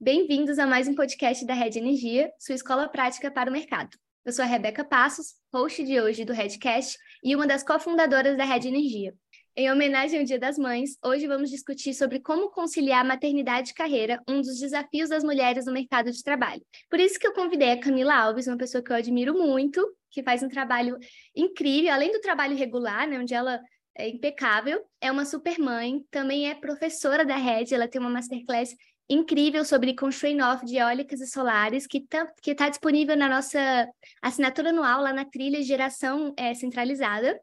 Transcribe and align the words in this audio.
Bem-vindos 0.00 0.60
a 0.60 0.66
mais 0.66 0.86
um 0.86 0.94
podcast 0.94 1.44
da 1.44 1.54
Red 1.54 1.70
Energia, 1.76 2.30
sua 2.38 2.54
escola 2.54 2.88
prática 2.88 3.32
para 3.32 3.50
o 3.50 3.52
mercado. 3.52 3.90
Eu 4.24 4.32
sou 4.32 4.44
a 4.44 4.46
Rebeca 4.46 4.84
Passos, 4.84 5.34
host 5.52 5.82
de 5.82 6.00
hoje 6.00 6.24
do 6.24 6.32
Redcast 6.32 6.96
e 7.20 7.34
uma 7.34 7.48
das 7.48 7.64
cofundadoras 7.64 8.36
da 8.36 8.44
Red 8.44 8.68
Energia. 8.68 9.12
Em 9.56 9.72
homenagem 9.72 10.20
ao 10.20 10.24
Dia 10.24 10.38
das 10.38 10.56
Mães, 10.56 10.96
hoje 11.04 11.26
vamos 11.26 11.50
discutir 11.50 11.94
sobre 11.94 12.20
como 12.20 12.48
conciliar 12.48 13.04
maternidade 13.04 13.72
e 13.72 13.74
carreira, 13.74 14.22
um 14.28 14.40
dos 14.40 14.60
desafios 14.60 15.08
das 15.08 15.24
mulheres 15.24 15.66
no 15.66 15.72
mercado 15.72 16.12
de 16.12 16.22
trabalho. 16.22 16.62
Por 16.88 17.00
isso 17.00 17.18
que 17.18 17.26
eu 17.26 17.34
convidei 17.34 17.72
a 17.72 17.80
Camila 17.80 18.14
Alves, 18.14 18.46
uma 18.46 18.56
pessoa 18.56 18.80
que 18.80 18.92
eu 18.92 18.96
admiro 18.96 19.34
muito, 19.34 19.84
que 20.12 20.22
faz 20.22 20.44
um 20.44 20.48
trabalho 20.48 20.96
incrível, 21.34 21.92
além 21.92 22.12
do 22.12 22.20
trabalho 22.20 22.56
regular, 22.56 23.08
né, 23.08 23.18
onde 23.18 23.34
ela 23.34 23.60
é 23.96 24.08
impecável, 24.08 24.80
é 25.00 25.10
uma 25.10 25.24
super 25.24 25.58
mãe, 25.58 26.04
também 26.08 26.48
é 26.48 26.54
professora 26.54 27.26
da 27.26 27.36
Red, 27.36 27.74
ela 27.74 27.88
tem 27.88 28.00
uma 28.00 28.08
masterclass 28.08 28.76
incrível 29.08 29.64
sobre 29.64 29.94
construir 29.94 30.40
off 30.42 30.64
de 30.64 30.76
eólicas 30.76 31.20
e 31.20 31.26
solares, 31.26 31.86
que 31.86 31.98
está 31.98 32.26
tá 32.56 32.68
disponível 32.68 33.16
na 33.16 33.28
nossa 33.28 33.88
assinatura 34.20 34.70
anual, 34.70 35.02
lá 35.02 35.12
na 35.12 35.24
trilha 35.24 35.62
Geração 35.62 36.34
é, 36.36 36.52
Centralizada. 36.54 37.40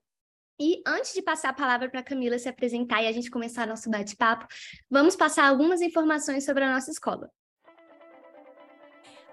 E 0.59 0.81
antes 0.87 1.13
de 1.13 1.21
passar 1.21 1.49
a 1.49 1.53
palavra 1.53 1.89
para 1.89 1.99
a 1.99 2.03
Camila 2.03 2.37
se 2.39 2.47
apresentar 2.47 3.03
e 3.03 3.07
a 3.07 3.11
gente 3.11 3.29
começar 3.29 3.67
nosso 3.67 3.89
bate-papo, 3.89 4.47
vamos 4.89 5.15
passar 5.15 5.47
algumas 5.47 5.81
informações 5.81 6.45
sobre 6.45 6.63
a 6.63 6.71
nossa 6.71 6.91
escola. 6.91 7.29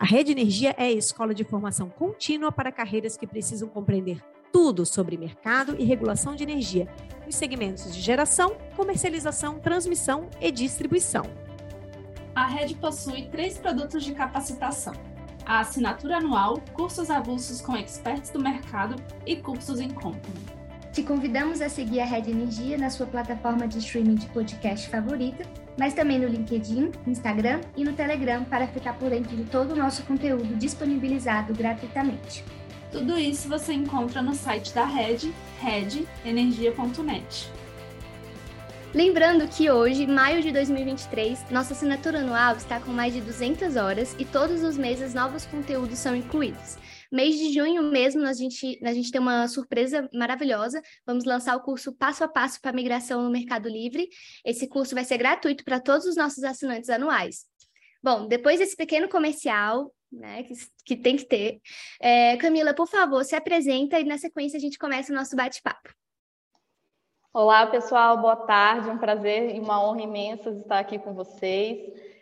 A 0.00 0.04
Rede 0.04 0.32
Energia 0.32 0.74
é 0.76 0.86
a 0.86 0.90
escola 0.90 1.32
de 1.32 1.44
formação 1.44 1.88
contínua 1.88 2.50
para 2.50 2.72
carreiras 2.72 3.16
que 3.16 3.26
precisam 3.26 3.68
compreender 3.68 4.20
tudo 4.52 4.84
sobre 4.84 5.16
mercado 5.16 5.76
e 5.78 5.84
regulação 5.84 6.34
de 6.34 6.42
energia, 6.42 6.88
nos 7.24 7.36
segmentos 7.36 7.94
de 7.94 8.00
geração, 8.00 8.56
comercialização, 8.76 9.60
transmissão 9.60 10.28
e 10.40 10.50
distribuição. 10.50 11.24
A 12.34 12.46
Rede 12.46 12.74
possui 12.74 13.24
três 13.24 13.58
produtos 13.58 14.02
de 14.02 14.14
capacitação: 14.14 14.94
a 15.44 15.60
assinatura 15.60 16.16
anual, 16.16 16.60
cursos 16.72 17.10
avulsos 17.10 17.60
com 17.60 17.76
experts 17.76 18.30
do 18.30 18.40
mercado 18.40 18.96
e 19.26 19.36
cursos 19.36 19.80
em 19.80 19.90
company. 19.90 20.40
Te 20.92 21.02
convidamos 21.02 21.60
a 21.60 21.68
seguir 21.68 22.00
a 22.00 22.04
Red 22.04 22.30
Energia 22.30 22.76
na 22.76 22.90
sua 22.90 23.06
plataforma 23.06 23.66
de 23.66 23.78
streaming 23.78 24.14
de 24.14 24.26
podcast 24.26 24.88
favorita, 24.88 25.44
mas 25.78 25.94
também 25.94 26.18
no 26.18 26.28
LinkedIn, 26.28 26.92
Instagram 27.06 27.60
e 27.76 27.84
no 27.84 27.94
Telegram 27.94 28.44
para 28.44 28.66
ficar 28.66 28.98
por 28.98 29.10
dentro 29.10 29.34
de 29.34 29.44
todo 29.44 29.72
o 29.72 29.76
nosso 29.76 30.02
conteúdo 30.04 30.54
disponibilizado 30.56 31.54
gratuitamente. 31.54 32.44
Tudo 32.90 33.18
isso 33.18 33.48
você 33.48 33.72
encontra 33.72 34.20
no 34.20 34.34
site 34.34 34.74
da 34.74 34.84
Red, 34.84 35.32
redenergia.net. 35.60 37.61
Lembrando 38.94 39.48
que 39.48 39.70
hoje, 39.70 40.06
maio 40.06 40.42
de 40.42 40.52
2023, 40.52 41.50
nossa 41.50 41.72
assinatura 41.72 42.20
anual 42.20 42.56
está 42.56 42.78
com 42.78 42.90
mais 42.90 43.14
de 43.14 43.22
200 43.22 43.76
horas 43.76 44.14
e 44.18 44.24
todos 44.26 44.62
os 44.62 44.76
meses 44.76 45.14
novos 45.14 45.46
conteúdos 45.46 45.98
são 45.98 46.14
incluídos. 46.14 46.76
Mês 47.10 47.38
de 47.38 47.54
junho 47.54 47.82
mesmo, 47.84 48.26
a 48.26 48.34
gente, 48.34 48.78
a 48.84 48.92
gente 48.92 49.10
tem 49.10 49.18
uma 49.18 49.48
surpresa 49.48 50.06
maravilhosa. 50.12 50.82
Vamos 51.06 51.24
lançar 51.24 51.56
o 51.56 51.62
curso 51.62 51.94
Passo 51.94 52.22
a 52.22 52.28
Passo 52.28 52.60
para 52.60 52.70
Migração 52.70 53.22
no 53.22 53.30
Mercado 53.30 53.66
Livre. 53.66 54.06
Esse 54.44 54.68
curso 54.68 54.94
vai 54.94 55.04
ser 55.04 55.16
gratuito 55.16 55.64
para 55.64 55.80
todos 55.80 56.06
os 56.06 56.14
nossos 56.14 56.44
assinantes 56.44 56.90
anuais. 56.90 57.46
Bom, 58.02 58.28
depois 58.28 58.58
desse 58.58 58.76
pequeno 58.76 59.08
comercial, 59.08 59.90
né, 60.12 60.42
que, 60.42 60.52
que 60.84 60.96
tem 60.96 61.16
que 61.16 61.24
ter, 61.24 61.62
é, 61.98 62.36
Camila, 62.36 62.74
por 62.74 62.86
favor, 62.86 63.24
se 63.24 63.34
apresenta 63.34 63.98
e 63.98 64.04
na 64.04 64.18
sequência 64.18 64.58
a 64.58 64.60
gente 64.60 64.76
começa 64.76 65.10
o 65.10 65.16
nosso 65.16 65.34
bate-papo. 65.34 66.01
Olá, 67.34 67.66
pessoal, 67.66 68.18
boa 68.18 68.36
tarde. 68.36 68.90
Um 68.90 68.98
prazer 68.98 69.56
e 69.56 69.58
uma 69.58 69.82
honra 69.82 70.02
imensa 70.02 70.50
estar 70.50 70.78
aqui 70.78 70.98
com 70.98 71.14
vocês. 71.14 71.80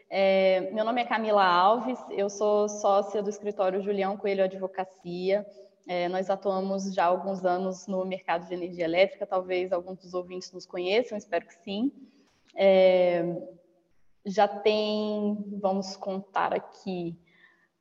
É, 0.08 0.70
meu 0.72 0.84
nome 0.84 1.03
é 1.03 1.05
Camila 1.05 1.44
Alves, 1.44 1.98
eu 2.11 2.30
sou 2.30 2.69
sócia 2.69 3.20
do 3.20 3.28
escritório 3.28 3.83
Julião 3.83 4.16
Coelho 4.16 4.44
Advocacia. 4.44 5.44
É, 5.88 6.09
nós 6.09 6.31
atuamos 6.31 6.94
já 6.94 7.06
há 7.06 7.09
alguns 7.09 7.44
anos 7.44 7.88
no 7.88 8.04
mercado 8.04 8.47
de 8.47 8.54
energia 8.54 8.84
elétrica, 8.84 9.26
talvez 9.26 9.72
alguns 9.72 9.99
dos 9.99 10.15
ouvintes 10.15 10.53
nos 10.53 10.65
conheçam, 10.65 11.19
espero 11.19 11.44
que 11.44 11.54
sim. 11.54 11.91
É, 12.54 13.37
já 14.25 14.47
tem, 14.47 15.44
vamos 15.60 15.97
contar 15.97 16.54
aqui, 16.54 17.19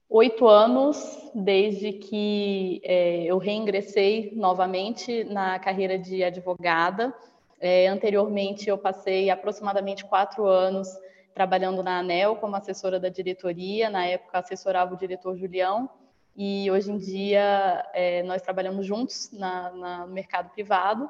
oito 0.09 0.47
anos 0.47 1.29
desde 1.35 1.93
que 1.93 2.81
é, 2.83 3.23
eu 3.25 3.37
reingressei 3.37 4.33
novamente 4.35 5.23
na 5.25 5.59
carreira 5.59 5.99
de 5.99 6.23
advogada. 6.23 7.13
É, 7.59 7.87
anteriormente, 7.87 8.67
eu 8.67 8.77
passei 8.77 9.29
aproximadamente 9.29 10.03
quatro 10.05 10.47
anos 10.47 10.87
trabalhando 11.33 11.83
na 11.83 11.99
ANEL 11.99 12.37
como 12.37 12.55
assessora 12.55 12.99
da 12.99 13.07
diretoria, 13.07 13.89
na 13.89 14.05
época 14.05 14.39
assessorava 14.39 14.93
o 14.93 14.97
diretor 14.97 15.37
Julião, 15.37 15.89
e 16.35 16.69
hoje 16.71 16.91
em 16.91 16.97
dia 16.97 17.85
é, 17.93 18.23
nós 18.23 18.41
trabalhamos 18.41 18.85
juntos 18.85 19.29
na, 19.31 19.71
na, 19.71 20.07
no 20.07 20.13
mercado 20.13 20.49
privado. 20.49 21.09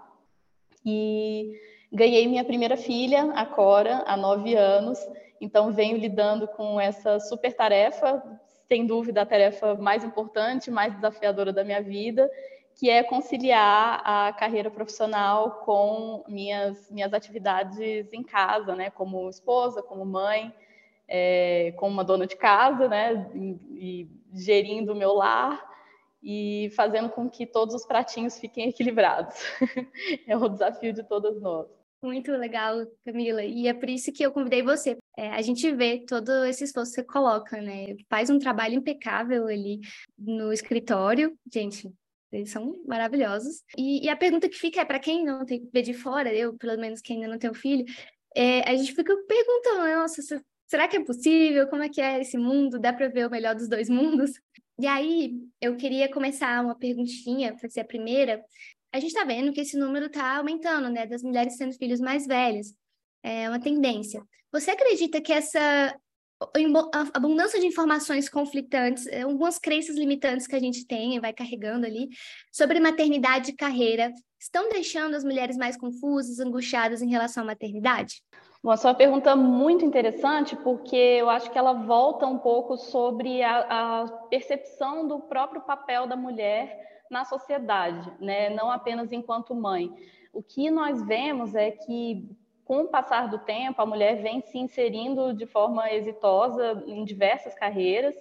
E 0.85 1.53
ganhei 1.91 2.27
minha 2.27 2.43
primeira 2.43 2.75
filha, 2.75 3.31
a 3.33 3.45
Cora, 3.45 4.03
há 4.05 4.17
nove 4.17 4.55
anos, 4.55 4.99
então 5.39 5.71
venho 5.71 5.97
lidando 5.97 6.47
com 6.47 6.79
essa 6.79 7.19
super 7.19 7.53
tarefa, 7.53 8.21
sem 8.69 8.85
dúvida 8.85 9.23
a 9.23 9.25
tarefa 9.25 9.73
mais 9.75 10.03
importante, 10.03 10.69
mais 10.69 10.93
desafiadora 10.93 11.51
da 11.51 11.63
minha 11.63 11.81
vida, 11.81 12.29
que 12.75 12.87
é 12.87 13.01
conciliar 13.03 14.01
a 14.05 14.31
carreira 14.31 14.69
profissional 14.69 15.63
com 15.65 16.23
minhas, 16.27 16.89
minhas 16.91 17.11
atividades 17.11 17.79
em 18.13 18.23
casa, 18.23 18.75
né, 18.75 18.91
como 18.91 19.27
esposa, 19.27 19.81
como 19.81 20.05
mãe, 20.05 20.53
é, 21.07 21.73
como 21.77 21.91
uma 21.91 22.03
dona 22.03 22.27
de 22.27 22.37
casa, 22.37 22.87
né, 22.87 23.29
e, 23.33 23.57
e 23.71 24.09
gerindo 24.33 24.93
o 24.93 24.95
meu 24.95 25.13
lar 25.13 25.67
e 26.21 26.71
fazendo 26.75 27.09
com 27.09 27.27
que 27.27 27.47
todos 27.47 27.73
os 27.73 27.85
pratinhos 27.85 28.39
fiquem 28.39 28.69
equilibrados. 28.69 29.35
é 30.27 30.37
o 30.37 30.47
desafio 30.47 30.93
de 30.93 31.01
todas 31.01 31.41
nós. 31.41 31.78
Muito 32.01 32.31
legal, 32.31 32.85
Camila. 33.05 33.43
E 33.43 33.67
é 33.67 33.73
por 33.73 33.89
isso 33.89 34.11
que 34.11 34.23
eu 34.23 34.31
convidei 34.31 34.63
você. 34.63 34.97
É, 35.17 35.31
a 35.31 35.41
gente 35.41 35.69
vê 35.75 36.05
todo 36.07 36.45
esse 36.45 36.63
esforço 36.63 36.91
que 36.91 37.01
você 37.01 37.03
coloca, 37.03 37.61
né? 37.61 37.95
Faz 38.09 38.29
um 38.29 38.39
trabalho 38.39 38.75
impecável 38.75 39.47
ali 39.47 39.81
no 40.17 40.53
escritório. 40.53 41.37
Gente, 41.53 41.91
eles 42.31 42.51
são 42.51 42.73
maravilhosos. 42.87 43.63
E, 43.77 44.05
e 44.05 44.09
a 44.09 44.15
pergunta 44.15 44.47
que 44.47 44.57
fica 44.57 44.79
é 44.79 44.85
para 44.85 44.99
quem 44.99 45.25
não 45.25 45.45
tem 45.45 45.67
vê 45.73 45.81
de 45.81 45.93
fora, 45.93 46.33
eu, 46.33 46.55
pelo 46.57 46.79
menos, 46.79 47.01
que 47.01 47.13
ainda 47.13 47.27
não 47.27 47.37
tenho 47.37 47.53
filho, 47.53 47.83
é, 48.35 48.61
a 48.69 48.75
gente 48.75 48.93
fica 48.93 49.13
perguntando, 49.27 49.99
nossa, 49.99 50.21
será 50.67 50.87
que 50.87 50.97
é 50.97 51.03
possível? 51.03 51.67
Como 51.67 51.83
é 51.83 51.89
que 51.89 51.99
é 51.99 52.21
esse 52.21 52.37
mundo? 52.37 52.79
Dá 52.79 52.93
para 52.93 53.09
ver 53.09 53.27
o 53.27 53.31
melhor 53.31 53.55
dos 53.55 53.67
dois 53.67 53.89
mundos? 53.89 54.31
E 54.79 54.87
aí, 54.87 55.33
eu 55.59 55.75
queria 55.75 56.09
começar 56.09 56.63
uma 56.63 56.75
perguntinha, 56.75 57.53
para 57.55 57.69
ser 57.69 57.81
a 57.81 57.85
primeira. 57.85 58.41
A 58.91 58.99
gente 58.99 59.11
está 59.11 59.23
vendo 59.23 59.53
que 59.53 59.61
esse 59.61 59.77
número 59.77 60.07
está 60.07 60.37
aumentando, 60.37 60.89
né, 60.89 61.05
das 61.05 61.21
mulheres 61.21 61.57
tendo 61.57 61.73
filhos 61.73 61.99
mais 61.99 62.25
velhos. 62.25 62.73
É 63.23 63.47
uma 63.47 63.59
tendência. 63.59 64.23
Você 64.51 64.71
acredita 64.71 65.21
que 65.21 65.31
essa 65.31 65.95
abundância 67.13 67.59
de 67.59 67.67
informações 67.67 68.29
conflitantes, 68.29 69.05
é, 69.07 69.21
algumas 69.21 69.59
crenças 69.59 69.95
limitantes 69.95 70.47
que 70.47 70.55
a 70.55 70.59
gente 70.59 70.87
tem 70.87 71.15
e 71.15 71.19
vai 71.19 71.33
carregando 71.33 71.85
ali 71.85 72.07
sobre 72.51 72.79
maternidade 72.79 73.51
e 73.51 73.55
carreira, 73.55 74.11
estão 74.39 74.69
deixando 74.69 75.15
as 75.15 75.23
mulheres 75.23 75.57
mais 75.57 75.75
confusas, 75.75 76.39
angustiadas 76.39 77.01
em 77.01 77.09
relação 77.09 77.43
à 77.43 77.47
maternidade? 77.47 78.23
Bom, 78.63 78.71
essa 78.71 78.87
é 78.87 78.91
uma 78.91 78.97
pergunta 78.97 79.35
muito 79.35 79.85
interessante, 79.85 80.55
porque 80.55 80.95
eu 80.95 81.29
acho 81.29 81.51
que 81.51 81.57
ela 81.57 81.73
volta 81.73 82.25
um 82.25 82.37
pouco 82.37 82.77
sobre 82.77 83.43
a, 83.43 83.59
a 84.03 84.07
percepção 84.29 85.07
do 85.07 85.19
próprio 85.19 85.61
papel 85.61 86.07
da 86.07 86.15
mulher 86.15 86.88
na 87.09 87.25
sociedade, 87.25 88.11
né? 88.19 88.49
não 88.49 88.69
apenas 88.71 89.11
enquanto 89.11 89.55
mãe. 89.55 89.91
O 90.31 90.43
que 90.43 90.69
nós 90.69 91.01
vemos 91.05 91.55
é 91.55 91.71
que 91.71 92.29
com 92.69 92.81
o 92.81 92.87
passar 92.87 93.27
do 93.27 93.39
tempo, 93.39 93.81
a 93.81 93.85
mulher 93.85 94.21
vem 94.21 94.41
se 94.41 94.59
inserindo 94.59 95.33
de 95.33 95.47
forma 95.47 95.91
exitosa 95.91 96.83
em 96.85 97.03
diversas 97.03 97.55
carreiras. 97.55 98.13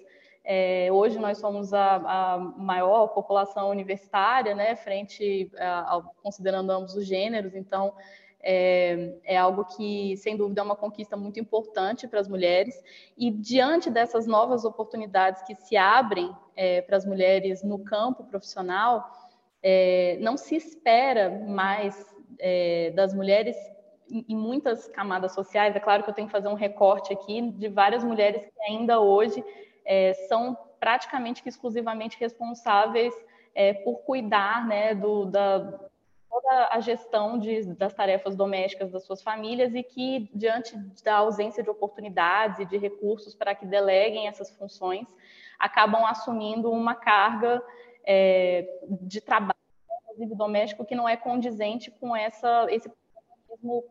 É, 0.42 0.88
hoje 0.90 1.18
nós 1.18 1.36
somos 1.36 1.74
a, 1.74 1.96
a, 1.96 2.38
maior 2.38 3.08
população 3.08 3.68
universitária, 3.68 4.54
né, 4.54 4.74
frente 4.74 5.50
a, 5.58 5.96
a, 5.96 6.02
considerando 6.22 6.70
ambos 6.70 6.94
os 6.94 7.06
gêneros. 7.06 7.54
Então 7.54 7.92
é, 8.40 9.18
é, 9.24 9.36
algo 9.36 9.66
que, 9.66 10.16
sem 10.16 10.34
dúvida, 10.34 10.62
é 10.62 10.64
uma 10.64 10.76
conquista 10.76 11.14
muito 11.14 11.38
importante 11.38 12.08
para 12.08 12.20
as 12.20 12.26
mulheres. 12.26 12.82
E 13.18 13.30
diante 13.30 13.90
dessas 13.90 14.26
novas 14.26 14.64
oportunidades 14.64 15.42
que 15.42 15.54
se 15.54 15.76
abrem 15.76 16.34
é, 16.58 16.82
para 16.82 16.96
as 16.96 17.06
mulheres 17.06 17.62
no 17.62 17.78
campo 17.78 18.24
profissional, 18.24 19.08
é, 19.62 20.18
não 20.20 20.36
se 20.36 20.56
espera 20.56 21.30
mais 21.30 21.94
é, 22.40 22.90
das 22.96 23.14
mulheres 23.14 23.56
em 24.10 24.36
muitas 24.36 24.88
camadas 24.88 25.32
sociais. 25.34 25.76
É 25.76 25.80
claro 25.80 26.02
que 26.02 26.10
eu 26.10 26.14
tenho 26.14 26.26
que 26.26 26.32
fazer 26.32 26.48
um 26.48 26.54
recorte 26.54 27.12
aqui 27.12 27.40
de 27.52 27.68
várias 27.68 28.02
mulheres 28.02 28.42
que 28.42 28.62
ainda 28.62 28.98
hoje 29.00 29.44
é, 29.84 30.14
são 30.28 30.58
praticamente 30.80 31.42
exclusivamente 31.46 32.18
responsáveis 32.18 33.14
é, 33.54 33.72
por 33.72 34.00
cuidar 34.00 34.66
né, 34.66 34.94
do, 34.94 35.26
da, 35.26 35.78
toda 36.28 36.68
a 36.72 36.80
gestão 36.80 37.38
de, 37.38 37.74
das 37.74 37.94
tarefas 37.94 38.34
domésticas 38.34 38.90
das 38.90 39.04
suas 39.04 39.22
famílias 39.22 39.74
e 39.74 39.82
que, 39.82 40.28
diante 40.34 40.76
da 41.04 41.16
ausência 41.16 41.62
de 41.62 41.70
oportunidades 41.70 42.58
e 42.58 42.64
de 42.64 42.76
recursos 42.76 43.34
para 43.34 43.54
que 43.54 43.66
deleguem 43.66 44.26
essas 44.26 44.50
funções, 44.50 45.06
acabam 45.58 46.04
assumindo 46.04 46.70
uma 46.70 46.94
carga 46.94 47.62
é, 48.06 48.80
de 49.00 49.20
trabalho, 49.20 49.58
inclusive 50.04 50.34
doméstico, 50.34 50.84
que 50.84 50.94
não 50.94 51.08
é 51.08 51.16
condizente 51.16 51.90
com 51.90 52.14
essa, 52.14 52.66
esse 52.70 52.90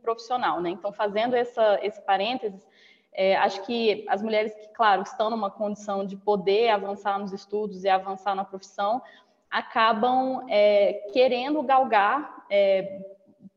profissional. 0.02 0.62
Né? 0.62 0.70
Então, 0.70 0.92
fazendo 0.94 1.36
essa, 1.36 1.80
esse 1.82 2.02
parênteses, 2.02 2.66
é, 3.14 3.36
acho 3.38 3.64
que 3.64 4.06
as 4.08 4.22
mulheres 4.22 4.54
que, 4.54 4.68
claro, 4.70 5.02
estão 5.02 5.30
numa 5.30 5.50
condição 5.50 6.06
de 6.06 6.16
poder 6.16 6.70
avançar 6.70 7.18
nos 7.20 7.34
estudos 7.34 7.84
e 7.84 7.90
avançar 7.90 8.36
na 8.36 8.46
profissão, 8.46 9.02
acabam 9.50 10.46
é, 10.50 11.06
querendo 11.12 11.64
galgar 11.64 12.46
é, 12.50 13.02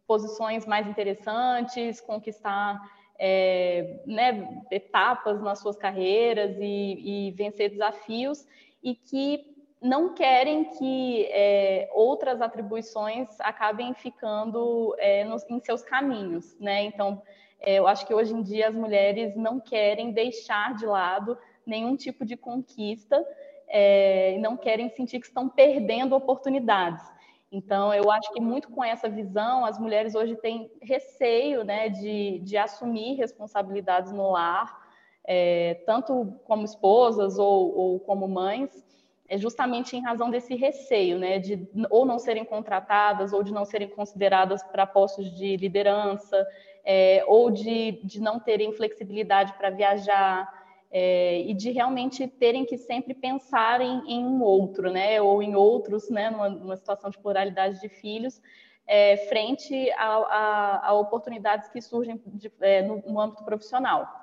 posições 0.06 0.66
mais 0.66 0.86
interessantes, 0.86 2.00
conquistar 2.00 2.80
é, 3.22 4.00
né, 4.06 4.48
etapas 4.70 5.42
nas 5.42 5.58
suas 5.58 5.76
carreiras 5.76 6.56
e, 6.58 7.28
e, 7.28 7.30
vencer 7.32 7.68
desafios, 7.68 8.46
e 8.82 8.94
que 8.94 9.44
não 9.82 10.14
querem 10.14 10.64
que 10.64 11.26
é, 11.26 11.90
outras 11.92 12.40
atribuições 12.40 13.28
acabem 13.40 13.92
ficando 13.92 14.94
é, 14.98 15.24
nos, 15.24 15.44
em 15.50 15.60
seus 15.60 15.82
caminhos. 15.82 16.58
Né? 16.58 16.84
Então, 16.84 17.22
é, 17.60 17.74
eu 17.74 17.86
acho 17.86 18.06
que 18.06 18.14
hoje 18.14 18.32
em 18.32 18.42
dia 18.42 18.68
as 18.68 18.74
mulheres 18.74 19.36
não 19.36 19.60
querem 19.60 20.12
deixar 20.12 20.74
de 20.74 20.86
lado 20.86 21.36
nenhum 21.66 21.96
tipo 21.96 22.24
de 22.24 22.38
conquista, 22.38 23.22
é, 23.68 24.38
não 24.40 24.56
querem 24.56 24.88
sentir 24.88 25.20
que 25.20 25.26
estão 25.26 25.46
perdendo 25.46 26.16
oportunidades. 26.16 27.04
Então, 27.52 27.92
eu 27.92 28.10
acho 28.10 28.32
que 28.32 28.40
muito 28.40 28.70
com 28.70 28.84
essa 28.84 29.08
visão, 29.08 29.64
as 29.64 29.78
mulheres 29.78 30.14
hoje 30.14 30.36
têm 30.36 30.70
receio 30.80 31.64
né, 31.64 31.88
de, 31.88 32.38
de 32.40 32.56
assumir 32.56 33.16
responsabilidades 33.16 34.12
no 34.12 34.30
lar, 34.30 34.88
é, 35.24 35.82
tanto 35.84 36.38
como 36.44 36.64
esposas 36.64 37.38
ou, 37.38 37.76
ou, 37.76 38.00
como 38.00 38.28
mães, 38.28 38.84
é 39.28 39.36
justamente 39.36 39.96
em 39.96 40.02
razão 40.02 40.30
desse 40.30 40.54
receio, 40.54 41.18
né, 41.18 41.38
de 41.38 41.68
ou 41.88 42.04
não 42.04 42.18
serem 42.18 42.44
contratadas 42.44 43.32
ou 43.32 43.42
de 43.42 43.52
não 43.52 43.64
serem 43.64 43.88
consideradas 43.88 44.62
para 44.62 44.86
postos 44.86 45.30
de 45.36 45.56
liderança, 45.56 46.46
é, 46.84 47.24
ou 47.26 47.50
de, 47.50 48.00
de 48.04 48.20
não 48.20 48.40
terem 48.40 48.72
flexibilidade 48.72 49.52
para 49.54 49.70
viajar, 49.70 50.59
é, 50.90 51.42
e 51.42 51.54
de 51.54 51.70
realmente 51.70 52.26
terem 52.26 52.64
que 52.64 52.76
sempre 52.76 53.14
pensar 53.14 53.80
em, 53.80 54.02
em, 54.08 54.24
um 54.24 54.42
outro, 54.42 54.90
né, 54.90 55.22
ou 55.22 55.42
em 55.42 55.54
outros, 55.54 56.10
né, 56.10 56.30
numa, 56.30 56.48
numa 56.48 56.76
situação 56.76 57.10
de 57.10 57.18
pluralidade 57.18 57.80
de 57.80 57.88
filhos, 57.88 58.42
é, 58.86 59.16
frente 59.28 59.88
a, 59.92 60.06
a, 60.06 60.88
a, 60.88 60.92
oportunidades 60.94 61.68
que 61.68 61.80
surgem 61.80 62.20
de, 62.26 62.52
é, 62.60 62.82
no, 62.82 63.00
no, 63.06 63.20
âmbito 63.20 63.44
profissional. 63.44 64.18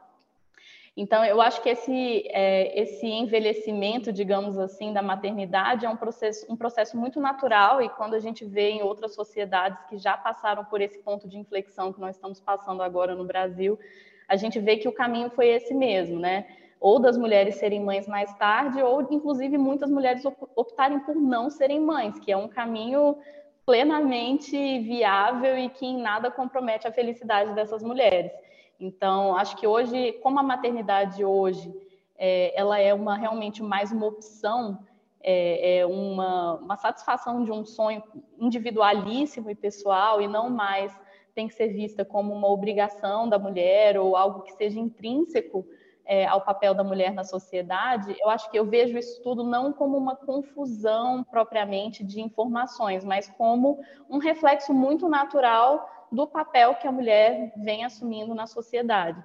Então, 0.95 1.23
eu 1.23 1.39
acho 1.39 1.61
que 1.61 1.69
esse, 1.69 2.27
é, 2.31 2.77
esse 2.77 3.05
envelhecimento, 3.05 4.11
digamos 4.11 4.57
assim, 4.57 4.91
da 4.91 5.01
maternidade 5.01 5.85
é 5.85 5.89
um 5.89 5.95
processo, 5.95 6.45
um 6.51 6.57
processo 6.57 6.97
muito 6.97 7.21
natural 7.21 7.81
e 7.81 7.87
quando 7.87 8.15
a 8.15 8.19
gente 8.19 8.43
vê 8.43 8.71
em 8.71 8.81
outras 8.81 9.13
sociedades 9.13 9.79
que 9.85 9.97
já 9.97 10.17
passaram 10.17 10.65
por 10.65 10.81
esse 10.81 10.97
ponto 10.99 11.29
de 11.29 11.37
inflexão 11.37 11.93
que 11.93 12.01
nós 12.01 12.15
estamos 12.15 12.41
passando 12.41 12.81
agora 12.81 13.15
no 13.15 13.23
Brasil, 13.23 13.79
a 14.27 14.35
gente 14.35 14.59
vê 14.59 14.77
que 14.77 14.87
o 14.87 14.93
caminho 14.93 15.29
foi 15.29 15.47
esse 15.47 15.73
mesmo, 15.73 16.19
né? 16.19 16.45
Ou 16.79 16.99
das 16.99 17.17
mulheres 17.17 17.55
serem 17.55 17.83
mães 17.83 18.07
mais 18.07 18.33
tarde, 18.35 18.81
ou 18.81 19.01
inclusive 19.09 19.57
muitas 19.57 19.89
mulheres 19.89 20.23
optarem 20.55 20.99
por 20.99 21.15
não 21.15 21.49
serem 21.49 21.79
mães, 21.79 22.19
que 22.19 22.31
é 22.31 22.37
um 22.37 22.47
caminho 22.47 23.17
plenamente 23.65 24.79
viável 24.79 25.57
e 25.57 25.69
que 25.69 25.85
em 25.85 25.97
nada 25.97 26.29
compromete 26.31 26.87
a 26.87 26.91
felicidade 26.91 27.53
dessas 27.53 27.83
mulheres. 27.83 28.31
Então, 28.79 29.35
acho 29.35 29.57
que 29.57 29.65
hoje, 29.65 30.13
como 30.21 30.39
a 30.39 30.43
maternidade 30.43 31.25
hoje, 31.25 31.73
é, 32.17 32.53
ela 32.59 32.79
é 32.79 32.93
uma 32.93 33.17
realmente 33.17 33.63
mais 33.63 33.91
uma 33.91 34.05
opção, 34.05 34.79
é, 35.21 35.79
é 35.79 35.85
uma, 35.85 36.55
uma 36.55 36.77
satisfação 36.77 37.43
de 37.43 37.51
um 37.51 37.65
sonho 37.65 38.03
individualíssimo 38.39 39.49
e 39.49 39.55
pessoal 39.55 40.21
e 40.21 40.27
não 40.27 40.49
mais 40.49 40.97
tem 41.37 41.47
que 41.47 41.53
ser 41.53 41.67
vista 41.67 42.03
como 42.03 42.33
uma 42.33 42.49
obrigação 42.49 43.29
da 43.29 43.37
mulher 43.37 43.95
ou 43.99 44.15
algo 44.15 44.41
que 44.41 44.53
seja 44.53 44.79
intrínseco 44.79 45.63
é, 46.03 46.25
ao 46.25 46.41
papel 46.41 46.73
da 46.73 46.83
mulher 46.83 47.13
na 47.13 47.23
sociedade, 47.23 48.15
eu 48.19 48.27
acho 48.27 48.49
que 48.49 48.57
eu 48.57 48.65
vejo 48.65 48.97
isso 48.97 49.21
tudo 49.21 49.43
não 49.43 49.71
como 49.71 49.95
uma 49.95 50.15
confusão 50.15 51.23
propriamente 51.23 52.03
de 52.03 52.21
informações, 52.21 53.03
mas 53.03 53.29
como 53.37 53.79
um 54.09 54.17
reflexo 54.17 54.73
muito 54.73 55.07
natural 55.07 55.87
do 56.11 56.25
papel 56.25 56.73
que 56.73 56.87
a 56.87 56.91
mulher 56.91 57.53
vem 57.55 57.85
assumindo 57.85 58.33
na 58.33 58.47
sociedade. 58.47 59.23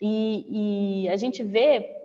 E, 0.00 1.02
e 1.04 1.08
a 1.08 1.16
gente 1.16 1.42
vê, 1.42 1.96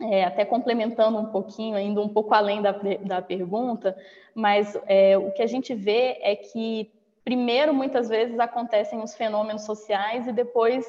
é, 0.00 0.24
até 0.24 0.46
complementando 0.46 1.18
um 1.18 1.26
pouquinho, 1.26 1.78
indo 1.78 2.00
um 2.00 2.08
pouco 2.08 2.32
além 2.32 2.62
da, 2.62 2.74
da 3.02 3.20
pergunta, 3.20 3.94
mas 4.34 4.80
é, 4.86 5.18
o 5.18 5.30
que 5.32 5.42
a 5.42 5.46
gente 5.46 5.74
vê 5.74 6.18
é 6.22 6.34
que 6.34 6.90
primeiro, 7.28 7.74
muitas 7.74 8.08
vezes, 8.08 8.40
acontecem 8.40 9.02
os 9.02 9.14
fenômenos 9.14 9.66
sociais 9.66 10.26
e 10.26 10.32
depois 10.32 10.86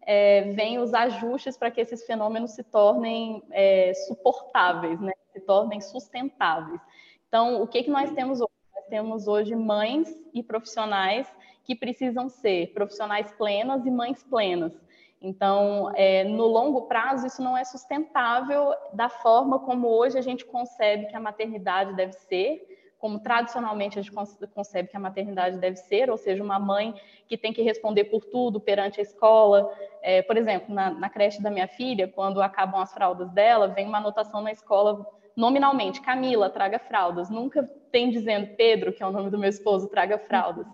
é, 0.00 0.40
vem 0.52 0.78
os 0.78 0.94
ajustes 0.94 1.54
para 1.54 1.70
que 1.70 1.82
esses 1.82 2.06
fenômenos 2.06 2.52
se 2.52 2.64
tornem 2.64 3.42
é, 3.50 3.92
suportáveis, 4.06 4.98
né? 4.98 5.12
se 5.34 5.40
tornem 5.40 5.82
sustentáveis. 5.82 6.80
Então, 7.28 7.60
o 7.60 7.66
que, 7.66 7.82
que 7.82 7.90
nós 7.90 8.10
temos 8.12 8.40
hoje? 8.40 8.50
Nós 8.74 8.86
temos 8.86 9.28
hoje 9.28 9.54
mães 9.54 10.08
e 10.32 10.42
profissionais 10.42 11.30
que 11.62 11.76
precisam 11.76 12.26
ser 12.26 12.72
profissionais 12.72 13.30
plenas 13.32 13.84
e 13.84 13.90
mães 13.90 14.22
plenas. 14.22 14.72
Então, 15.20 15.92
é, 15.94 16.24
no 16.24 16.46
longo 16.46 16.86
prazo, 16.86 17.26
isso 17.26 17.42
não 17.42 17.54
é 17.54 17.64
sustentável 17.64 18.72
da 18.94 19.10
forma 19.10 19.58
como 19.58 19.88
hoje 19.88 20.16
a 20.16 20.22
gente 20.22 20.46
concebe 20.46 21.04
que 21.08 21.16
a 21.16 21.20
maternidade 21.20 21.94
deve 21.94 22.14
ser, 22.14 22.71
como 23.02 23.18
tradicionalmente 23.18 23.98
a 23.98 24.02
gente 24.02 24.14
concebe 24.54 24.88
que 24.88 24.96
a 24.96 25.00
maternidade 25.00 25.58
deve 25.58 25.74
ser, 25.74 26.08
ou 26.08 26.16
seja, 26.16 26.40
uma 26.40 26.60
mãe 26.60 26.94
que 27.26 27.36
tem 27.36 27.52
que 27.52 27.60
responder 27.60 28.04
por 28.04 28.24
tudo 28.24 28.60
perante 28.60 29.00
a 29.00 29.02
escola. 29.02 29.68
É, 30.00 30.22
por 30.22 30.36
exemplo, 30.36 30.72
na, 30.72 30.88
na, 30.90 31.10
creche 31.10 31.42
da 31.42 31.50
minha 31.50 31.66
filha, 31.66 32.06
quando 32.06 32.40
acabam 32.40 32.80
as 32.80 32.94
fraldas 32.94 33.28
dela, 33.32 33.66
vem 33.66 33.88
uma 33.88 33.98
anotação 33.98 34.40
na 34.40 34.52
escola 34.52 35.04
nominalmente, 35.36 36.00
Camila, 36.00 36.48
traga 36.48 36.78
fraldas. 36.78 37.28
Nunca 37.28 37.64
tem 37.90 38.08
dizendo 38.08 38.54
Pedro, 38.54 38.92
que 38.92 39.02
é 39.02 39.06
o 39.06 39.10
nome 39.10 39.30
do 39.30 39.38
meu 39.38 39.50
esposo, 39.50 39.88
traga 39.88 40.16
fraldas. 40.16 40.68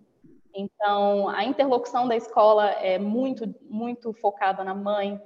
Então, 0.54 1.30
a 1.30 1.46
interlocução 1.46 2.06
da 2.06 2.14
escola 2.14 2.72
é 2.72 2.98
muito, 2.98 3.54
muito 3.70 4.12
focada 4.12 4.62
na 4.62 4.75
mãe. 4.75 5.19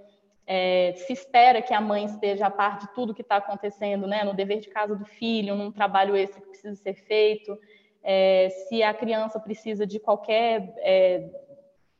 É, 0.47 0.95
se 0.97 1.13
espera 1.13 1.63
que 1.63 1.73
a 1.73 1.81
mãe 1.81 2.05
esteja 2.05 2.47
a 2.47 2.51
par 2.51 2.79
de 2.79 2.93
tudo 2.95 3.15
que 3.15 3.23
está 3.23 3.37
acontecendo, 3.37 4.07
né, 4.07 4.25
no 4.25 4.35
dever 4.35 4.61
de 4.61 4.69
casa 4.69 4.95
do 4.97 5.05
filho, 5.05 5.55
num 5.55 5.71
trabalho 5.71 6.17
esse 6.17 6.41
que 6.41 6.49
precisa 6.49 6.75
ser 6.75 6.95
feito, 6.95 7.57
é, 8.03 8.49
se 8.51 8.83
a 8.83 8.93
criança 8.93 9.39
precisa 9.39 9.87
de 9.87 10.01
qualquer 10.01 10.75
é, 10.79 11.31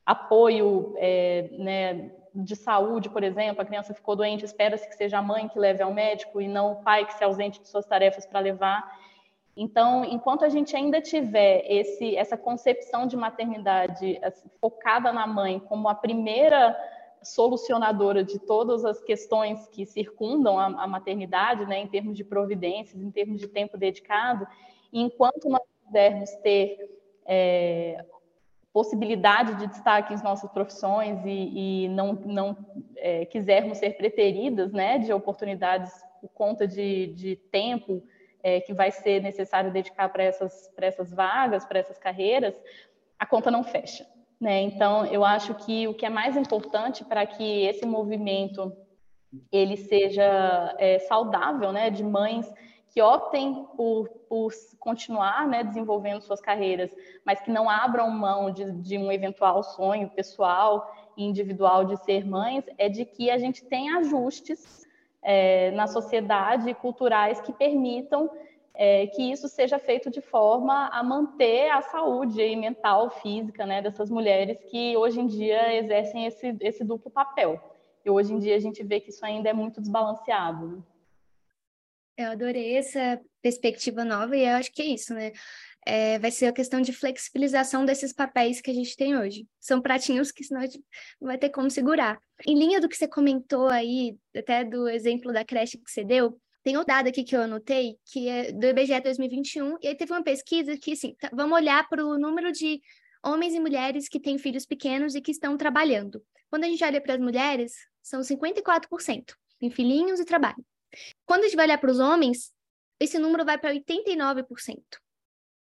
apoio 0.05 0.95
é, 0.97 1.49
né, 1.53 2.11
de 2.35 2.57
saúde, 2.57 3.09
por 3.09 3.23
exemplo, 3.23 3.63
a 3.63 3.65
criança 3.65 3.95
ficou 3.95 4.17
doente, 4.17 4.45
espera-se 4.45 4.89
que 4.89 4.97
seja 4.97 5.19
a 5.19 5.23
mãe 5.23 5.49
que 5.49 5.59
leve 5.59 5.83
ao 5.83 5.93
médico 5.93 6.41
e 6.41 6.49
não 6.49 6.73
o 6.73 6.77
pai 6.83 7.07
que 7.07 7.15
se 7.15 7.23
ausente 7.23 7.61
de 7.61 7.69
suas 7.69 7.87
tarefas 7.87 8.27
para 8.27 8.41
levar. 8.41 9.01
Então, 9.57 10.05
enquanto 10.05 10.45
a 10.45 10.49
gente 10.49 10.75
ainda 10.75 11.01
tiver 11.01 11.65
esse, 11.69 12.17
essa 12.17 12.39
concepção 12.39 13.07
de 13.07 13.17
maternidade 13.17 14.19
assim, 14.23 14.49
focada 14.61 15.13
na 15.13 15.27
mãe 15.27 15.61
como 15.61 15.89
a 15.89 15.95
primeira 15.95 16.77
solucionadora 17.25 18.25
de 18.25 18.39
todas 18.39 18.85
as 18.85 19.03
questões 19.03 19.67
que 19.69 19.87
circundam 19.87 20.59
a, 20.59 20.67
a 20.67 20.87
maternidade, 20.87 21.67
né, 21.67 21.81
em 21.81 21.87
termos 21.87 22.17
de 22.17 22.25
providências, 22.25 23.03
em 23.03 23.11
termos 23.11 23.41
de 23.41 23.49
tempo 23.49 23.77
dedicado, 23.77 24.47
e 24.93 25.01
enquanto 25.01 25.49
nós 25.49 25.63
quisermos 25.85 26.31
ter 26.37 27.01
é, 27.25 28.05
possibilidade 28.73 29.55
de 29.57 29.67
destaque 29.67 30.15
em 30.15 30.23
nossas 30.23 30.51
profissões 30.51 31.25
e, 31.25 31.85
e 31.85 31.89
não, 31.89 32.15
não 32.15 32.57
é, 32.97 33.25
quisermos 33.27 33.79
ser 33.79 33.97
preteridas 33.97 34.73
né, 34.73 34.99
de 34.99 35.13
oportunidades 35.13 35.93
por 36.21 36.31
conta 36.31 36.67
de, 36.67 37.09
de 37.09 37.37
tempo 37.37 38.03
é, 38.43 38.61
que 38.61 38.73
vai 38.73 38.91
ser 38.91 39.23
necessário 39.23 39.73
dedicar 39.73 40.09
para 40.09 40.23
essas, 40.23 40.73
essas 40.77 41.13
vagas, 41.13 41.65
para 41.65 41.79
essas 41.79 41.99
carreiras, 41.99 42.55
a 43.19 43.27
conta 43.27 43.51
não 43.51 43.63
fecha. 43.63 44.07
Né? 44.43 44.61
Então, 44.63 45.07
eu 45.07 45.25
acho 45.25 45.55
que 45.55 45.87
o 45.87 45.95
que 45.95 46.05
é 46.05 46.11
mais 46.11 46.37
importante 46.37 47.05
para 47.05 47.25
que 47.25 47.65
esse 47.65 47.87
movimento 47.87 48.77
ele 49.53 49.77
seja 49.77 50.75
é, 50.81 50.99
saudável, 50.99 51.71
né, 51.71 51.91
de 51.91 52.03
mães 52.03 52.53
que 52.89 53.01
optem 53.01 53.65
por, 53.77 54.09
por 54.29 54.53
continuar 54.81 55.47
né, 55.47 55.63
desenvolvendo 55.63 56.23
suas 56.23 56.41
carreiras, 56.41 56.93
mas 57.25 57.41
que 57.41 57.53
não 57.53 57.71
abram 57.71 58.11
mão 58.11 58.51
de, 58.51 58.69
de 58.73 58.99
um 58.99 59.13
eventual 59.13 59.63
sonho 59.63 60.11
pessoal 60.11 60.93
e 61.17 61.25
individual 61.25 61.85
de 61.85 61.97
ser 61.99 62.27
mães, 62.27 62.65
é 62.79 62.89
de 62.89 63.05
que 63.05 63.31
a 63.31 63.39
gente 63.39 63.65
tem 63.65 63.95
ajustes 63.95 64.89
é, 65.23 65.71
na 65.71 65.87
sociedade 65.87 66.75
culturais 66.75 67.41
que 67.41 67.53
permitam 67.53 68.29
é, 68.75 69.07
que 69.09 69.23
isso 69.31 69.49
seja 69.49 69.79
feito 69.79 70.11
de 70.11 70.21
forma 70.21 70.89
a 70.89 71.03
manter 71.03 71.71
a 71.71 71.83
saúde 71.83 72.57
mental, 72.57 73.11
física, 73.11 73.67
né, 73.67 73.83
dessas 73.83 74.11
mulheres 74.11 74.59
que 74.71 74.97
hoje 74.97 75.21
em 75.21 75.27
dia 75.27 75.75
exercem 75.77 76.27
esse, 76.27 76.57
esse 76.61 76.85
duplo 76.85 77.11
papel. 77.11 77.61
E 78.05 78.11
hoje 78.11 78.33
em 78.33 78.39
dia 78.39 78.57
a 78.57 78.61
gente 78.61 78.83
vê 78.83 79.01
que 79.01 79.11
isso 79.11 79.25
ainda 79.25 79.49
é 79.49 79.53
muito 79.53 79.81
desbalanceado. 79.81 80.67
Né? 80.67 80.83
Eu 82.17 82.31
adorei 82.33 82.77
essa 82.77 83.21
perspectiva 83.41 84.05
nova 84.05 84.37
e 84.37 84.45
eu 84.45 84.57
acho 84.57 84.73
que 84.73 84.83
é 84.83 84.87
isso, 84.87 85.15
né? 85.15 85.33
É, 85.85 86.19
vai 86.19 86.31
ser 86.31 86.47
a 86.47 86.53
questão 86.53 86.81
de 86.81 86.93
flexibilização 86.93 87.85
desses 87.85 88.13
papéis 88.13 88.61
que 88.61 88.71
a 88.71 88.75
gente 88.75 88.97
tem 88.97 89.17
hoje. 89.17 89.49
São 89.59 89.81
pratinhos 89.81 90.31
que 90.31 90.45
senão 90.45 90.61
a 90.61 90.67
gente 90.67 90.81
não 91.21 91.27
vai 91.29 91.39
ter 91.39 91.49
como 91.51 91.69
segurar. 91.69 92.21
Em 92.47 92.57
linha 92.57 92.81
do 92.81 92.89
que 92.89 92.97
você 92.97 93.09
comentou 93.09 93.69
aí, 93.69 94.17
até 94.37 94.65
do 94.65 94.89
exemplo 94.89 95.33
da 95.33 95.45
creche 95.45 95.79
que 95.79 95.91
você 95.91 96.05
deu, 96.05 96.39
tem 96.63 96.79
um 96.79 96.85
dado 96.85 97.09
aqui 97.09 97.25
que 97.25 97.35
eu 97.35 97.43
anotei, 97.43 97.99
que 98.05 98.29
é 98.29 98.53
do 98.53 98.67
IBGE 98.67 99.01
2021, 99.01 99.79
e 99.81 99.89
aí 99.89 99.95
teve 99.97 100.13
uma 100.13 100.23
pesquisa 100.23 100.77
que, 100.77 100.93
assim, 100.93 101.15
tá, 101.19 101.31
vamos 101.33 101.57
olhar 101.57 101.89
para 101.89 102.05
o 102.05 102.19
número 102.19 102.53
de 102.53 102.81
homens 103.25 103.55
e 103.55 103.61
mulheres 103.61 104.09
que 104.09 104.21
têm 104.21 104.39
filhos 104.39 104.65
pequenos 104.65 105.15
e 105.15 105.21
que 105.21 105.31
estão 105.31 105.57
trabalhando. 105.57 106.23
Quando 106.51 106.65
a 106.65 106.69
gente 106.69 106.85
olha 106.85 107.01
para 107.01 107.15
as 107.15 107.21
mulheres, 107.21 107.73
são 108.03 108.21
54%, 108.21 109.35
em 109.61 109.71
filhinhos 109.71 110.21
e 110.21 110.25
trabalho. 110.25 110.65
Quando 111.25 111.41
a 111.41 111.45
gente 111.45 111.57
vai 111.57 111.67
olhar 111.67 111.79
para 111.79 111.91
os 111.91 111.99
homens, 111.99 112.53
esse 113.01 113.19
número 113.19 113.45
vai 113.45 113.59
para 113.59 113.75
89%. 113.75 114.79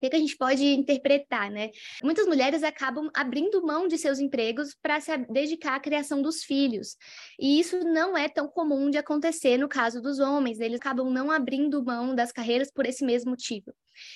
O 0.01 0.09
que, 0.09 0.15
a 0.15 0.19
gente 0.19 0.37
pode 0.37 0.63
interpretar, 0.63 1.49
né? 1.49 1.71
Muitas 2.03 2.27
mulheres 2.27 2.61
acabam 2.63 3.09
abrindo 3.15 3.65
mão 3.65 3.87
de 3.87 3.97
seus 3.97 4.19
empregos 4.19 4.75
para 4.81 4.99
se 5.01 5.15
dedicar 5.29 5.75
à 5.75 5.79
criação 5.79 6.21
dos 6.21 6.43
filhos. 6.43 6.95
E 7.39 7.59
isso 7.59 7.79
não 7.79 8.15
é 8.15 8.29
tão 8.29 8.47
comum 8.47 8.91
de 8.91 8.97
acontecer 8.97 9.57
no 9.57 9.67
caso 9.67 10.01
dos 10.01 10.19
homens, 10.19 10.59
eles 10.59 10.79
acabam 10.79 11.09
não 11.09 11.31
abrindo 11.31 11.83
mão 11.83 12.13
das 12.13 12.31
carreiras 12.31 12.71
por 12.71 12.85
esse 12.85 13.03
mesmo 13.03 13.31
motivo. 13.31 13.73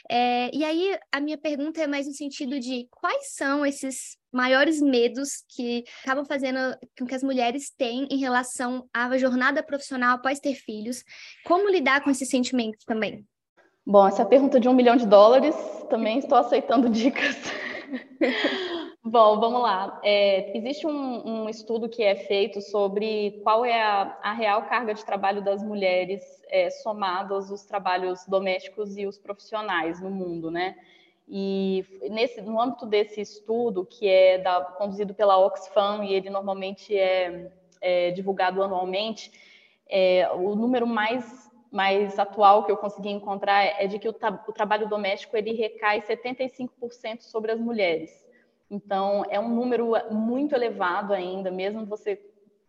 É, 0.09 0.55
e 0.55 0.63
aí, 0.63 0.97
a 1.11 1.19
minha 1.19 1.37
pergunta 1.37 1.81
é 1.81 1.87
mais 1.87 2.07
no 2.07 2.13
sentido 2.13 2.59
de 2.59 2.87
quais 2.91 3.33
são 3.33 3.65
esses 3.65 4.17
maiores 4.31 4.81
medos 4.81 5.43
que 5.49 5.83
acabam 6.03 6.25
fazendo 6.25 6.59
com 6.97 7.05
que 7.05 7.15
as 7.15 7.23
mulheres 7.23 7.71
têm 7.77 8.07
em 8.09 8.17
relação 8.17 8.87
à 8.93 9.17
jornada 9.17 9.63
profissional 9.63 10.15
após 10.15 10.39
ter 10.39 10.55
filhos? 10.55 11.03
Como 11.43 11.69
lidar 11.69 12.03
com 12.03 12.09
esses 12.09 12.29
sentimentos 12.29 12.85
também? 12.85 13.25
Bom, 13.85 14.07
essa 14.07 14.21
é 14.21 14.25
a 14.25 14.27
pergunta 14.27 14.59
de 14.59 14.69
um 14.69 14.73
milhão 14.73 14.95
de 14.95 15.07
dólares. 15.07 15.55
Também 15.89 16.19
estou 16.19 16.37
aceitando 16.37 16.87
dicas. 16.87 17.35
Bom, 19.03 19.39
vamos 19.39 19.63
lá. 19.63 19.99
É, 20.03 20.55
existe 20.55 20.85
um, 20.85 21.27
um, 21.27 21.49
estudo 21.49 21.89
que 21.89 22.03
é 22.03 22.15
feito 22.15 22.61
sobre 22.61 23.41
qual 23.43 23.65
é 23.65 23.81
a, 23.81 24.19
a 24.21 24.33
real 24.33 24.61
carga 24.67 24.93
de 24.93 25.03
trabalho 25.03 25.43
das 25.43 25.63
mulheres 25.63 26.21
é, 26.47 26.69
somadas 26.69 27.49
os 27.49 27.63
trabalhos 27.63 28.23
domésticos 28.27 28.95
e 28.97 29.07
os 29.07 29.17
profissionais 29.17 29.99
no 29.99 30.11
mundo, 30.11 30.51
né? 30.51 30.77
E 31.27 31.83
nesse, 32.11 32.39
no 32.41 32.61
âmbito 32.61 32.85
desse 32.85 33.19
estudo, 33.19 33.83
que 33.83 34.07
é 34.07 34.37
da, 34.37 34.61
conduzido 34.61 35.15
pela 35.15 35.39
Oxfam, 35.39 36.03
e 36.03 36.13
ele 36.13 36.29
normalmente 36.29 36.95
é, 36.95 37.51
é 37.81 38.11
divulgado 38.11 38.61
anualmente, 38.61 39.31
é, 39.89 40.29
o 40.33 40.55
número 40.55 40.85
mais 40.85 41.50
mais 41.71 42.19
atual 42.19 42.65
que 42.65 42.71
eu 42.71 42.77
consegui 42.77 43.09
encontrar 43.09 43.63
é 43.81 43.87
de 43.87 43.97
que 43.97 44.09
o, 44.09 44.15
o 44.47 44.51
trabalho 44.51 44.89
doméstico 44.89 45.37
ele 45.37 45.53
recai 45.53 46.01
75% 46.01 47.21
sobre 47.21 47.51
as 47.51 47.59
mulheres. 47.59 48.11
Então, 48.69 49.23
é 49.29 49.39
um 49.39 49.49
número 49.49 49.93
muito 50.11 50.53
elevado 50.53 51.13
ainda, 51.13 51.49
mesmo 51.49 51.85
você 51.85 52.19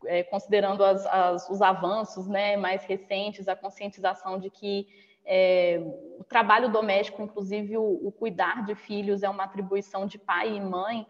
é, 0.04 0.22
considerando 0.22 0.84
as, 0.84 1.04
as, 1.06 1.48
os 1.48 1.62
avanços 1.62 2.26
né, 2.26 2.56
mais 2.56 2.84
recentes, 2.84 3.48
a 3.48 3.56
conscientização 3.56 4.38
de 4.38 4.50
que 4.50 4.88
é, 5.24 5.80
o 6.18 6.24
trabalho 6.24 6.70
doméstico, 6.70 7.22
inclusive 7.22 7.76
o, 7.76 8.06
o, 8.06 8.12
cuidar 8.12 8.64
de 8.64 8.74
filhos, 8.74 9.22
é 9.22 9.28
uma 9.28 9.44
atribuição 9.44 10.06
de 10.06 10.18
pai 10.18 10.56
e 10.56 10.60
mãe, 10.60 11.06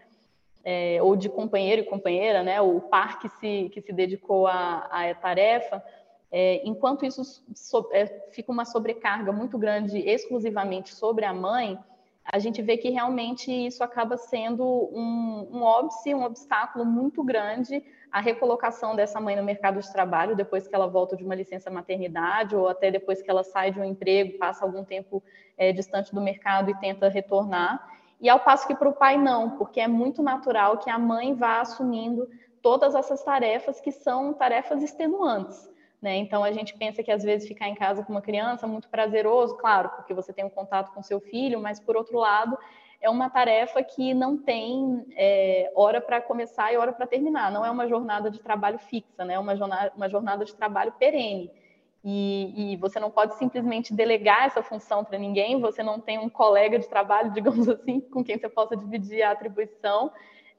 é, 0.65 1.03
ou 1.03 1.17
de 1.17 1.29
companheiro 1.29 1.83
e 1.83 1.87
companheira, 1.87 2.43
né, 2.43 2.61
o 2.61 2.81
par 2.81 3.19
que 3.19 3.29
se, 3.29 3.71
que 3.73 3.81
se 3.81 3.93
dedicou 3.93 4.47
à 4.47 5.15
tarefa, 5.21 5.83
é, 6.33 6.67
enquanto 6.67 7.05
isso 7.05 7.23
so, 7.55 7.89
é, 7.93 8.07
fica 8.31 8.51
uma 8.51 8.65
sobrecarga 8.65 9.31
muito 9.31 9.59
grande 9.59 9.99
exclusivamente 9.99 10.95
sobre 10.95 11.27
a 11.27 11.35
mãe, 11.35 11.79
a 12.25 12.39
gente 12.39 12.62
vê 12.62 12.77
que 12.77 12.89
realmente 12.89 13.51
isso 13.51 13.83
acaba 13.85 14.17
sendo 14.17 14.65
um, 14.65 15.49
um 15.53 15.62
óbice, 15.62 16.15
um 16.15 16.23
obstáculo 16.23 16.85
muito 16.85 17.23
grande 17.23 17.85
à 18.11 18.21
recolocação 18.21 18.95
dessa 18.95 19.21
mãe 19.21 19.37
no 19.37 19.43
mercado 19.43 19.81
de 19.81 19.93
trabalho 19.93 20.37
depois 20.37 20.67
que 20.67 20.75
ela 20.75 20.87
volta 20.87 21.17
de 21.17 21.25
uma 21.25 21.35
licença 21.35 21.69
maternidade 21.69 22.55
ou 22.55 22.69
até 22.69 22.91
depois 22.91 23.21
que 23.21 23.31
ela 23.31 23.43
sai 23.43 23.73
de 23.73 23.81
um 23.81 23.85
emprego, 23.85 24.39
passa 24.39 24.65
algum 24.65 24.85
tempo 24.85 25.23
é, 25.59 25.73
distante 25.73 26.15
do 26.15 26.21
mercado 26.21 26.71
e 26.71 26.79
tenta 26.79 27.09
retornar. 27.09 27.87
E 28.21 28.29
ao 28.29 28.39
passo 28.39 28.69
que 28.69 28.75
para 28.75 28.89
o 28.89 28.93
pai 28.93 29.19
não, 29.19 29.51
porque 29.59 29.81
é 29.81 29.89
muito 29.89 30.23
natural 30.23 30.79
que 30.79 30.89
a 30.89 30.99
mãe 30.99 31.35
vá 31.35 31.61
assumindo 31.61 32.29
todas 32.62 32.95
essas 32.95 33.23
tarefas 33.25 33.81
que 33.81 33.91
são 33.91 34.33
tarefas 34.33 34.81
extenuantes. 34.81 35.72
Né? 36.03 36.17
Então 36.17 36.43
a 36.43 36.51
gente 36.51 36.77
pensa 36.77 37.01
que 37.01 37.13
às 37.13 37.23
vezes 37.23 37.47
ficar 37.47 37.69
em 37.69 37.77
casa 37.77 38.03
com 38.03 38.13
uma 38.13 38.21
criança 38.21 38.67
é 38.67 38.69
muito 38.69 38.89
prazeroso, 38.89 39.57
claro, 39.57 39.89
porque 39.91 40.13
você 40.13 40.33
tem 40.33 40.45
um 40.45 40.51
contato 40.51 40.93
com 40.93 41.01
seu 41.01 41.21
filho, 41.21 41.61
mas 41.61 41.79
por 41.79 41.97
outro 41.97 42.19
lado 42.19 42.59
é 43.01 43.09
uma 43.09 43.31
tarefa 43.31 43.81
que 43.85 44.13
não 44.13 44.37
tem 44.37 45.07
é, 45.17 45.71
hora 45.77 46.01
para 46.01 46.21
começar 46.21 46.73
e 46.73 46.77
hora 46.77 46.93
para 46.93 47.07
terminar. 47.07 47.53
Não 47.53 47.65
é 47.65 47.71
uma 47.71 47.87
jornada 47.87 48.31
de 48.31 48.41
trabalho 48.41 48.79
fixa, 48.79 49.25
né? 49.25 49.35
É 49.35 49.39
uma 49.39 49.57
jornada, 49.57 49.93
uma 49.97 50.09
jornada 50.09 50.45
de 50.45 50.55
trabalho 50.55 50.93
perene. 50.93 51.51
E, 52.05 52.73
e, 52.73 52.77
você 52.79 52.99
não 52.99 53.11
pode 53.11 53.37
simplesmente 53.37 53.95
delegar 53.95 54.47
essa 54.47 54.61
função 54.61 55.05
para 55.05 55.19
ninguém, 55.19 55.61
você 55.61 55.85
não 55.85 56.01
tem 56.01 56.19
um 56.19 56.29
colega 56.29 56.77
de 56.77 56.89
trabalho, 56.89 57.31
digamos 57.35 57.69
assim, 57.69 58.01
com 58.01 58.25
quem 58.25 58.39
você 58.39 58.49
possa 58.49 58.77
dividir 58.77 59.23
a 59.23 59.31
atribuição 59.31 60.11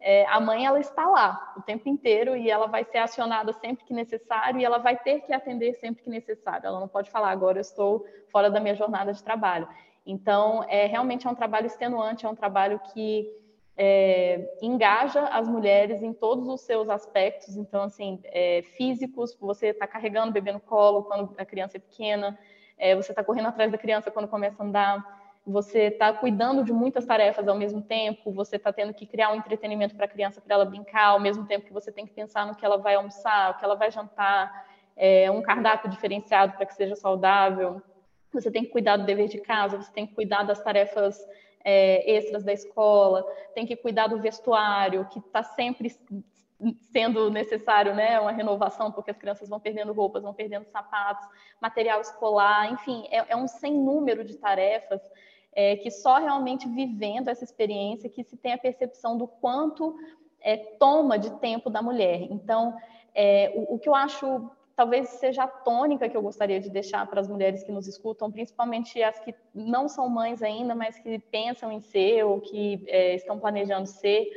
é, 0.06 0.26
a 0.26 0.38
mãe 0.38 0.66
ela 0.66 0.82
está 0.82 1.08
lá 1.08 1.54
o 1.56 1.62
tempo 1.62 1.88
inteiro 1.88 2.36
e 2.36 2.52
ela 2.52 2.68
vai 2.68 2.84
ser 2.84 2.98
acionada 2.98 3.54
sempre 3.54 3.86
que 3.86 3.94
necessário 3.94 4.60
e 4.60 4.66
ela 4.66 4.78
vai 4.78 4.98
ter 4.98 5.22
que 5.22 5.32
atender 5.32 5.76
sempre 5.76 6.04
que 6.04 6.10
necessário. 6.10 6.68
Ela 6.68 6.80
não 6.82 6.90
pode 6.90 7.10
falar 7.10 7.30
agora 7.30 7.58
eu 7.58 7.62
estou 7.62 8.06
fora 8.30 8.52
da 8.52 8.60
minha 8.60 8.76
jornada 8.76 9.14
de 9.14 9.24
trabalho. 9.24 9.66
Então, 10.06 10.66
é 10.68 10.88
realmente 10.88 11.26
é 11.26 11.30
um 11.30 11.36
trabalho 11.36 11.68
extenuante, 11.68 12.26
é 12.26 12.30
um 12.30 12.36
trabalho 12.36 12.82
que 12.94 13.32
é, 13.78 14.58
engaja 14.62 15.24
as 15.28 15.48
mulheres 15.48 16.04
em 16.04 16.12
todos 16.12 16.50
os 16.50 16.60
seus 16.62 16.90
aspectos. 16.90 17.56
Então, 17.56 17.84
assim, 17.84 18.20
é, 18.26 18.62
físicos, 18.76 19.34
você 19.40 19.68
está 19.68 19.88
carregando 19.88 20.32
o 20.32 20.34
bebê 20.34 20.52
no 20.52 20.60
colo 20.60 21.04
quando 21.04 21.34
a 21.38 21.46
criança 21.46 21.78
é 21.78 21.80
pequena, 21.80 22.38
é, 22.78 22.94
você 22.94 23.14
está 23.14 23.24
correndo 23.24 23.48
atrás 23.48 23.72
da 23.72 23.78
criança 23.78 24.12
quando 24.12 24.28
começa 24.28 24.62
a 24.62 24.66
andar 24.66 25.23
você 25.46 25.88
está 25.88 26.14
cuidando 26.14 26.64
de 26.64 26.72
muitas 26.72 27.06
tarefas 27.06 27.48
ao 27.48 27.58
mesmo 27.58 27.82
tempo, 27.82 28.32
você 28.32 28.56
está 28.56 28.72
tendo 28.72 28.94
que 28.94 29.06
criar 29.06 29.32
um 29.32 29.36
entretenimento 29.36 29.94
para 29.96 30.06
a 30.06 30.10
criança 30.10 30.40
para 30.40 30.56
ela 30.56 30.66
brincar, 30.66 31.08
ao 31.08 31.20
mesmo 31.20 31.46
tempo 31.46 31.66
que 31.66 31.74
você 31.74 31.92
tem 31.92 32.06
que 32.06 32.14
pensar 32.14 32.48
no 32.48 32.56
que 32.56 32.66
ela 32.66 32.78
vai 32.78 32.96
almoçar, 32.96 33.52
o 33.52 33.58
que 33.58 33.66
ela 33.66 33.76
vai 33.76 33.92
jantar, 33.92 34.68
é, 34.96 35.30
um 35.30 35.42
cardápio 35.42 35.90
diferenciado 35.90 36.54
para 36.54 36.66
que 36.66 36.74
seja 36.74 36.96
saudável. 36.96 37.82
Você 38.32 38.50
tem 38.50 38.64
que 38.64 38.72
cuidar 38.72 38.96
do 38.96 39.06
dever 39.06 39.28
de 39.28 39.40
casa, 39.40 39.78
você 39.78 39.92
tem 39.92 40.08
que 40.08 40.16
cuidar 40.16 40.44
das 40.44 40.64
tarefas 40.64 41.20
é, 41.64 42.10
extras 42.10 42.44
da 42.44 42.54
escola, 42.54 43.24
tem 43.54 43.66
que 43.66 43.76
cuidar 43.76 44.08
do 44.08 44.22
vestuário, 44.22 45.06
que 45.12 45.20
está 45.20 45.44
sempre 45.44 45.92
sendo 46.92 47.30
necessário 47.30 47.94
né, 47.94 48.18
uma 48.20 48.32
renovação, 48.32 48.92
porque 48.92 49.12
as 49.12 49.18
crianças 49.18 49.50
vão 49.50 49.60
perdendo 49.60 49.92
roupas, 49.92 50.24
vão 50.24 50.34
perdendo 50.34 50.66
sapatos, 50.66 51.28
material 51.60 52.00
escolar, 52.00 52.72
enfim, 52.72 53.06
é, 53.12 53.26
é 53.28 53.36
um 53.36 53.48
sem 53.48 53.74
número 53.74 54.24
de 54.24 54.38
tarefas 54.38 55.02
é, 55.56 55.76
que 55.76 55.92
só 55.92 56.18
realmente 56.18 56.68
vivendo 56.68 57.30
essa 57.30 57.44
experiência 57.44 58.10
que 58.10 58.24
se 58.24 58.36
tem 58.38 58.54
a 58.54 58.58
percepção 58.58 59.18
do 59.18 59.28
quanto 59.28 59.96
é, 60.42 60.58
toma 60.58 61.18
de 61.18 61.32
tempo 61.40 61.70
da 61.70 61.82
mulher. 61.82 62.22
Então, 62.24 62.76
é, 63.16 63.52
o, 63.56 63.76
o, 63.76 63.80
que 63.80 63.88
eu 63.88 63.96
acho 63.96 64.50
talvez 64.76 65.08
seja 65.10 65.44
a 65.44 65.48
tônica 65.48 66.10
que 66.10 66.18
eu 66.18 66.22
gostaria 66.22 66.60
de 66.60 66.70
deixar 66.70 67.06
para 67.08 67.22
as 67.22 67.28
mulheres 67.28 67.64
que 67.64 67.72
nos 67.72 67.88
escutam, 67.88 68.32
principalmente 68.32 69.02
as 69.04 69.20
que 69.20 69.34
não 69.54 69.88
são 69.88 70.10
mães 70.10 70.42
ainda, 70.42 70.74
mas 70.74 70.98
que 70.98 71.20
pensam 71.20 71.72
em 71.72 71.80
ser 71.80 72.24
ou 72.24 72.42
que 72.42 72.84
é, 72.88 73.14
estão 73.16 73.40
planejando 73.40 73.88
ser, 73.88 74.28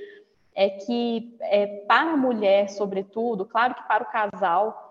é 0.54 0.68
que 0.70 1.36
é, 1.40 1.66
para 1.86 2.12
a 2.12 2.16
mulher, 2.16 2.68
sobretudo, 2.68 3.46
claro 3.46 3.74
que 3.74 3.82
para 3.88 4.04
o 4.04 4.10
casal 4.10 4.85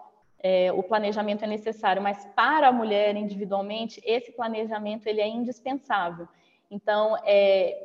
é, 0.47 0.71
o 0.71 0.83
planejamento 0.83 1.43
é 1.43 1.47
necessário, 1.47 1.99
mas 1.99 2.23
para 2.35 2.67
a 2.67 2.71
mulher 2.71 3.15
individualmente, 3.15 3.99
esse 4.05 4.31
planejamento 4.31 5.07
ele 5.07 5.19
é 5.19 5.27
indispensável. 5.27 6.27
Então, 6.69 7.17
é, 7.25 7.75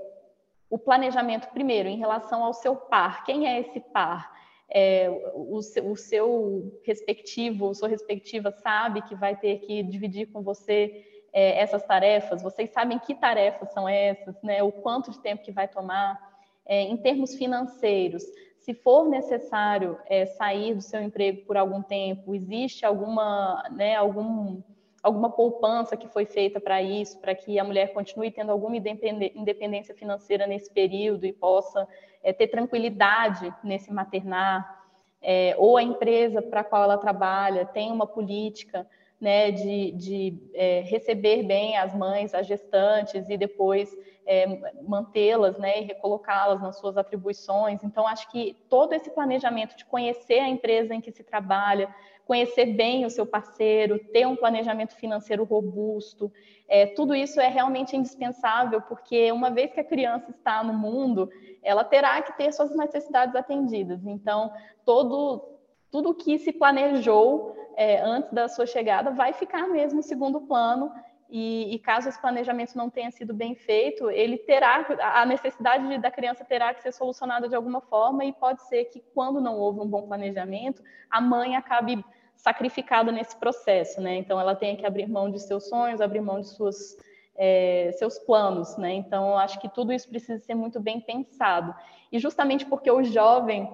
o 0.69 0.77
planejamento, 0.77 1.49
primeiro, 1.49 1.89
em 1.89 1.97
relação 1.97 2.45
ao 2.45 2.53
seu 2.53 2.77
par, 2.77 3.25
quem 3.25 3.49
é 3.49 3.61
esse 3.61 3.81
par? 3.81 4.31
É, 4.69 5.09
o, 5.33 5.57
o, 5.57 5.97
seu 5.97 6.79
respectivo, 6.85 7.75
sua 7.75 7.89
respectiva 7.89 8.51
sabe 8.53 9.01
que 9.09 9.15
vai 9.15 9.35
ter 9.35 9.61
que 9.61 9.83
dividir 9.83 10.27
com 10.27 10.43
você 10.43 11.03
é, 11.33 11.63
essas 11.63 11.83
tarefas, 11.85 12.43
vocês 12.43 12.69
sabem 12.69 12.99
que 12.99 13.15
tarefas 13.15 13.73
são 13.73 13.89
essas, 13.89 14.37
né? 14.43 14.63
o 14.63 14.71
quanto 14.71 15.11
de 15.11 15.19
tempo 15.21 15.43
que 15.43 15.51
vai 15.51 15.67
tomar, 15.67 16.21
é, 16.67 16.83
em 16.83 16.97
termos 16.99 17.35
financeiros, 17.37 18.23
se 18.71 18.75
for 18.75 19.09
necessário 19.09 19.99
é, 20.07 20.27
sair 20.27 20.75
do 20.75 20.81
seu 20.81 21.03
emprego 21.03 21.45
por 21.45 21.57
algum 21.57 21.83
tempo, 21.83 22.37
existe 22.37 22.87
alguma, 22.87 23.65
né, 23.73 23.97
algum, 23.97 24.63
alguma 25.03 25.29
poupança 25.29 25.97
que 25.97 26.07
foi 26.07 26.25
feita 26.25 26.61
para 26.61 26.81
isso, 26.81 27.19
para 27.19 27.35
que 27.35 27.59
a 27.59 27.65
mulher 27.65 27.93
continue 27.93 28.31
tendo 28.31 28.53
alguma 28.53 28.77
independência 28.77 29.93
financeira 29.93 30.47
nesse 30.47 30.73
período 30.73 31.27
e 31.27 31.33
possa 31.33 31.89
é, 32.23 32.33
ter 32.33 32.47
tranquilidade 32.47 33.53
nesse 33.65 33.93
maternar, 33.93 34.85
é, 35.21 35.57
ou 35.59 35.77
a 35.77 35.83
empresa 35.83 36.41
para 36.41 36.61
a 36.61 36.65
qual 36.65 36.85
ela 36.85 36.97
trabalha 36.97 37.67
tem 37.67 37.91
uma 37.91 38.07
política 38.07 38.87
né, 39.21 39.51
de, 39.51 39.93
de 39.93 40.39
é, 40.55 40.81
receber 40.81 41.43
bem 41.43 41.77
as 41.77 41.95
mães, 41.95 42.33
as 42.33 42.47
gestantes 42.47 43.29
e 43.29 43.37
depois 43.37 43.95
é, 44.27 44.47
mantê-las 44.83 45.59
né, 45.59 45.81
e 45.81 45.85
recolocá-las 45.85 46.63
nas 46.63 46.79
suas 46.79 46.97
atribuições. 46.97 47.85
Então, 47.85 48.07
acho 48.07 48.31
que 48.31 48.57
todo 48.69 48.93
esse 48.95 49.11
planejamento 49.11 49.77
de 49.77 49.85
conhecer 49.85 50.39
a 50.39 50.49
empresa 50.49 50.95
em 50.95 51.01
que 51.01 51.13
se 51.13 51.23
trabalha, 51.23 51.95
conhecer 52.25 52.67
bem 52.67 53.05
o 53.05 53.11
seu 53.11 53.27
parceiro, 53.27 53.99
ter 54.13 54.27
um 54.27 54.37
planejamento 54.37 54.95
financeiro 54.95 55.43
robusto, 55.45 56.33
é, 56.69 56.87
tudo 56.87 57.13
isso 57.13 57.41
é 57.41 57.49
realmente 57.49 57.97
indispensável, 57.97 58.81
porque 58.83 59.33
uma 59.33 59.51
vez 59.51 59.73
que 59.73 59.81
a 59.81 59.85
criança 59.85 60.31
está 60.31 60.63
no 60.63 60.73
mundo, 60.73 61.29
ela 61.61 61.83
terá 61.83 62.23
que 62.23 62.37
ter 62.37 62.53
suas 62.53 62.75
necessidades 62.77 63.35
atendidas. 63.35 64.07
Então, 64.07 64.53
todo, 64.85 65.60
tudo 65.91 66.15
que 66.15 66.39
se 66.39 66.53
planejou 66.53 67.57
é, 67.77 68.01
antes 68.01 68.31
da 68.33 68.49
sua 68.49 68.67
chegada 68.67 69.11
vai 69.11 69.33
ficar 69.33 69.67
mesmo 69.69 70.01
em 70.01 70.03
segundo 70.03 70.41
plano. 70.43 70.93
E, 71.29 71.73
e, 71.73 71.79
caso 71.79 72.09
esse 72.09 72.21
planejamento 72.21 72.77
não 72.77 72.91
tenha 72.91 73.11
sido 73.13 73.33
bem 73.33 73.55
feito, 73.55 74.11
ele 74.11 74.37
terá 74.37 74.85
a 75.15 75.25
necessidade 75.25 75.99
da 75.99 76.11
criança 76.11 76.45
terá 76.45 76.75
que 76.75 76.83
ser 76.83 76.93
solucionada 76.93 77.49
de 77.49 77.55
alguma 77.55 77.81
forma 77.81 78.25
e 78.25 78.33
pode 78.33 78.63
ser 78.67 78.87
que 78.87 79.01
quando 79.15 79.41
não 79.41 79.57
houve 79.57 79.79
um 79.79 79.87
bom 79.87 80.09
planejamento, 80.09 80.83
a 81.09 81.21
mãe 81.21 81.55
acabe 81.55 82.05
sacrificada 82.35 83.13
nesse 83.13 83.37
processo, 83.37 84.01
né? 84.01 84.17
Então 84.17 84.41
ela 84.41 84.57
tem 84.57 84.77
que 84.77 84.85
abrir 84.85 85.07
mão 85.07 85.31
de 85.31 85.39
seus 85.39 85.69
sonhos, 85.69 86.01
abrir 86.01 86.21
mão 86.21 86.41
de 86.41 86.49
suas 86.49 86.97
é, 87.43 87.93
seus 87.93 88.19
planos, 88.19 88.77
né? 88.77 88.93
Então, 88.93 89.39
acho 89.39 89.59
que 89.61 89.69
tudo 89.69 89.93
isso 89.95 90.09
precisa 90.11 90.39
ser 90.45 90.55
muito 90.55 90.79
bem 90.79 91.01
pensado. 91.01 91.75
E 92.13 92.19
justamente 92.19 92.67
porque 92.67 92.91
o 92.91 93.03
jovem 93.03 93.73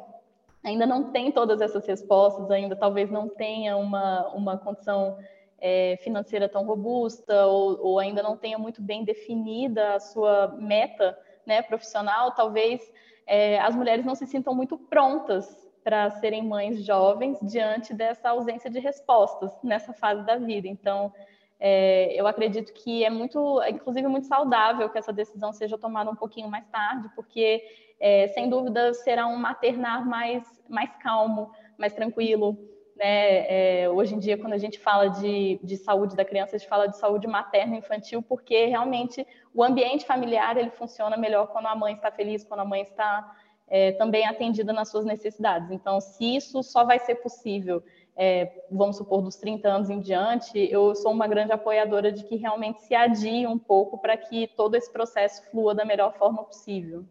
ainda 0.66 0.84
não 0.84 1.12
tem 1.12 1.30
todas 1.30 1.60
essas 1.60 1.86
respostas, 1.86 2.50
ainda 2.50 2.74
talvez 2.74 3.08
não 3.08 3.28
tenha 3.28 3.76
uma, 3.76 4.26
uma 4.34 4.58
condição 4.58 5.16
é, 5.58 5.96
financeira 6.02 6.48
tão 6.48 6.64
robusta, 6.66 7.46
ou, 7.46 7.78
ou, 7.80 7.98
ainda 8.00 8.22
não 8.22 8.36
tenha 8.36 8.58
muito 8.58 8.82
bem 8.82 9.04
definida 9.04 9.94
a 9.94 10.00
sua 10.00 10.48
meta 10.58 11.16
né, 11.46 11.62
profissional, 11.62 12.32
talvez 12.32 12.80
é, 13.26 13.60
as 13.60 13.76
mulheres 13.76 14.04
não 14.04 14.16
se 14.16 14.26
sintam 14.26 14.54
muito 14.54 14.76
prontas 14.76 15.46
para 15.84 16.10
serem 16.10 16.42
mães 16.42 16.84
jovens 16.84 17.38
diante 17.40 17.94
dessa 17.94 18.30
ausência 18.30 18.68
de 18.68 18.80
respostas 18.80 19.52
nessa 19.62 19.92
fase 19.92 20.26
da 20.26 20.36
vida. 20.36 20.66
Então, 20.66 21.12
é, 21.60 22.12
eu 22.12 22.26
acredito 22.26 22.72
que 22.72 23.04
é 23.04 23.08
muito, 23.08 23.62
inclusive, 23.68 24.08
muito 24.08 24.26
saudável 24.26 24.90
que 24.90 24.98
essa 24.98 25.12
decisão 25.12 25.52
seja 25.52 25.78
tomada 25.78 26.10
um 26.10 26.16
pouquinho 26.16 26.48
mais 26.48 26.66
tarde, 26.66 27.08
porque, 27.14 27.62
é, 27.98 28.28
sem 28.28 28.48
dúvida, 28.48 28.92
será 28.94 29.26
um 29.26 29.36
maternar 29.36 30.06
mais, 30.06 30.42
mais 30.68 30.90
calmo, 31.02 31.50
mais 31.78 31.92
tranquilo. 31.92 32.58
Né? 32.96 33.82
É, 33.82 33.90
hoje 33.90 34.14
em 34.14 34.18
dia, 34.18 34.38
quando 34.38 34.52
a 34.52 34.58
gente 34.58 34.78
fala 34.78 35.08
de, 35.08 35.60
de 35.62 35.76
saúde 35.76 36.16
da 36.16 36.24
criança, 36.24 36.56
a 36.56 36.58
gente 36.58 36.68
fala 36.68 36.86
de 36.86 36.96
saúde 36.96 37.26
materna 37.26 37.76
infantil, 37.76 38.22
porque 38.22 38.66
realmente 38.66 39.26
o 39.54 39.62
ambiente 39.62 40.04
familiar 40.04 40.56
ele 40.56 40.70
funciona 40.70 41.16
melhor 41.16 41.48
quando 41.48 41.66
a 41.66 41.74
mãe 41.74 41.94
está 41.94 42.10
feliz, 42.10 42.44
quando 42.44 42.60
a 42.60 42.64
mãe 42.64 42.82
está 42.82 43.34
é, 43.68 43.92
também 43.92 44.26
atendida 44.26 44.72
nas 44.72 44.88
suas 44.88 45.04
necessidades. 45.04 45.70
Então, 45.70 46.00
se 46.00 46.36
isso 46.36 46.62
só 46.62 46.84
vai 46.84 46.98
ser 46.98 47.16
possível 47.16 47.82
é, 48.16 48.50
vamos 48.70 48.96
supor, 48.96 49.20
dos 49.20 49.36
30 49.36 49.68
anos 49.68 49.90
em 49.90 50.00
diante, 50.00 50.58
eu 50.72 50.94
sou 50.94 51.12
uma 51.12 51.26
grande 51.26 51.52
apoiadora 51.52 52.10
de 52.10 52.24
que 52.24 52.36
realmente 52.36 52.80
se 52.80 52.94
adie 52.94 53.46
um 53.46 53.58
pouco 53.58 53.98
para 53.98 54.16
que 54.16 54.48
todo 54.56 54.74
esse 54.74 54.90
processo 54.90 55.42
flua 55.50 55.74
da 55.74 55.84
melhor 55.84 56.14
forma 56.14 56.42
possível. 56.42 57.04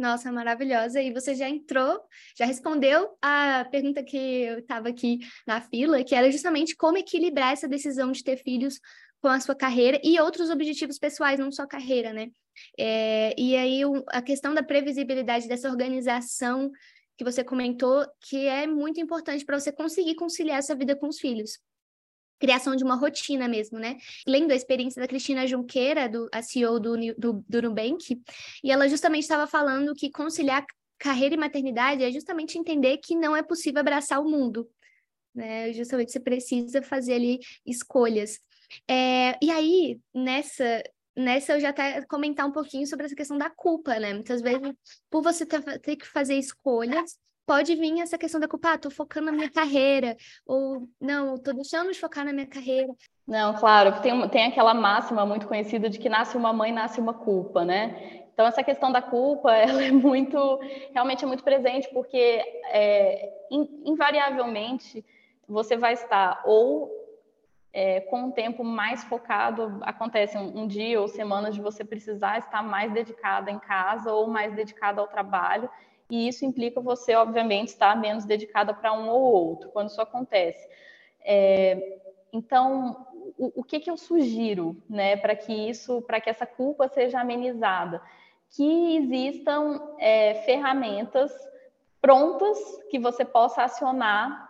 Nossa, 0.00 0.32
maravilhosa. 0.32 1.02
E 1.02 1.12
você 1.12 1.34
já 1.34 1.46
entrou, 1.46 2.00
já 2.34 2.46
respondeu 2.46 3.18
a 3.20 3.66
pergunta 3.70 4.02
que 4.02 4.16
eu 4.16 4.60
estava 4.60 4.88
aqui 4.88 5.18
na 5.46 5.60
fila, 5.60 6.02
que 6.02 6.14
era 6.14 6.30
justamente 6.32 6.74
como 6.74 6.96
equilibrar 6.96 7.52
essa 7.52 7.68
decisão 7.68 8.10
de 8.10 8.24
ter 8.24 8.38
filhos 8.38 8.80
com 9.20 9.28
a 9.28 9.38
sua 9.38 9.54
carreira 9.54 10.00
e 10.02 10.18
outros 10.18 10.48
objetivos 10.48 10.98
pessoais, 10.98 11.38
não 11.38 11.52
só 11.52 11.66
carreira, 11.66 12.14
né? 12.14 12.28
É, 12.78 13.34
e 13.38 13.54
aí 13.54 13.82
a 14.06 14.22
questão 14.22 14.54
da 14.54 14.62
previsibilidade 14.62 15.46
dessa 15.46 15.68
organização 15.68 16.70
que 17.18 17.22
você 17.22 17.44
comentou, 17.44 18.02
que 18.22 18.46
é 18.46 18.66
muito 18.66 18.98
importante 18.98 19.44
para 19.44 19.60
você 19.60 19.70
conseguir 19.70 20.14
conciliar 20.14 20.60
essa 20.60 20.74
vida 20.74 20.96
com 20.96 21.08
os 21.08 21.18
filhos. 21.20 21.58
Criação 22.40 22.74
de 22.74 22.82
uma 22.82 22.96
rotina 22.96 23.46
mesmo, 23.46 23.78
né? 23.78 23.98
Lendo 24.26 24.50
a 24.50 24.56
experiência 24.56 25.00
da 25.00 25.06
Cristina 25.06 25.46
Junqueira, 25.46 26.08
do, 26.08 26.28
a 26.32 26.42
CEO 26.42 26.80
do, 26.80 26.96
do, 27.16 27.44
do 27.46 27.62
Nubank, 27.62 28.20
e 28.64 28.72
ela 28.72 28.88
justamente 28.88 29.22
estava 29.22 29.46
falando 29.46 29.94
que 29.94 30.10
conciliar 30.10 30.64
carreira 30.98 31.34
e 31.34 31.38
maternidade 31.38 32.04
é 32.04 32.10
justamente 32.10 32.58
entender 32.58 32.98
que 32.98 33.14
não 33.14 33.36
é 33.36 33.42
possível 33.42 33.80
abraçar 33.80 34.20
o 34.20 34.28
mundo. 34.28 34.68
Né? 35.34 35.72
Justamente 35.72 36.12
você 36.12 36.20
precisa 36.20 36.82
fazer 36.82 37.14
ali 37.14 37.38
escolhas. 37.64 38.38
É, 38.88 39.36
e 39.42 39.50
aí, 39.50 40.00
nessa, 40.14 40.82
nessa 41.16 41.54
eu 41.54 41.60
já 41.60 41.70
até 41.70 42.02
comentar 42.02 42.46
um 42.46 42.52
pouquinho 42.52 42.86
sobre 42.86 43.06
essa 43.06 43.14
questão 43.14 43.38
da 43.38 43.50
culpa, 43.50 43.98
né? 43.98 44.12
Muitas 44.12 44.40
vezes, 44.42 44.72
por 45.08 45.22
você 45.22 45.46
ter, 45.46 45.62
ter 45.80 45.96
que 45.96 46.06
fazer 46.06 46.34
escolhas, 46.34 47.18
pode 47.50 47.74
vir 47.74 48.00
essa 48.00 48.16
questão 48.16 48.40
da 48.40 48.46
culpa, 48.46 48.74
ah, 48.74 48.78
tô 48.78 48.92
focando 48.92 49.26
na 49.26 49.32
minha 49.32 49.50
carreira, 49.50 50.16
ou 50.46 50.86
não, 51.00 51.36
tô 51.36 51.52
deixando 51.52 51.90
de 51.90 51.98
focar 51.98 52.24
na 52.24 52.32
minha 52.32 52.46
carreira. 52.46 52.94
Não, 53.26 53.54
claro, 53.54 54.00
tem, 54.00 54.28
tem 54.28 54.44
aquela 54.46 54.72
máxima 54.72 55.26
muito 55.26 55.48
conhecida 55.48 55.90
de 55.90 55.98
que 55.98 56.08
nasce 56.08 56.36
uma 56.36 56.52
mãe, 56.52 56.70
nasce 56.70 57.00
uma 57.00 57.12
culpa, 57.12 57.64
né? 57.64 58.22
Então, 58.32 58.46
essa 58.46 58.62
questão 58.62 58.92
da 58.92 59.02
culpa, 59.02 59.50
ela 59.66 59.82
é 59.82 59.90
muito, 59.90 60.60
realmente 60.94 61.24
é 61.24 61.26
muito 61.26 61.42
presente, 61.42 61.88
porque 61.92 62.40
é, 62.70 63.32
invariavelmente 63.84 65.04
você 65.48 65.76
vai 65.76 65.94
estar 65.94 66.42
ou 66.44 66.88
é, 67.72 67.98
com 68.02 68.26
um 68.26 68.30
tempo 68.30 68.62
mais 68.62 69.02
focado, 69.02 69.80
acontece 69.82 70.38
um, 70.38 70.60
um, 70.60 70.66
dia 70.68 71.00
ou 71.00 71.08
semanas 71.08 71.56
de 71.56 71.60
você 71.60 71.84
precisar 71.84 72.38
estar 72.38 72.62
mais 72.62 72.92
dedicada 72.92 73.50
em 73.50 73.58
casa 73.58 74.12
ou 74.12 74.28
mais 74.28 74.54
dedicada 74.54 75.00
ao 75.00 75.08
trabalho, 75.08 75.68
e 76.10 76.28
isso 76.28 76.44
implica 76.44 76.80
você, 76.80 77.14
obviamente, 77.14 77.68
estar 77.68 77.96
menos 77.96 78.24
dedicada 78.24 78.74
para 78.74 78.92
um 78.92 79.08
ou 79.08 79.20
outro, 79.20 79.70
quando 79.70 79.88
isso 79.88 80.00
acontece. 80.00 80.68
É, 81.22 81.98
então, 82.32 83.06
o, 83.38 83.60
o, 83.60 83.64
que, 83.64 83.80
que 83.80 83.90
eu 83.90 83.96
sugiro, 83.96 84.76
né, 84.88 85.16
para 85.16 85.34
que 85.36 85.52
isso, 85.52 86.02
para 86.02 86.20
que 86.20 86.28
essa 86.28 86.46
culpa 86.46 86.88
seja 86.88 87.20
amenizada? 87.20 88.02
Que 88.50 88.96
existam 88.96 89.94
é, 89.98 90.42
ferramentas 90.44 91.32
prontas 92.00 92.58
que 92.90 92.98
você 92.98 93.24
possa 93.24 93.62
acionar 93.62 94.48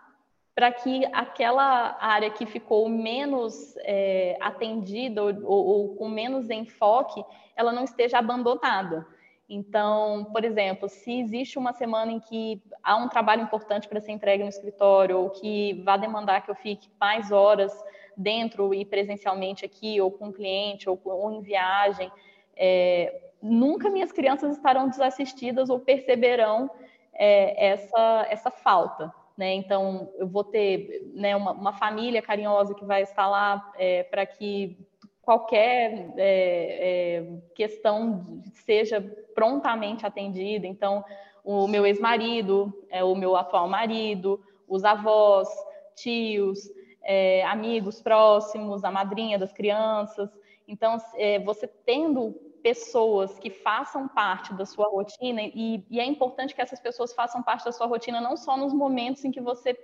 para 0.55 0.71
que 0.71 1.05
aquela 1.13 1.97
área 1.99 2.29
que 2.29 2.45
ficou 2.45 2.87
menos 2.89 3.75
é, 3.79 4.37
atendida 4.41 5.23
ou, 5.23 5.29
ou, 5.43 5.65
ou, 5.65 5.95
com 5.95 6.09
menos 6.09 6.49
enfoque, 6.49 7.23
ela 7.55 7.71
não 7.71 7.83
esteja 7.83 8.19
abandonada. 8.19 9.05
Então, 9.53 10.23
por 10.31 10.45
exemplo, 10.45 10.87
se 10.87 11.19
existe 11.19 11.59
uma 11.59 11.73
semana 11.73 12.09
em 12.09 12.21
que 12.21 12.63
há 12.81 12.95
um 12.95 13.09
trabalho 13.09 13.43
importante 13.43 13.85
para 13.85 13.99
ser 13.99 14.13
entregue 14.13 14.43
no 14.43 14.49
escritório 14.49 15.19
ou 15.19 15.29
que 15.29 15.73
vá 15.83 15.97
demandar 15.97 16.39
que 16.41 16.49
eu 16.49 16.55
fique 16.55 16.89
mais 16.97 17.33
horas 17.33 17.77
dentro 18.15 18.73
e 18.73 18.85
presencialmente 18.85 19.65
aqui, 19.65 19.99
ou 19.99 20.09
com 20.09 20.29
o 20.29 20.33
cliente, 20.33 20.89
ou, 20.89 20.97
ou 21.03 21.29
em 21.33 21.41
viagem, 21.41 22.09
é, 22.55 23.23
nunca 23.41 23.89
minhas 23.89 24.13
crianças 24.13 24.55
estarão 24.55 24.87
desassistidas 24.87 25.69
ou 25.69 25.81
perceberão 25.81 26.71
é, 27.13 27.71
essa, 27.71 28.27
essa 28.29 28.51
falta. 28.51 29.13
Né? 29.35 29.53
Então, 29.55 30.13
eu 30.15 30.29
vou 30.29 30.45
ter 30.45 31.11
né, 31.13 31.35
uma, 31.35 31.51
uma, 31.51 31.73
família 31.73 32.21
carinhosa 32.21 32.73
que 32.73 32.85
vai 32.85 33.01
estar 33.01 33.27
lá 33.27 33.69
é, 33.77 34.03
para 34.03 34.25
que 34.25 34.77
qualquer 35.21 36.13
é, 36.17 37.19
é, 37.19 37.25
questão 37.55 38.41
seja 38.65 39.01
prontamente 39.35 40.05
atendida. 40.05 40.65
Então, 40.65 41.03
o 41.43 41.67
meu 41.67 41.85
ex-marido, 41.85 42.73
é, 42.89 43.03
o 43.03 43.15
meu 43.15 43.35
atual 43.35 43.67
marido, 43.67 44.43
os 44.67 44.83
avós, 44.83 45.47
tios, 45.95 46.69
é, 47.03 47.43
amigos 47.45 48.01
próximos, 48.01 48.83
a 48.83 48.91
madrinha 48.91 49.37
das 49.37 49.51
crianças. 49.51 50.29
Então, 50.67 50.97
é, 51.15 51.39
você 51.39 51.67
tendo 51.67 52.33
pessoas 52.63 53.39
que 53.39 53.49
façam 53.49 54.07
parte 54.07 54.53
da 54.53 54.65
sua 54.65 54.87
rotina, 54.87 55.41
e, 55.41 55.83
e, 55.89 55.99
é 55.99 56.05
importante 56.05 56.53
que 56.53 56.61
essas 56.61 56.79
pessoas 56.79 57.11
façam 57.11 57.41
parte 57.41 57.65
da 57.65 57.71
sua 57.71 57.87
rotina 57.87 58.21
não 58.21 58.37
só 58.37 58.55
nos 58.55 58.71
momentos 58.71 59.25
em 59.25 59.31
que 59.31 59.41
você 59.41 59.77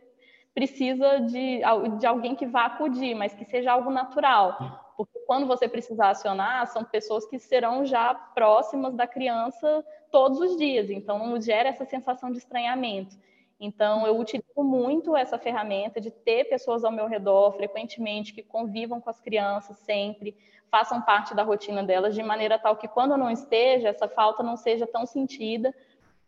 precisa 0.53 1.19
de, 1.21 1.61
de 1.99 2.05
alguém 2.05 2.35
que 2.35 2.45
vá 2.45 2.65
acudir, 2.65 3.15
mas 3.15 3.33
que 3.33 3.45
seja 3.45 3.71
algo 3.71 3.89
natural. 3.89 4.86
Porque 4.97 5.19
quando 5.27 5.45
você 5.45 5.69
precisar 5.69 6.09
acionar, 6.09 6.65
são 6.67 6.83
pessoas 6.83 7.25
que 7.27 7.37
serão 7.37 7.85
já 7.85 8.15
próximas 8.15 8.95
da 8.95 9.05
criança 9.05 9.85
todos 10.11 10.39
os 10.39 10.57
dias, 10.57 10.89
então 10.89 11.19
não 11.19 11.39
gera 11.39 11.69
essa 11.69 11.85
sensação 11.85 12.31
de 12.31 12.39
estranhamento. 12.39 13.15
Então, 13.59 14.05
eu 14.05 14.17
utilizo 14.19 14.63
muito 14.63 15.15
essa 15.15 15.37
ferramenta 15.37 16.01
de 16.01 16.11
ter 16.11 16.45
pessoas 16.45 16.83
ao 16.83 16.91
meu 16.91 17.07
redor 17.07 17.53
frequentemente 17.53 18.33
que 18.33 18.43
convivam 18.43 18.99
com 18.99 19.09
as 19.09 19.19
crianças 19.19 19.77
sempre, 19.77 20.35
façam 20.69 21.01
parte 21.01 21.35
da 21.35 21.43
rotina 21.43 21.83
delas, 21.83 22.15
de 22.15 22.23
maneira 22.23 22.59
tal 22.59 22.75
que 22.75 22.87
quando 22.87 23.11
eu 23.11 23.17
não 23.17 23.29
esteja, 23.29 23.89
essa 23.89 24.07
falta 24.07 24.43
não 24.43 24.57
seja 24.57 24.85
tão 24.85 25.05
sentida 25.05 25.73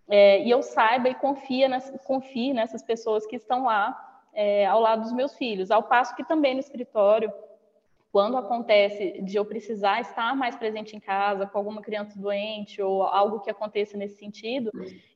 é, 0.08 0.42
e 0.42 0.50
eu 0.50 0.64
saiba 0.64 1.08
e 1.10 1.16
confia 1.16 1.70
nessa, 1.70 1.98
confie 2.00 2.52
nessas 2.52 2.82
pessoas 2.82 3.28
que 3.28 3.36
estão 3.36 3.66
lá 3.66 4.24
é, 4.34 4.66
ao 4.66 4.80
lado 4.80 5.04
dos 5.04 5.14
meus 5.14 5.36
filhos. 5.36 5.70
Ao 5.70 5.84
passo 5.84 6.16
que 6.16 6.24
também 6.24 6.56
no 6.56 6.60
escritório, 6.60 7.32
quando 8.12 8.38
acontece 8.38 9.22
de 9.22 9.38
eu 9.38 9.46
precisar 9.46 10.02
estar 10.02 10.36
mais 10.36 10.56
presente 10.56 10.96
em 10.96 11.00
casa 11.00 11.46
com 11.46 11.58
alguma 11.58 11.82
criança 11.82 12.20
doente 12.20 12.82
ou 12.82 13.04
algo 13.04 13.40
que 13.40 13.50
aconteça 13.50 13.98
nesse 13.98 14.18
sentido, 14.18 14.72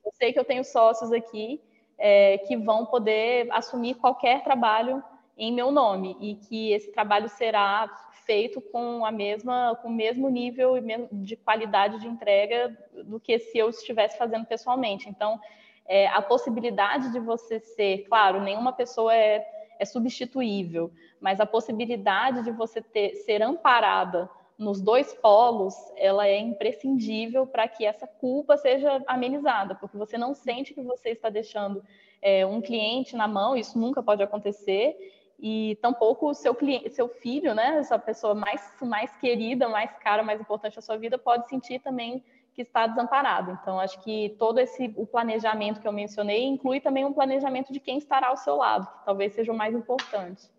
eu 0.05 0.11
sei 0.13 0.31
que 0.31 0.39
eu 0.39 0.45
tenho 0.45 0.63
sócios 0.63 1.11
aqui 1.11 1.59
é, 1.97 2.37
que 2.39 2.55
vão 2.55 2.85
poder 2.85 3.47
assumir 3.51 3.95
qualquer 3.95 4.43
trabalho 4.43 5.03
em 5.37 5.51
meu 5.51 5.71
nome 5.71 6.15
e 6.19 6.35
que 6.35 6.71
esse 6.71 6.91
trabalho 6.91 7.27
será 7.27 7.87
feito 8.25 8.61
com 8.61 9.05
a 9.05 9.11
mesma 9.11 9.77
com 9.81 9.89
o 9.89 9.91
mesmo 9.91 10.29
nível 10.29 10.75
de 11.11 11.35
qualidade 11.35 11.99
de 11.99 12.07
entrega 12.07 12.77
do 13.05 13.19
que 13.19 13.39
se 13.39 13.57
eu 13.57 13.69
estivesse 13.69 14.17
fazendo 14.17 14.45
pessoalmente. 14.45 15.09
Então, 15.09 15.39
é, 15.85 16.07
a 16.07 16.21
possibilidade 16.21 17.11
de 17.11 17.19
você 17.19 17.59
ser, 17.59 18.05
claro, 18.07 18.41
nenhuma 18.41 18.71
pessoa 18.71 19.13
é, 19.13 19.45
é 19.83 19.85
substituível, 19.85 20.91
mas 21.21 21.39
a 21.39 21.45
possibilidade 21.45 22.43
de 22.43 22.51
você 22.51 22.81
ter, 22.81 23.15
ser 23.15 23.41
amparada 23.41 24.29
nos 24.57 24.81
dois 24.81 25.13
polos, 25.13 25.75
ela 25.97 26.27
é 26.27 26.39
imprescindível 26.39 27.45
para 27.45 27.67
que 27.67 27.85
essa 27.85 28.07
culpa 28.07 28.57
seja 28.57 29.03
amenizada, 29.07 29.75
porque 29.75 29.97
você 29.97 30.17
não 30.17 30.33
sente 30.33 30.73
que 30.73 30.81
você 30.81 31.09
está 31.09 31.29
deixando 31.29 31.83
é, 32.21 32.45
um 32.45 32.61
cliente 32.61 33.15
na 33.15 33.27
mão, 33.27 33.55
isso 33.55 33.77
nunca 33.77 34.01
pode 34.01 34.23
acontecer, 34.23 34.95
e 35.39 35.77
tampouco 35.81 36.29
o 36.29 36.33
seu 36.33 36.55
cliente, 36.55 36.89
seu 36.91 37.09
filho, 37.09 37.53
né, 37.53 37.77
essa 37.79 37.99
pessoa 37.99 38.33
mais 38.33 38.61
mais 38.81 39.15
querida, 39.17 39.67
mais 39.67 39.91
cara, 39.97 40.23
mais 40.23 40.39
importante 40.39 40.75
da 40.75 40.81
sua 40.81 40.97
vida, 40.97 41.17
pode 41.17 41.47
sentir 41.49 41.79
também 41.79 42.23
que 42.53 42.61
está 42.61 42.87
desamparado. 42.87 43.57
Então, 43.61 43.79
acho 43.79 44.01
que 44.03 44.35
todo 44.39 44.59
esse 44.59 44.93
o 44.95 45.05
planejamento 45.05 45.81
que 45.81 45.87
eu 45.87 45.91
mencionei 45.91 46.43
inclui 46.45 46.79
também 46.79 47.05
um 47.05 47.13
planejamento 47.13 47.73
de 47.73 47.79
quem 47.79 47.97
estará 47.97 48.27
ao 48.27 48.37
seu 48.37 48.55
lado, 48.55 48.87
que 48.87 49.05
talvez 49.05 49.33
seja 49.33 49.51
o 49.51 49.57
mais 49.57 49.75
importante. 49.75 50.49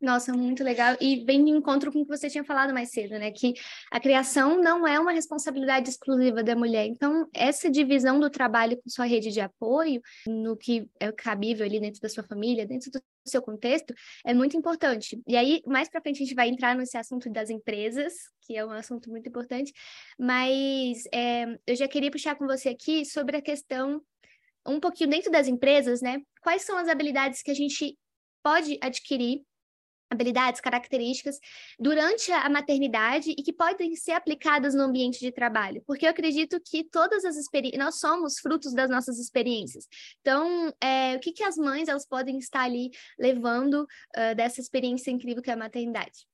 Nossa, 0.00 0.32
muito 0.34 0.62
legal. 0.62 0.94
E 1.00 1.24
vem 1.24 1.42
de 1.42 1.50
encontro 1.50 1.90
com 1.90 2.00
o 2.00 2.04
que 2.04 2.16
você 2.16 2.28
tinha 2.28 2.44
falado 2.44 2.72
mais 2.72 2.90
cedo, 2.90 3.18
né? 3.18 3.30
Que 3.30 3.54
a 3.90 3.98
criação 3.98 4.60
não 4.60 4.86
é 4.86 5.00
uma 5.00 5.12
responsabilidade 5.12 5.88
exclusiva 5.88 6.42
da 6.42 6.54
mulher. 6.54 6.86
Então, 6.86 7.26
essa 7.32 7.70
divisão 7.70 8.20
do 8.20 8.28
trabalho 8.28 8.76
com 8.76 8.90
sua 8.90 9.06
rede 9.06 9.30
de 9.30 9.40
apoio, 9.40 10.02
no 10.26 10.54
que 10.54 10.86
é 11.00 11.10
cabível 11.12 11.64
ali 11.64 11.80
dentro 11.80 12.00
da 12.00 12.10
sua 12.10 12.22
família, 12.22 12.66
dentro 12.66 12.90
do 12.90 13.00
seu 13.28 13.42
contexto, 13.42 13.94
é 14.24 14.32
muito 14.34 14.56
importante. 14.56 15.20
E 15.26 15.36
aí, 15.36 15.62
mais 15.66 15.88
para 15.88 16.00
frente, 16.00 16.22
a 16.22 16.24
gente 16.26 16.34
vai 16.34 16.48
entrar 16.48 16.74
nesse 16.74 16.96
assunto 16.96 17.30
das 17.30 17.50
empresas, 17.50 18.14
que 18.42 18.56
é 18.56 18.64
um 18.64 18.70
assunto 18.70 19.10
muito 19.10 19.28
importante. 19.28 19.72
Mas 20.18 21.04
é, 21.12 21.46
eu 21.66 21.76
já 21.76 21.88
queria 21.88 22.10
puxar 22.10 22.34
com 22.36 22.46
você 22.46 22.68
aqui 22.68 23.04
sobre 23.04 23.36
a 23.36 23.42
questão, 23.42 24.00
um 24.66 24.80
pouquinho 24.80 25.10
dentro 25.10 25.30
das 25.30 25.48
empresas, 25.48 26.00
né? 26.00 26.20
Quais 26.42 26.62
são 26.62 26.76
as 26.76 26.88
habilidades 26.88 27.42
que 27.42 27.50
a 27.50 27.54
gente 27.54 27.96
pode 28.42 28.78
adquirir 28.80 29.42
habilidades, 30.10 30.60
características 30.60 31.38
durante 31.78 32.30
a 32.32 32.48
maternidade 32.48 33.30
e 33.30 33.42
que 33.42 33.52
podem 33.52 33.94
ser 33.96 34.12
aplicadas 34.12 34.74
no 34.74 34.82
ambiente 34.82 35.18
de 35.18 35.32
trabalho, 35.32 35.82
porque 35.86 36.06
eu 36.06 36.10
acredito 36.10 36.60
que 36.60 36.84
todas 36.84 37.24
as 37.24 37.36
experiências, 37.36 37.84
nós 37.84 37.98
somos 37.98 38.38
frutos 38.38 38.72
das 38.72 38.88
nossas 38.88 39.18
experiências. 39.18 39.86
Então, 40.20 40.72
é, 40.80 41.16
o 41.16 41.20
que, 41.20 41.32
que 41.32 41.42
as 41.42 41.56
mães 41.56 41.88
elas 41.88 42.06
podem 42.06 42.38
estar 42.38 42.62
ali 42.62 42.90
levando 43.18 43.82
uh, 43.82 44.34
dessa 44.36 44.60
experiência 44.60 45.10
incrível 45.10 45.42
que 45.42 45.50
é 45.50 45.54
a 45.54 45.56
maternidade? 45.56 46.26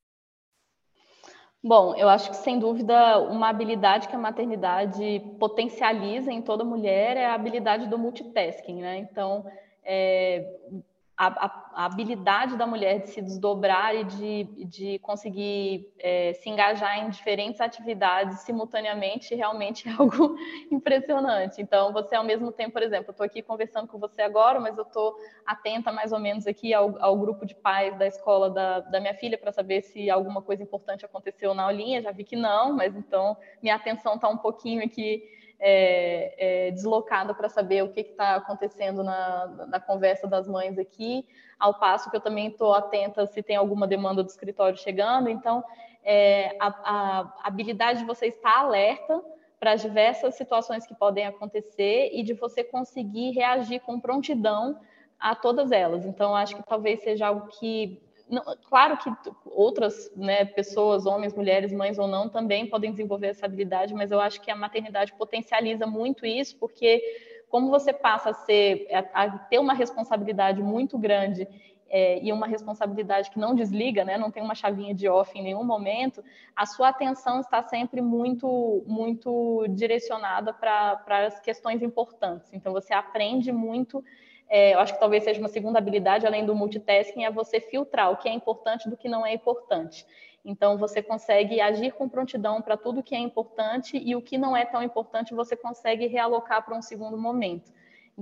Bom, 1.64 1.94
eu 1.94 2.08
acho 2.08 2.30
que 2.30 2.36
sem 2.36 2.58
dúvida 2.58 3.20
uma 3.20 3.48
habilidade 3.48 4.08
que 4.08 4.16
a 4.16 4.18
maternidade 4.18 5.22
potencializa 5.38 6.32
em 6.32 6.42
toda 6.42 6.64
mulher 6.64 7.16
é 7.16 7.26
a 7.26 7.34
habilidade 7.34 7.86
do 7.86 7.96
multitasking, 7.96 8.80
né? 8.82 8.98
Então, 8.98 9.46
é, 9.84 10.44
a, 11.16 11.26
a, 11.26 11.72
a, 11.74 11.84
habilidade 11.84 12.56
da 12.56 12.66
mulher 12.66 13.00
de 13.00 13.10
se 13.10 13.20
desdobrar 13.20 13.94
e 13.94 14.04
de, 14.04 14.44
de 14.64 14.98
conseguir 15.00 15.92
é, 15.98 16.32
se 16.32 16.48
engajar 16.48 16.98
em 16.98 17.10
diferentes 17.10 17.60
atividades 17.60 18.40
simultaneamente 18.40 19.34
realmente 19.34 19.88
é 19.90 19.92
algo 19.92 20.36
impressionante. 20.70 21.60
Então, 21.60 21.92
você 21.92 22.14
ao 22.14 22.24
mesmo 22.24 22.50
tempo, 22.50 22.72
por 22.72 22.82
exemplo, 22.82 23.08
eu 23.08 23.12
estou 23.12 23.26
aqui 23.26 23.42
conversando 23.42 23.88
com 23.88 23.98
você 23.98 24.22
agora, 24.22 24.58
mas 24.58 24.76
eu 24.76 24.84
estou 24.84 25.14
atenta 25.46 25.92
mais 25.92 26.12
ou 26.12 26.18
menos 26.18 26.46
aqui 26.46 26.72
ao, 26.72 27.00
ao, 27.02 27.16
grupo 27.16 27.44
de 27.44 27.54
pais 27.54 27.96
da 27.98 28.06
escola 28.06 28.50
da, 28.50 28.80
da 28.80 29.00
minha 29.00 29.14
filha 29.14 29.36
para 29.36 29.52
saber 29.52 29.82
se 29.82 30.10
alguma 30.10 30.42
coisa 30.42 30.62
importante 30.62 31.04
aconteceu 31.04 31.54
na 31.54 31.64
aulinha. 31.64 32.02
Já 32.02 32.10
vi 32.10 32.24
que 32.24 32.36
não, 32.36 32.72
mas 32.72 32.96
então 32.96 33.36
minha 33.62 33.74
atenção 33.74 34.14
está 34.14 34.28
um 34.28 34.38
pouquinho 34.38 34.82
aqui 34.84 35.22
é, 35.64 36.66
é, 36.66 36.70
deslocada 36.72 37.32
para 37.32 37.48
saber 37.48 37.84
o 37.84 37.88
que 37.88 38.00
está 38.00 38.34
acontecendo 38.34 39.04
na, 39.04 39.46
na, 39.68 39.78
conversa 39.78 40.26
das 40.26 40.48
mães 40.48 40.76
aqui, 40.76 41.24
ao 41.56 41.78
passo 41.78 42.10
que 42.10 42.16
eu 42.16 42.20
também 42.20 42.48
estou 42.48 42.74
atenta 42.74 43.24
se 43.26 43.40
tem 43.44 43.54
alguma 43.54 43.86
demanda 43.86 44.24
do 44.24 44.28
escritório 44.28 44.76
chegando. 44.76 45.28
Então, 45.28 45.62
é, 46.02 46.56
a, 46.58 46.66
a, 46.66 47.34
habilidade 47.44 48.00
de 48.00 48.04
você 48.04 48.26
estar 48.26 48.58
alerta 48.58 49.22
para 49.60 49.74
as 49.74 49.80
diversas 49.80 50.34
situações 50.34 50.84
que 50.84 50.96
podem 50.96 51.26
acontecer 51.26 52.10
e 52.12 52.24
de 52.24 52.34
você 52.34 52.64
conseguir 52.64 53.30
reagir 53.30 53.78
com 53.82 54.00
prontidão 54.00 54.80
a 55.16 55.36
todas 55.36 55.70
elas. 55.70 56.04
Então, 56.04 56.34
acho 56.34 56.56
que 56.56 56.66
talvez 56.66 57.00
seja 57.04 57.28
algo 57.28 57.46
que 57.46 58.02
não, 58.28 58.42
claro 58.68 58.96
que 58.96 59.10
outras 59.46 60.10
né, 60.16 60.44
pessoas, 60.44 61.06
homens, 61.06 61.34
mulheres, 61.34 61.72
mães 61.72 61.98
ou 61.98 62.06
não, 62.06 62.28
também 62.28 62.66
podem 62.66 62.90
desenvolver 62.90 63.28
essa 63.28 63.46
habilidade, 63.46 63.94
mas 63.94 64.10
eu 64.10 64.20
acho 64.20 64.40
que 64.40 64.50
a 64.50 64.56
maternidade 64.56 65.12
potencializa 65.14 65.86
muito 65.86 66.24
isso, 66.24 66.56
porque 66.58 67.02
como 67.48 67.70
você 67.70 67.92
passa 67.92 68.30
a 68.30 68.34
ser, 68.34 68.88
a, 68.90 69.24
a 69.24 69.38
ter 69.38 69.58
uma 69.58 69.74
responsabilidade 69.74 70.62
muito 70.62 70.96
grande 70.96 71.46
é, 71.92 72.18
e 72.24 72.32
uma 72.32 72.46
responsabilidade 72.46 73.30
que 73.30 73.38
não 73.38 73.54
desliga, 73.54 74.02
né, 74.02 74.16
não 74.16 74.30
tem 74.30 74.42
uma 74.42 74.54
chavinha 74.54 74.94
de 74.94 75.06
off 75.06 75.38
em 75.38 75.42
nenhum 75.42 75.62
momento, 75.62 76.24
a 76.56 76.64
sua 76.64 76.88
atenção 76.88 77.38
está 77.38 77.62
sempre 77.62 78.00
muito, 78.00 78.82
muito 78.86 79.66
direcionada 79.68 80.54
para 80.54 81.26
as 81.26 81.38
questões 81.38 81.82
importantes. 81.82 82.50
Então, 82.54 82.72
você 82.72 82.94
aprende 82.94 83.52
muito 83.52 84.02
é, 84.54 84.74
eu 84.74 84.80
acho 84.80 84.92
que 84.92 85.00
talvez 85.00 85.24
seja 85.24 85.40
uma 85.40 85.48
segunda 85.48 85.78
habilidade, 85.78 86.26
além 86.26 86.44
do 86.44 86.54
multitasking, 86.54 87.24
é 87.24 87.30
você 87.30 87.58
filtrar 87.58 88.10
o 88.10 88.18
que 88.18 88.28
é 88.28 88.32
importante 88.32 88.86
do 88.86 88.98
que 88.98 89.08
não 89.08 89.24
é 89.24 89.32
importante. 89.32 90.06
Então, 90.44 90.76
você 90.76 91.02
consegue 91.02 91.58
agir 91.58 91.92
com 91.92 92.06
prontidão 92.06 92.60
para 92.60 92.76
tudo 92.76 93.02
que 93.02 93.14
é 93.14 93.18
importante 93.18 93.96
e 93.96 94.14
o 94.14 94.20
que 94.20 94.36
não 94.36 94.54
é 94.54 94.66
tão 94.66 94.82
importante 94.82 95.32
você 95.32 95.56
consegue 95.56 96.06
realocar 96.06 96.62
para 96.62 96.76
um 96.76 96.82
segundo 96.82 97.16
momento. 97.16 97.72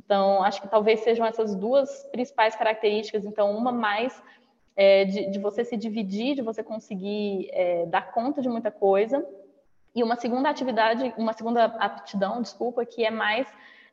Então, 0.05 0.43
acho 0.43 0.63
que 0.63 0.69
talvez 0.69 1.01
sejam 1.01 1.27
essas 1.27 1.55
duas 1.55 2.05
principais 2.11 2.57
características. 2.57 3.25
Então, 3.25 3.55
uma 3.55 3.71
mais 3.71 4.21
é, 4.75 5.05
de, 5.05 5.31
de, 5.31 5.39
você 5.39 5.65
se 5.65 5.77
dividir, 5.77 6.35
de 6.35 6.43
você 6.43 6.63
conseguir 6.63 7.51
é, 7.53 7.85
dar 7.87 8.11
conta 8.13 8.41
de 8.41 8.49
muita 8.49 8.71
coisa. 8.71 9.27
E 9.95 10.03
uma 10.03 10.17
segunda 10.17 10.49
atividade, 10.49 11.13
uma 11.19 11.35
segunda 11.35 11.65
aptidão, 11.65 12.41
desculpa, 12.41 12.85
que 12.87 13.05
é 13.05 13.11
mais 13.11 13.47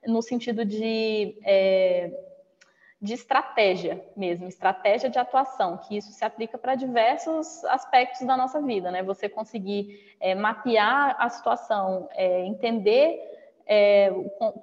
no 0.06 0.22
sentido 0.22 0.64
de 0.64 1.38
é, 1.44 2.12
de 3.00 3.14
estratégia 3.14 4.04
mesmo, 4.16 4.48
estratégia 4.48 5.10
de 5.10 5.20
atuação, 5.20 5.78
que 5.78 5.98
isso 5.98 6.12
se 6.12 6.26
aplica 6.26 6.58
para 6.58 6.74
diversos 6.74 7.64
aspectos 7.66 8.26
da 8.26 8.36
nossa 8.36 8.60
vida, 8.60 8.90
né? 8.90 9.04
Você 9.04 9.30
conseguir 9.30 10.16
é, 10.20 10.34
mapear 10.34 11.16
a 11.20 11.30
situação, 11.30 12.10
é, 12.14 12.44
entender 12.46 13.37
é, 13.70 14.10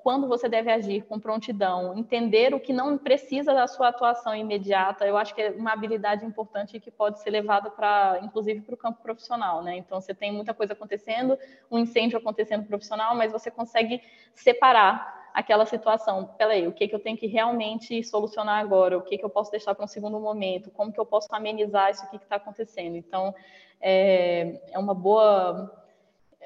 quando 0.03 0.27
você 0.27 0.49
deve 0.49 0.73
agir 0.73 1.03
com 1.03 1.21
prontidão, 1.21 1.97
entender 1.97 2.55
o 2.55 2.61
que 2.61 2.73
não 2.73 2.97
precisa 2.97 3.53
da 3.53 3.67
sua 3.67 3.89
atuação 3.89 4.35
imediata, 4.35 5.07
eu 5.07 5.19
acho 5.19 5.35
que 5.35 5.43
é 5.43 5.51
uma 5.51 5.73
habilidade 5.73 6.25
importante 6.25 6.81
que 6.81 6.91
pode 6.91 7.21
ser 7.21 7.29
levada 7.29 7.71
para, 7.71 8.19
inclusive, 8.23 8.63
para 8.63 8.75
o 8.75 8.79
campo 8.79 9.03
profissional, 9.03 9.63
né? 9.63 9.77
Então, 9.77 10.01
você 10.01 10.15
tem 10.15 10.33
muita 10.33 10.55
coisa 10.55 10.73
acontecendo, 10.73 11.39
um 11.71 11.79
incêndio 11.79 12.17
acontecendo 12.17 12.65
profissional, 12.65 13.15
mas 13.15 13.31
você 13.31 13.51
consegue 13.51 14.01
separar 14.35 15.23
aquela 15.35 15.67
situação. 15.67 16.25
Peraí, 16.39 16.67
o 16.67 16.73
que, 16.73 16.89
que 16.89 16.95
eu 16.95 17.01
tenho 17.01 17.19
que 17.19 17.27
realmente 17.27 18.03
solucionar 18.05 18.59
agora? 18.59 18.97
O 18.97 19.03
que, 19.03 19.19
que 19.19 19.25
eu 19.25 19.31
posso 19.31 19.51
deixar 19.51 19.75
para 19.75 19.85
um 19.85 19.89
segundo 19.89 20.19
momento? 20.19 20.71
Como 20.71 20.91
que 20.91 20.99
eu 20.99 21.05
posso 21.05 21.29
amenizar 21.31 21.91
isso 21.91 22.09
que 22.09 22.17
está 22.17 22.37
acontecendo? 22.37 22.97
Então, 22.97 23.35
é, 23.83 24.63
é 24.73 24.79
uma 24.79 24.95
boa 24.95 25.84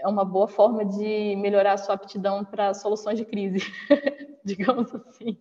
é 0.00 0.08
uma 0.08 0.24
boa 0.24 0.48
forma 0.48 0.84
de 0.84 1.36
melhorar 1.36 1.74
a 1.74 1.78
sua 1.78 1.94
aptidão 1.94 2.44
para 2.44 2.74
soluções 2.74 3.18
de 3.18 3.24
crise, 3.24 3.58
digamos 4.44 4.94
assim. 4.94 5.38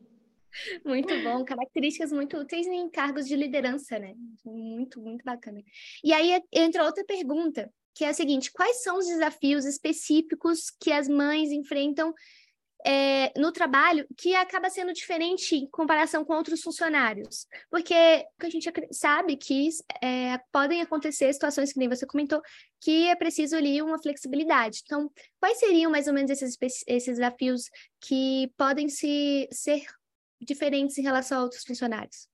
Muito 0.83 1.13
bom, 1.23 1.45
características 1.45 2.11
muito 2.11 2.37
úteis 2.37 2.65
em 2.65 2.89
cargos 2.89 3.27
de 3.27 3.35
liderança, 3.35 3.99
né? 3.99 4.15
Muito, 4.43 4.99
muito 4.99 5.23
bacana. 5.23 5.61
E 6.03 6.11
aí 6.13 6.41
entra 6.51 6.83
outra 6.83 7.03
pergunta, 7.05 7.71
que 7.93 8.03
é 8.03 8.09
a 8.09 8.13
seguinte: 8.13 8.51
quais 8.51 8.81
são 8.81 8.97
os 8.97 9.05
desafios 9.05 9.65
específicos 9.65 10.71
que 10.81 10.91
as 10.91 11.07
mães 11.07 11.51
enfrentam 11.51 12.13
é, 12.85 13.31
no 13.39 13.51
trabalho 13.51 14.07
que 14.17 14.35
acaba 14.35 14.69
sendo 14.69 14.93
diferente 14.93 15.55
em 15.55 15.67
comparação 15.67 16.23
com 16.23 16.33
outros 16.33 16.61
funcionários. 16.61 17.47
Porque 17.69 17.93
a 17.93 18.49
gente 18.49 18.71
sabe 18.91 19.35
que 19.35 19.69
é, 20.01 20.39
podem 20.51 20.81
acontecer 20.81 21.31
situações 21.33 21.73
que 21.73 21.79
nem 21.79 21.89
você 21.89 22.05
comentou, 22.05 22.41
que 22.79 23.07
é 23.07 23.15
preciso 23.15 23.55
ali 23.55 23.81
uma 23.81 24.01
flexibilidade. 24.01 24.81
Então, 24.85 25.11
quais 25.39 25.59
seriam 25.59 25.91
mais 25.91 26.07
ou 26.07 26.13
menos 26.13 26.31
esses, 26.31 26.57
esses 26.87 27.17
desafios 27.17 27.69
que 27.99 28.51
podem 28.57 28.89
se, 28.89 29.47
ser 29.51 29.83
diferentes 30.39 30.97
em 30.97 31.03
relação 31.03 31.39
a 31.39 31.43
outros 31.43 31.63
funcionários? 31.63 32.27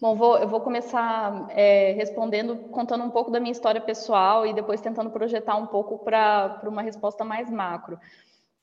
Bom, 0.00 0.16
vou, 0.16 0.38
eu 0.38 0.48
vou 0.48 0.62
começar 0.62 1.46
é, 1.50 1.92
respondendo, 1.92 2.56
contando 2.70 3.04
um 3.04 3.10
pouco 3.10 3.30
da 3.30 3.38
minha 3.38 3.52
história 3.52 3.82
pessoal 3.82 4.46
e 4.46 4.54
depois 4.54 4.80
tentando 4.80 5.10
projetar 5.10 5.56
um 5.56 5.66
pouco 5.66 5.98
para 5.98 6.62
uma 6.64 6.80
resposta 6.80 7.22
mais 7.22 7.50
macro. 7.50 8.00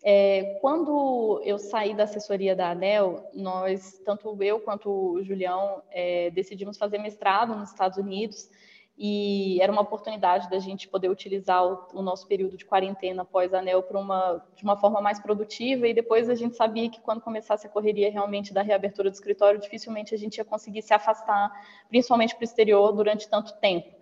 É, 0.04 0.60
quando 0.62 1.42
eu 1.44 1.58
saí 1.58 1.96
da 1.96 2.04
assessoria 2.04 2.56
da 2.56 2.70
ANEL, 2.70 3.30
nós, 3.34 4.00
tanto 4.06 4.42
eu 4.42 4.60
quanto 4.60 4.90
o 4.90 5.24
Julião, 5.24 5.82
é, 5.92 6.30
decidimos 6.30 6.78
fazer 6.78 7.00
mestrado 7.00 7.56
nos 7.56 7.72
Estados 7.72 7.98
Unidos 7.98 8.50
e 8.98 9.62
era 9.62 9.72
uma 9.72 9.82
oportunidade 9.82 10.50
da 10.50 10.58
gente 10.58 10.88
poder 10.88 11.10
utilizar 11.10 11.64
o, 11.64 12.00
o 12.00 12.02
nosso 12.02 12.28
período 12.28 12.58
de 12.58 12.66
quarentena 12.66 13.22
após 13.22 13.54
a 13.54 13.60
ANEL 13.60 13.86
uma, 13.92 14.44
de 14.56 14.64
uma 14.64 14.76
forma 14.76 15.00
mais 15.00 15.20
produtiva 15.20 15.88
e 15.88 15.94
depois 15.94 16.30
a 16.30 16.36
gente 16.36 16.56
sabia 16.56 16.90
que 16.90 17.00
quando 17.02 17.22
começasse 17.22 17.68
a 17.68 17.70
correria 17.70 18.12
realmente 18.12 18.54
da 18.54 18.64
reabertura 18.64 19.10
do 19.10 19.14
escritório, 19.14 19.60
dificilmente 19.60 20.16
a 20.16 20.18
gente 20.18 20.38
ia 20.38 20.46
conseguir 20.46 20.82
se 20.82 20.94
afastar, 20.94 21.52
principalmente 21.90 22.36
para 22.36 22.42
o 22.42 22.46
exterior, 22.46 22.92
durante 22.92 23.30
tanto 23.30 23.54
tempo. 23.60 23.97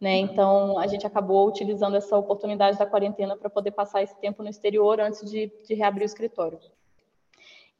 Né? 0.00 0.16
Então, 0.18 0.78
a 0.78 0.86
gente 0.86 1.06
acabou 1.06 1.48
utilizando 1.48 1.96
essa 1.96 2.16
oportunidade 2.16 2.78
da 2.78 2.86
quarentena 2.86 3.36
para 3.36 3.50
poder 3.50 3.72
passar 3.72 4.02
esse 4.02 4.16
tempo 4.20 4.42
no 4.42 4.48
exterior 4.48 5.00
antes 5.00 5.28
de, 5.28 5.52
de 5.66 5.74
reabrir 5.74 6.04
o 6.04 6.06
escritório. 6.06 6.58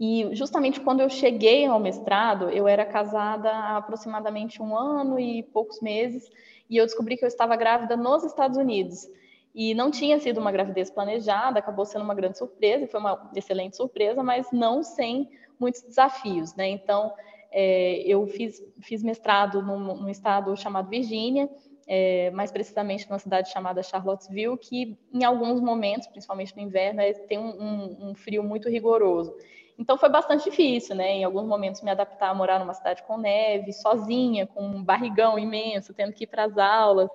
E 0.01 0.29
justamente 0.33 0.81
quando 0.81 1.01
eu 1.01 1.11
cheguei 1.11 1.67
ao 1.67 1.81
mestrado, 1.81 2.51
eu 2.51 2.69
era 2.69 2.85
casada 2.85 3.51
há 3.51 3.77
aproximadamente 3.77 4.63
um 4.63 4.77
ano 4.77 5.19
e 5.19 5.43
poucos 5.43 5.81
meses, 5.81 6.31
e 6.71 6.77
eu 6.77 6.85
descobri 6.85 7.17
que 7.17 7.25
eu 7.25 7.29
estava 7.29 7.57
grávida 7.57 7.97
nos 7.97 8.25
Estados 8.25 8.57
Unidos. 8.57 9.09
E 9.55 9.75
não 9.75 9.91
tinha 9.91 10.21
sido 10.21 10.39
uma 10.39 10.53
gravidez 10.53 10.91
planejada, 10.91 11.59
acabou 11.59 11.85
sendo 11.85 12.05
uma 12.05 12.15
grande 12.15 12.39
surpresa, 12.39 12.87
foi 12.87 13.01
uma 13.01 13.31
excelente 13.35 13.77
surpresa, 13.77 14.23
mas 14.23 14.47
não 14.53 14.83
sem 14.83 15.29
muitos 15.59 15.83
desafios, 15.83 16.55
né? 16.55 16.69
Então, 16.69 17.13
é, 17.51 18.03
eu 18.07 18.27
fiz, 18.27 18.63
fiz 18.81 19.03
mestrado 19.03 19.63
num, 19.63 19.97
num 19.97 20.09
estado 20.09 20.57
chamado 20.57 20.89
Virgínia, 20.89 21.49
é, 21.91 22.31
mais 22.33 22.53
precisamente 22.53 23.09
numa 23.09 23.19
cidade 23.19 23.51
chamada 23.51 23.83
Charlottesville, 23.83 24.59
que 24.59 24.99
em 25.13 25.25
alguns 25.25 25.59
momentos, 25.59 26.07
principalmente 26.07 26.55
no 26.55 26.61
inverno, 26.61 27.01
é, 27.01 27.15
tem 27.15 27.39
um, 27.39 27.49
um, 27.49 28.11
um, 28.11 28.15
frio 28.15 28.45
muito 28.45 28.69
rigoroso. 28.69 29.35
Então 29.79 29.97
foi 29.97 30.11
bastante 30.11 30.45
difícil, 30.45 30.95
né? 30.95 31.13
Em 31.13 31.25
alguns 31.25 31.47
momentos 31.47 31.81
me 31.81 31.91
adaptar 31.91 32.29
a 32.29 32.35
morar 32.35 32.59
numa 32.59 32.75
cidade 32.75 33.03
com 33.05 33.17
neve, 33.17 33.73
sozinha, 33.73 34.47
com 34.47 34.63
um 34.63 34.85
barrigão 34.85 35.39
imenso, 35.39 35.95
tendo 35.95 36.13
que 36.13 36.25
ir 36.25 36.27
para 36.27 36.45
as 36.45 36.59
aulas. 36.59 37.09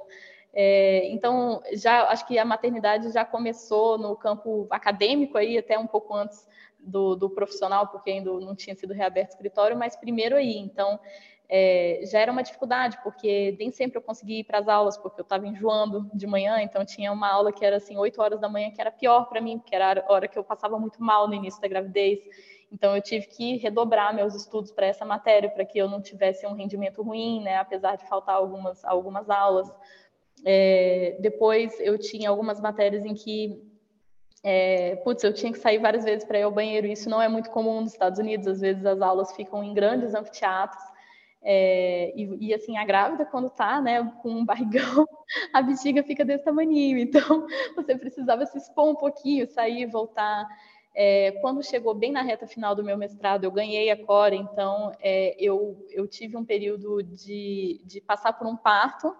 É, 0.52 1.08
então 1.10 1.62
já 1.74 2.10
acho 2.10 2.26
que 2.26 2.40
a 2.40 2.46
maternidade 2.46 3.12
já 3.12 3.24
começou 3.24 3.98
no 4.00 4.16
campo 4.16 4.66
acadêmico 4.72 5.38
aí 5.38 5.58
até 5.58 5.78
um 5.78 5.88
pouco 5.88 6.16
antes 6.16 6.48
do, 6.80 7.16
do 7.16 7.30
profissional, 7.30 7.88
porque 7.88 8.10
ainda 8.10 8.32
não 8.40 8.56
tinha 8.56 8.76
sido 8.76 8.94
reaberto 8.94 9.32
o 9.32 9.36
escritório, 9.36 9.78
mas 9.78 9.96
primeiro 9.96 10.36
aí. 10.36 10.58
Então 10.58 11.00
é, 11.50 12.02
já 12.06 12.20
era 12.20 12.32
uma 12.32 12.42
dificuldade, 12.42 12.98
porque 13.04 13.56
nem 13.60 13.72
sempre 13.72 13.98
eu 13.98 14.02
conseguia 14.02 14.40
ir 14.40 14.44
para 14.44 14.60
as 14.60 14.68
aulas, 14.68 14.98
porque 14.98 15.20
eu 15.20 15.24
estava 15.24 15.48
enjoando 15.48 16.10
de 16.14 16.26
manhã, 16.26 16.62
então 16.62 16.86
tinha 16.86 17.12
uma 17.12 17.30
aula 17.30 17.52
que 17.52 17.66
era 17.66 17.78
assim, 17.78 17.98
8 17.98 18.22
horas 18.22 18.40
da 18.40 18.50
manhã, 18.50 18.72
que 18.72 18.82
era 18.82 18.92
pior 18.92 19.26
para 19.26 19.42
mim, 19.42 19.60
porque 19.60 19.76
era 19.76 20.04
a 20.08 20.14
hora 20.14 20.28
que 20.28 20.38
eu 20.38 20.44
passava 20.44 20.80
muito 20.80 21.02
mal 21.04 21.28
no 21.28 21.34
início 21.34 21.62
da 21.62 21.68
gravidez. 21.68 22.20
Então 22.72 22.96
eu 22.96 23.02
tive 23.02 23.28
que 23.28 23.58
redobrar 23.58 24.16
meus 24.16 24.34
estudos 24.34 24.72
para 24.72 24.88
essa 24.88 25.06
matéria, 25.06 25.50
para 25.50 25.64
que 25.64 25.78
eu 25.78 25.88
não 25.88 26.02
tivesse 26.02 26.48
um 26.48 26.54
rendimento 26.54 27.04
ruim, 27.04 27.44
né, 27.44 27.58
apesar 27.58 27.98
de 27.98 28.08
faltar 28.08 28.36
algumas, 28.36 28.84
algumas 28.84 29.30
aulas. 29.30 29.70
É, 30.46 31.18
depois 31.20 31.80
eu 31.80 31.98
tinha 32.00 32.30
algumas 32.30 32.60
matérias 32.60 33.06
em 33.06 33.14
que 33.14 33.62
é, 34.44 34.98
putz, 34.98 35.24
eu 35.24 35.32
tinha 35.32 35.52
que 35.54 35.60
sair 35.60 35.78
várias 35.78 36.04
vezes 36.04 36.26
para 36.26 36.40
ir 36.40 36.44
ao 36.44 36.52
banheiro. 36.52 36.88
Isso 36.88 37.10
não 37.10 37.22
é 37.22 37.30
muito 37.30 37.50
comum 37.52 37.80
nos 37.80 37.94
Estados 37.94 38.20
Unidos. 38.20 38.48
Às 38.48 38.60
vezes 38.60 38.86
as 38.86 39.02
aulas 39.02 39.34
ficam 39.34 39.64
em 39.64 39.74
grandes 39.74 40.14
anfiteatros 40.14 40.93
é, 41.44 42.14
e, 42.16 42.48
e, 42.48 42.54
assim, 42.54 42.78
a 42.78 42.86
grávida, 42.86 43.26
quando 43.26 43.50
tá, 43.50 43.82
né, 43.82 44.04
com 44.22 44.30
um 44.30 44.46
barrigão, 44.46 45.06
a 45.54 45.62
bexiga 45.62 46.02
fica 46.04 46.24
desse 46.24 46.46
tamanho. 46.46 46.98
Então, 46.98 47.46
você 47.76 47.98
precisava 47.98 48.46
se 48.46 48.58
expor 48.58 48.90
um 48.90 48.96
pouquinho, 48.96 49.46
sair, 49.48 49.86
voltar. 49.86 50.48
É, 50.96 51.32
quando 51.42 51.64
chegou 51.64 51.94
bem 51.94 52.12
na 52.12 52.22
reta 52.22 52.48
final 52.48 52.76
do 52.76 52.84
meu 52.84 52.98
mestrado, 52.98 53.44
eu 53.44 53.52
ganhei 53.52 53.90
a 53.90 54.06
Core, 54.06 54.38
então 54.38 54.92
é, 55.02 55.36
eu, 55.40 55.84
eu 55.90 56.08
tive 56.08 56.38
um 56.38 56.46
período 56.46 57.02
de, 57.02 57.82
de 57.84 58.00
passar 58.00 58.34
por 58.34 58.48
um 58.48 58.56
parto 58.56 59.14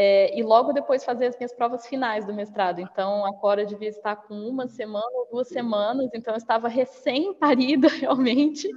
é, 0.00 0.38
e 0.38 0.44
logo 0.44 0.72
depois 0.72 1.04
fazer 1.04 1.26
as 1.26 1.36
minhas 1.36 1.52
provas 1.52 1.84
finais 1.84 2.24
do 2.24 2.32
mestrado. 2.32 2.80
Então, 2.80 3.26
a 3.26 3.34
Cora 3.34 3.66
devia 3.66 3.88
estar 3.88 4.14
com 4.14 4.32
uma 4.32 4.68
semana 4.68 5.10
ou 5.12 5.28
duas 5.28 5.48
semanas, 5.48 6.08
então 6.14 6.34
eu 6.34 6.38
estava 6.38 6.68
recém-parida, 6.68 7.88
realmente, 7.98 8.70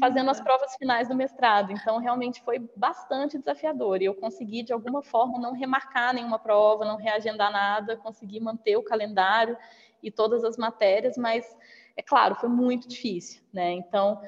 fazendo 0.00 0.30
as 0.30 0.40
provas 0.40 0.74
finais 0.74 1.08
do 1.08 1.14
mestrado. 1.14 1.70
Então, 1.70 1.98
realmente 1.98 2.42
foi 2.42 2.58
bastante 2.74 3.38
desafiador. 3.38 4.02
E 4.02 4.06
eu 4.06 4.16
consegui, 4.16 4.64
de 4.64 4.72
alguma 4.72 5.00
forma, 5.00 5.38
não 5.38 5.52
remarcar 5.52 6.12
nenhuma 6.12 6.40
prova, 6.40 6.84
não 6.84 6.96
reagendar 6.96 7.52
nada, 7.52 7.96
consegui 7.96 8.40
manter 8.40 8.76
o 8.76 8.82
calendário 8.82 9.56
e 10.02 10.10
todas 10.10 10.42
as 10.42 10.56
matérias, 10.56 11.16
mas, 11.16 11.56
é 11.96 12.02
claro, 12.02 12.34
foi 12.34 12.48
muito 12.48 12.88
difícil, 12.88 13.40
né? 13.52 13.70
Então, 13.70 14.20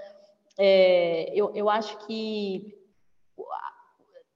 é, 0.57 1.29
eu, 1.35 1.51
eu 1.57 1.69
acho 1.69 2.07
que 2.07 2.73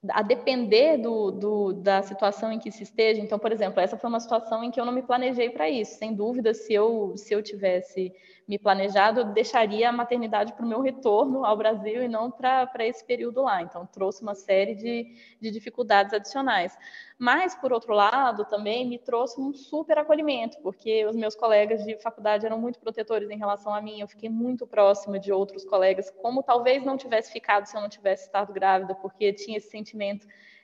a 0.09 0.23
depender 0.23 0.97
do, 0.97 1.29
do, 1.29 1.73
da 1.73 2.01
situação 2.01 2.51
em 2.51 2.57
que 2.57 2.71
se 2.71 2.81
esteja. 2.81 3.21
Então, 3.21 3.37
por 3.37 3.51
exemplo, 3.51 3.79
essa 3.79 3.97
foi 3.97 4.09
uma 4.09 4.19
situação 4.19 4.63
em 4.63 4.71
que 4.71 4.81
eu 4.81 4.85
não 4.85 4.91
me 4.91 5.03
planejei 5.03 5.51
para 5.51 5.69
isso. 5.69 5.97
Sem 5.97 6.15
dúvida, 6.15 6.53
se 6.53 6.73
eu, 6.73 7.13
se 7.15 7.33
eu 7.33 7.43
tivesse 7.43 8.11
me 8.47 8.57
planejado, 8.57 9.19
eu 9.19 9.25
deixaria 9.25 9.89
a 9.89 9.91
maternidade 9.91 10.53
para 10.53 10.65
o 10.65 10.67
meu 10.67 10.81
retorno 10.81 11.45
ao 11.45 11.55
Brasil 11.55 12.03
e 12.03 12.07
não 12.07 12.31
para 12.31 12.67
esse 12.79 13.05
período 13.05 13.43
lá. 13.43 13.61
Então, 13.61 13.85
trouxe 13.85 14.23
uma 14.23 14.33
série 14.33 14.73
de, 14.73 15.15
de 15.39 15.51
dificuldades 15.51 16.13
adicionais. 16.13 16.75
Mas, 17.17 17.53
por 17.53 17.71
outro 17.71 17.93
lado, 17.93 18.43
também 18.45 18.87
me 18.87 18.97
trouxe 18.97 19.39
um 19.39 19.53
super 19.53 19.99
acolhimento, 19.99 20.57
porque 20.63 21.05
os 21.05 21.15
meus 21.15 21.35
colegas 21.35 21.83
de 21.83 21.95
faculdade 22.01 22.47
eram 22.47 22.59
muito 22.59 22.79
protetores 22.79 23.29
em 23.29 23.37
relação 23.37 23.71
a 23.75 23.79
mim. 23.79 24.01
Eu 24.01 24.07
fiquei 24.07 24.27
muito 24.27 24.65
próxima 24.65 25.19
de 25.19 25.31
outros 25.31 25.63
colegas, 25.63 26.09
como 26.09 26.41
talvez 26.41 26.83
não 26.83 26.97
tivesse 26.97 27.31
ficado 27.31 27.67
se 27.67 27.77
eu 27.77 27.81
não 27.81 27.89
tivesse 27.89 28.23
estado 28.23 28.51
grávida, 28.51 28.95
porque 28.95 29.31
tinha 29.31 29.57
esse 29.57 29.69
sentimento 29.69 29.90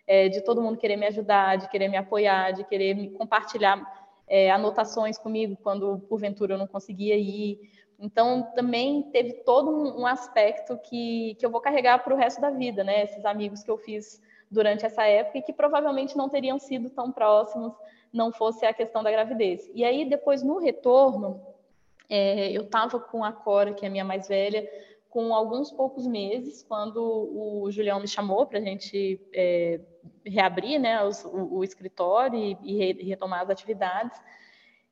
é, 0.05 0.29
de 0.29 0.41
todo 0.41 0.61
mundo 0.61 0.77
querer 0.77 0.95
me 0.95 1.05
ajudar, 1.07 1.57
de 1.57 1.69
querer 1.69 1.87
me 1.89 1.97
apoiar, 1.97 2.51
de 2.51 2.63
querer 2.63 2.95
me 2.95 3.09
compartilhar 3.11 3.81
é, 4.27 4.49
anotações 4.51 5.17
comigo 5.17 5.57
quando 5.61 5.99
porventura 6.09 6.53
eu 6.53 6.57
não 6.57 6.67
conseguia 6.67 7.15
ir. 7.15 7.59
Então, 7.99 8.51
também 8.55 9.03
teve 9.11 9.33
todo 9.33 9.71
um 9.99 10.05
aspecto 10.05 10.77
que, 10.77 11.35
que 11.35 11.45
eu 11.45 11.49
vou 11.49 11.59
carregar 11.59 12.03
para 12.03 12.13
o 12.13 12.17
resto 12.17 12.39
da 12.39 12.51
vida, 12.51 12.83
né? 12.83 13.03
Esses 13.03 13.25
amigos 13.25 13.63
que 13.63 13.71
eu 13.71 13.77
fiz 13.77 14.21
durante 14.51 14.85
essa 14.85 15.03
época 15.03 15.39
e 15.39 15.41
que 15.41 15.51
provavelmente 15.51 16.15
não 16.15 16.29
teriam 16.29 16.59
sido 16.59 16.89
tão 16.89 17.11
próximos 17.11 17.73
não 18.13 18.31
fosse 18.31 18.65
a 18.65 18.73
questão 18.73 19.03
da 19.03 19.11
gravidez. 19.11 19.69
E 19.73 19.83
aí, 19.83 20.07
depois, 20.07 20.43
no 20.43 20.59
retorno, 20.59 21.41
é, 22.09 22.51
eu 22.51 22.61
estava 22.61 22.99
com 22.99 23.23
a 23.23 23.31
Cora, 23.31 23.73
que 23.73 23.83
é 23.83 23.87
a 23.87 23.91
minha 23.91 24.05
mais 24.05 24.27
velha, 24.27 24.67
com 25.17 25.33
alguns 25.33 25.71
poucos 25.71 26.05
meses, 26.05 26.61
quando 26.61 27.01
o 27.01 27.71
Julião 27.71 27.99
me 27.99 28.07
chamou 28.07 28.45
para 28.45 28.59
a 28.59 28.61
gente 28.61 29.19
é, 29.33 29.79
reabrir 30.23 30.77
né, 30.77 31.03
os, 31.03 31.25
o, 31.25 31.55
o, 31.55 31.63
escritório 31.63 32.37
e, 32.39 32.55
e, 32.61 33.03
retomar 33.03 33.41
as 33.41 33.49
atividades. 33.49 34.15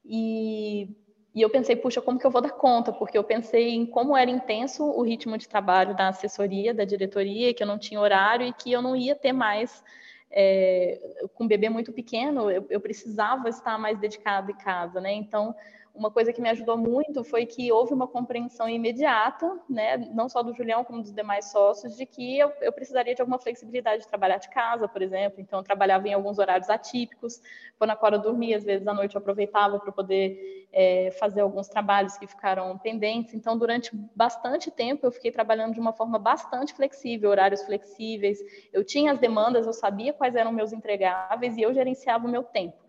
E, 0.03 0.89
e, 1.35 1.43
eu 1.43 1.49
pensei, 1.51 1.75
puxa, 1.75 2.01
como 2.01 2.17
que 2.17 2.25
eu 2.25 2.31
vou 2.31 2.41
dar 2.41 2.53
conta? 2.53 2.91
Porque 2.91 3.15
eu 3.15 3.23
pensei 3.23 3.75
em 3.75 3.85
como 3.85 4.17
era 4.17 4.31
intenso 4.31 4.83
o 4.83 5.03
ritmo 5.03 5.37
de 5.37 5.47
trabalho 5.47 5.95
da 5.95 6.07
assessoria, 6.07 6.73
da 6.73 6.85
diretoria, 6.85 7.53
que 7.53 7.61
eu 7.61 7.67
não 7.67 7.77
tinha 7.77 8.01
horário 8.01 8.47
e 8.47 8.51
que 8.53 8.71
eu 8.71 8.81
não 8.81 8.95
ia 8.95 9.15
ter 9.15 9.31
mais. 9.31 9.83
É, 10.31 10.99
com 11.35 11.43
um 11.43 11.47
bebê 11.47 11.69
muito 11.69 11.93
pequeno, 11.93 12.49
eu, 12.49 12.65
eu 12.67 12.81
precisava 12.81 13.47
estar 13.47 13.77
mais 13.77 13.99
dedicada 13.99 14.51
em 14.51 14.57
casa, 14.57 14.99
né? 14.99 15.13
Então, 15.13 15.55
uma 15.95 16.11
coisa 16.11 16.33
que 16.33 16.41
me 16.41 16.49
ajudou 16.49 16.77
muito 16.77 17.23
foi 17.23 17.45
que 17.45 17.71
houve 17.71 17.93
uma 17.93 18.07
compreensão 18.07 18.69
imediata, 18.69 19.59
né, 19.69 19.97
não 20.13 20.27
só 20.27 20.43
do 20.43 20.53
Julião, 20.53 20.83
como 20.83 21.01
dos 21.01 21.13
demais 21.13 21.51
sócios, 21.51 21.95
de 21.95 22.05
que 22.05 22.37
eu, 22.37 22.51
eu, 22.61 22.71
precisaria 22.71 23.15
de 23.15 23.21
alguma 23.21 23.39
flexibilidade 23.39 24.03
de 24.03 24.07
trabalhar 24.07 24.37
de 24.37 24.49
casa, 24.49 24.87
por 24.87 25.01
exemplo. 25.01 25.39
Então, 25.39 25.59
eu 25.59 25.63
trabalhava 25.63 26.07
em 26.07 26.13
alguns 26.13 26.37
horários 26.37 26.69
atípicos. 26.69 27.41
Quando 27.77 27.91
a 27.91 27.95
Cora 27.95 28.19
dormia, 28.19 28.57
às 28.57 28.63
vezes 28.63 28.87
à 28.87 28.93
noite 28.93 29.15
eu 29.15 29.19
aproveitava 29.19 29.79
para 29.79 29.91
poder 29.91 30.67
é, 30.71 31.11
fazer 31.11 31.41
alguns 31.41 31.67
trabalhos 31.67 32.17
que 32.17 32.27
ficaram 32.27 32.77
pendentes. 32.77 33.33
Então, 33.33 33.57
durante 33.57 33.95
bastante 34.15 34.69
tempo, 34.69 35.05
eu 35.05 35.11
fiquei 35.11 35.31
trabalhando 35.31 35.73
de 35.73 35.79
uma 35.79 35.93
forma 35.93 36.19
bastante 36.19 36.73
flexível, 36.73 37.29
horários 37.29 37.63
flexíveis. 37.63 38.39
Eu 38.73 38.83
tinha 38.83 39.11
as 39.11 39.19
demandas, 39.19 39.65
eu 39.65 39.73
sabia 39.73 40.13
quais 40.13 40.35
eram 40.35 40.51
meus 40.51 40.73
entregáveis 40.73 41.57
e 41.57 41.61
eu 41.61 41.73
gerenciava 41.73 42.27
o 42.27 42.29
meu 42.29 42.43
tempo. 42.43 42.85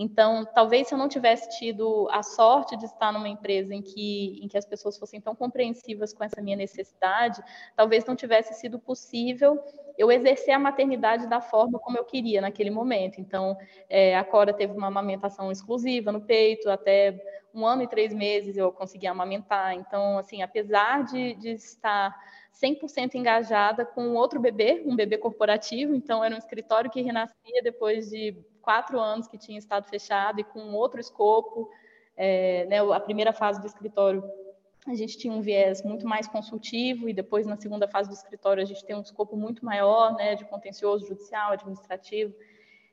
Então, 0.00 0.44
talvez 0.54 0.86
se 0.86 0.94
eu 0.94 0.98
não 0.98 1.08
tivesse 1.08 1.58
tido 1.58 2.08
a 2.12 2.22
sorte 2.22 2.76
de 2.76 2.84
estar 2.84 3.12
numa 3.12 3.28
empresa 3.28 3.74
em 3.74 3.82
que, 3.82 4.38
em 4.40 4.46
que 4.46 4.56
as 4.56 4.64
pessoas 4.64 4.96
fossem 4.96 5.20
tão 5.20 5.34
compreensivas 5.34 6.14
com 6.14 6.22
essa 6.22 6.40
minha 6.40 6.56
necessidade, 6.56 7.42
talvez 7.76 8.04
não 8.04 8.14
tivesse 8.14 8.54
sido 8.54 8.78
possível 8.78 9.58
eu 9.98 10.12
exercer 10.12 10.54
a 10.54 10.58
maternidade 10.58 11.28
da 11.28 11.40
forma 11.40 11.80
como 11.80 11.98
eu 11.98 12.04
queria 12.04 12.40
naquele 12.40 12.70
momento. 12.70 13.20
Então, 13.20 13.56
é, 13.88 14.16
a 14.16 14.22
Cora 14.22 14.52
teve 14.52 14.72
uma 14.72 14.86
amamentação 14.86 15.50
exclusiva 15.50 16.12
no 16.12 16.20
peito, 16.20 16.70
até 16.70 17.20
um 17.52 17.66
ano 17.66 17.82
e 17.82 17.88
três 17.88 18.14
meses 18.14 18.56
eu 18.56 18.70
consegui 18.70 19.08
amamentar. 19.08 19.74
Então, 19.74 20.16
assim, 20.16 20.42
apesar 20.42 21.02
de, 21.02 21.34
de 21.34 21.50
estar 21.54 22.14
100% 22.62 23.14
engajada 23.16 23.84
com 23.84 24.14
outro 24.14 24.38
bebê, 24.38 24.82
um 24.86 24.94
bebê 24.94 25.18
corporativo, 25.18 25.92
então 25.94 26.22
era 26.22 26.32
um 26.34 26.38
escritório 26.38 26.88
que 26.88 27.02
renascia 27.02 27.62
depois 27.64 28.10
de 28.10 28.36
quatro 28.68 29.00
anos 29.00 29.26
que 29.26 29.38
tinha 29.38 29.58
estado 29.58 29.88
fechado 29.88 30.40
e 30.40 30.44
com 30.44 30.74
outro 30.74 31.00
escopo. 31.00 31.70
É, 32.14 32.66
né, 32.66 32.80
a 32.80 33.00
primeira 33.00 33.32
fase 33.32 33.58
do 33.58 33.66
escritório 33.66 34.22
a 34.86 34.94
gente 34.94 35.16
tinha 35.16 35.32
um 35.32 35.40
viés 35.40 35.82
muito 35.82 36.06
mais 36.06 36.28
consultivo 36.28 37.08
e 37.08 37.14
depois 37.14 37.46
na 37.46 37.56
segunda 37.56 37.88
fase 37.88 38.10
do 38.10 38.14
escritório 38.14 38.62
a 38.62 38.66
gente 38.66 38.84
tem 38.84 38.94
um 38.94 39.00
escopo 39.00 39.38
muito 39.38 39.64
maior, 39.64 40.14
né, 40.16 40.34
de 40.34 40.44
contencioso 40.44 41.06
judicial, 41.06 41.52
administrativo, 41.52 42.34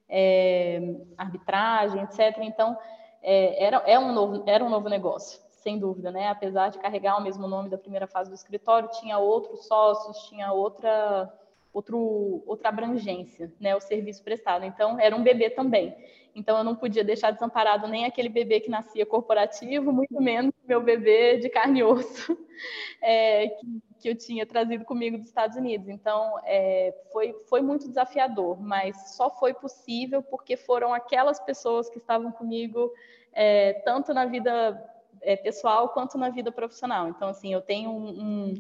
é, 0.08 0.96
arbitragem, 1.18 2.02
etc. 2.04 2.38
Então 2.40 2.78
é, 3.22 3.62
era, 3.62 3.78
é 3.86 4.00
um 4.00 4.14
novo, 4.14 4.44
era 4.48 4.64
um 4.64 4.70
novo 4.70 4.88
negócio, 4.88 5.42
sem 5.50 5.78
dúvida, 5.78 6.10
né? 6.10 6.30
Apesar 6.30 6.70
de 6.70 6.80
carregar 6.80 7.18
o 7.18 7.22
mesmo 7.22 7.50
nome 7.50 7.68
da 7.68 7.78
primeira 7.78 8.08
fase 8.08 8.30
do 8.30 8.36
escritório, 8.36 8.88
tinha 9.02 9.18
outros 9.18 9.68
sócios, 9.68 10.30
tinha 10.30 10.54
outra 10.54 11.30
outro, 11.76 12.42
outra 12.48 12.70
abrangência, 12.70 13.52
né, 13.60 13.76
o 13.76 13.82
serviço 13.82 14.24
prestado. 14.24 14.64
Então, 14.64 14.98
era 14.98 15.14
um 15.14 15.22
bebê 15.22 15.50
também. 15.50 15.94
Então, 16.34 16.58
eu 16.58 16.64
não 16.64 16.76
podia 16.76 17.04
deixar 17.04 17.32
desamparado 17.32 17.86
nem 17.88 18.06
aquele 18.06 18.30
bebê 18.30 18.62
que 18.62 18.70
nascia 18.70 19.06
corporativo, 19.06 19.92
muito 19.92 20.20
menos 20.22 20.54
meu 20.66 20.82
bebê 20.82 21.38
de 21.38 21.50
carne 21.50 21.82
e 21.82 21.84
osso, 21.84 22.38
é, 23.02 23.50
que, 23.50 23.82
que, 24.00 24.10
eu 24.10 24.16
tinha 24.16 24.46
trazido 24.46 24.86
comigo 24.86 25.18
dos 25.18 25.28
Estados 25.28 25.58
Unidos. 25.58 25.90
Então, 25.90 26.40
é, 26.46 26.94
foi, 27.12 27.34
foi 27.50 27.62
muito 27.62 27.90
desafiador, 27.90 28.62
mas 28.62 29.16
só 29.16 29.30
foi 29.30 29.54
possível 29.54 30.24
porque 30.24 30.56
foram 30.56 30.94
aquelas 30.94 31.40
pessoas 31.42 31.90
que 31.90 31.98
estavam 31.98 32.32
comigo, 32.32 32.92
é, 33.34 33.74
tanto 33.86 34.14
na 34.14 34.26
vida 34.26 34.82
é, 35.22 35.36
pessoal 35.36 35.90
quanto 35.90 36.18
na 36.18 36.30
vida 36.30 36.54
profissional. 36.54 37.10
Então, 37.10 37.28
assim, 37.30 37.52
eu 37.52 37.62
tenho 37.62 37.92
um, 37.92 38.08
um 38.08 38.54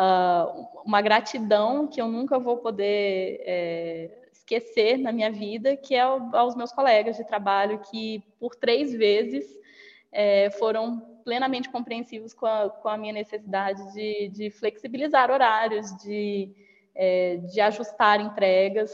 uh, 0.00 0.68
uma 0.84 1.02
gratidão 1.02 1.86
que 1.86 2.00
eu 2.00 2.08
nunca 2.08 2.38
vou 2.38 2.56
poder 2.56 3.42
é, 3.44 4.10
esquecer 4.32 4.96
na 4.96 5.12
minha 5.12 5.30
vida, 5.30 5.76
que 5.76 5.94
é 5.94 6.00
aos 6.00 6.56
meus 6.56 6.72
colegas 6.72 7.16
de 7.16 7.24
trabalho 7.24 7.80
que 7.90 8.24
por 8.38 8.56
três 8.56 8.92
vezes 8.92 9.46
é, 10.10 10.50
foram 10.50 11.00
plenamente 11.22 11.68
compreensivos 11.68 12.32
com 12.32 12.46
a, 12.46 12.70
com 12.70 12.88
a 12.88 12.96
minha 12.96 13.12
necessidade 13.12 13.92
de, 13.92 14.28
de, 14.30 14.50
flexibilizar 14.50 15.30
horários, 15.30 15.94
de, 15.98 16.50
é, 16.94 17.36
de 17.36 17.60
ajustar 17.60 18.20
entregas. 18.20 18.90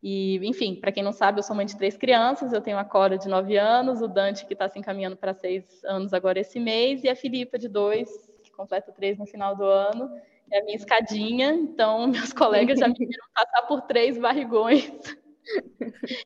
E, 0.00 0.36
enfim, 0.46 0.76
para 0.76 0.92
quem 0.92 1.02
não 1.02 1.10
sabe, 1.10 1.40
eu 1.40 1.42
sou 1.42 1.56
mãe 1.56 1.66
de 1.66 1.76
três 1.76 1.96
crianças, 1.96 2.52
eu 2.52 2.60
tenho 2.60 2.78
a 2.78 2.84
Cora 2.84 3.18
de 3.18 3.28
nove 3.28 3.56
anos, 3.56 4.00
o 4.00 4.06
Dante 4.06 4.46
que 4.46 4.52
está 4.52 4.68
se 4.68 4.78
encaminhando 4.78 5.16
para 5.16 5.34
seis 5.34 5.82
anos 5.84 6.12
agora 6.12 6.38
esse 6.38 6.60
mês, 6.60 7.02
e 7.02 7.08
a 7.08 7.16
Filipa 7.16 7.58
de 7.58 7.66
dois, 7.66 8.27
completa 8.58 8.90
três 8.90 9.16
no 9.16 9.26
final 9.26 9.54
do 9.54 9.62
ano. 9.62 10.10
É 10.50 10.60
a 10.60 10.64
minha 10.64 10.76
escadinha, 10.76 11.52
então 11.52 12.08
meus 12.08 12.32
colegas 12.32 12.80
já 12.80 12.88
me 12.88 12.94
viram 12.98 13.26
passar 13.32 13.62
por 13.68 13.82
três 13.82 14.18
barrigões 14.18 14.90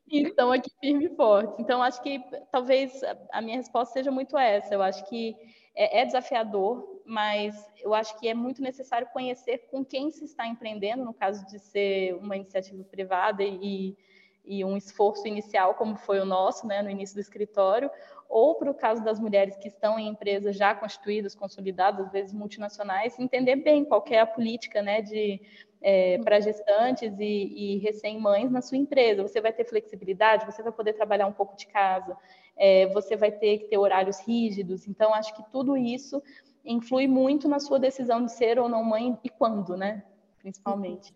e 0.09 0.23
estão 0.27 0.51
aqui 0.51 0.71
firme 0.81 1.07
e 1.07 1.15
forte. 1.15 1.61
Então, 1.61 1.83
acho 1.83 2.03
que 2.03 2.21
talvez 2.51 3.01
a 3.31 3.43
minha 3.43 3.59
resposta 3.59 3.93
seja 3.93 4.11
muito 4.11 4.39
essa. 4.39 4.75
Eu 4.75 4.83
acho 4.83 5.05
que 5.09 5.37
é, 5.75 6.01
é, 6.01 6.07
desafiador, 6.07 7.03
mas 7.05 7.55
eu 7.81 7.93
acho 7.95 8.19
que 8.19 8.29
é 8.29 8.35
muito 8.35 8.63
necessário 8.63 9.07
conhecer 9.13 9.67
com 9.71 9.85
quem 9.85 10.11
se 10.11 10.25
está 10.25 10.47
empreendendo, 10.47 11.05
no 11.05 11.13
caso 11.13 11.47
de 11.47 11.59
ser 11.59 12.15
uma 12.15 12.37
iniciativa 12.37 12.83
privada 12.85 13.43
e, 13.43 13.97
e 14.45 14.65
um 14.65 14.77
esforço 14.77 15.27
inicial, 15.27 15.75
como 15.75 15.97
foi 15.97 16.21
o 16.21 16.25
nosso, 16.25 16.67
né, 16.67 16.83
no 16.83 16.91
início 16.91 17.15
do 17.15 17.21
escritório, 17.21 17.91
ou 18.33 18.55
para 18.55 18.71
o 18.71 18.75
caso 18.75 19.05
das 19.05 19.21
mulheres 19.21 19.59
que 19.59 19.69
estão 19.69 19.99
em 19.99 20.09
empresas 20.09 20.57
já 20.57 20.75
constituídas, 20.75 21.35
consolidadas, 21.35 22.07
às 22.07 22.13
vezes 22.13 22.33
multinacionais, 22.33 23.19
entender 23.19 23.57
bem 23.57 23.85
qual 23.85 24.03
é 24.09 24.19
a 24.19 24.27
política 24.27 24.81
né, 24.81 25.03
de, 25.03 25.39
é, 25.83 26.17
para 26.17 26.41
gestantes 26.41 27.13
e, 27.21 27.25
e 27.25 27.79
recém-mães 27.81 28.51
na 28.51 28.63
sua 28.63 28.79
empresa. 28.79 29.23
Você 29.23 29.39
vai 29.39 29.53
ter 29.53 29.67
flexibilidade, 29.67 30.47
você 30.47 30.63
vai 30.63 30.73
poder 30.73 30.95
trabalhar 30.95 31.27
um 31.27 31.33
pouco 31.33 31.55
de 31.59 31.67
casa, 31.67 32.17
é, 32.57 32.87
você 32.87 33.17
vai 33.17 33.31
ter 33.31 33.59
que 33.59 33.65
ter 33.67 33.77
horários 33.77 34.19
rígidos. 34.27 34.89
Então, 34.89 35.13
acho 35.13 35.37
que 35.37 35.45
tudo 35.53 35.77
isso 35.77 36.23
influi 36.65 37.07
muito 37.07 37.47
na 37.49 37.61
sua 37.61 37.79
decisão 37.79 38.25
de 38.25 38.33
ser 38.33 38.59
ou 38.59 38.67
não 38.67 38.83
mãe 38.83 39.19
e 39.23 39.29
quando, 39.29 39.77
né? 39.77 40.03
Principalmente. 40.39 41.15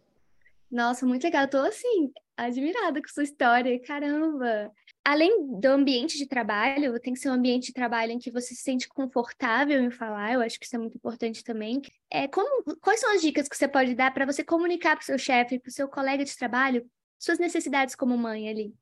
Nossa, 0.71 1.07
muito 1.07 1.25
legal. 1.25 1.47
Estou 1.47 1.63
assim, 1.63 2.13
admirada 2.37 3.01
com 3.01 3.09
sua 3.09 3.23
história. 3.23 3.81
Caramba! 3.81 4.71
Além 5.07 5.61
do 5.61 5.67
ambiente 5.67 6.19
de 6.19 6.27
trabalho, 6.27 6.99
tem 6.99 7.13
que 7.13 7.21
ser 7.21 7.31
um 7.31 7.35
ambiente 7.35 7.67
de 7.67 7.73
trabalho 7.73 8.11
em 8.11 8.19
que 8.19 8.29
você 8.29 8.57
se 8.57 8.63
sente 8.63 8.89
confortável 8.89 9.81
em 9.81 9.89
falar, 9.89 10.33
eu 10.33 10.41
acho 10.41 10.59
que 10.59 10.67
isso 10.67 10.75
é 10.75 10.81
muito 10.81 10.97
importante 10.97 11.45
também. 11.45 11.81
É, 12.11 12.27
como, 12.27 12.65
quais 12.81 12.99
são 12.99 13.15
as 13.15 13.23
dicas 13.23 13.49
que 13.49 13.57
você 13.57 13.69
pode 13.69 13.95
dar 13.95 14.13
para 14.13 14.27
você 14.27 14.43
comunicar 14.43 14.97
para 14.97 15.05
o 15.05 15.07
seu 15.07 15.17
chefe, 15.17 15.61
para 15.61 15.69
o 15.69 15.73
seu 15.73 15.87
colega 15.87 16.25
de 16.25 16.37
trabalho, 16.37 16.85
suas 17.21 17.39
necessidades 17.39 17.95
como 17.95 18.19
mãe 18.19 18.49
ali? 18.49 18.75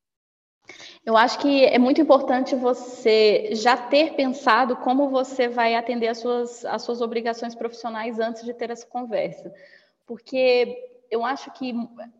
Eu 1.04 1.14
acho 1.14 1.38
que 1.40 1.66
é 1.66 1.78
muito 1.78 2.00
importante 2.00 2.56
você 2.56 3.50
já 3.52 3.76
ter 3.76 4.14
pensado 4.14 4.76
como 4.76 5.10
você 5.10 5.46
vai 5.46 5.74
atender 5.74 6.08
as 6.08 6.20
suas, 6.20 6.64
as 6.64 6.80
suas 6.80 7.02
obrigações 7.02 7.54
profissionais 7.54 8.18
antes 8.18 8.42
de 8.46 8.54
ter 8.54 8.70
essa 8.70 8.87
conversa. 8.87 9.52
Porque 10.06 10.93
eu 11.14 11.24
acho 11.24 11.48
que, 11.53 11.72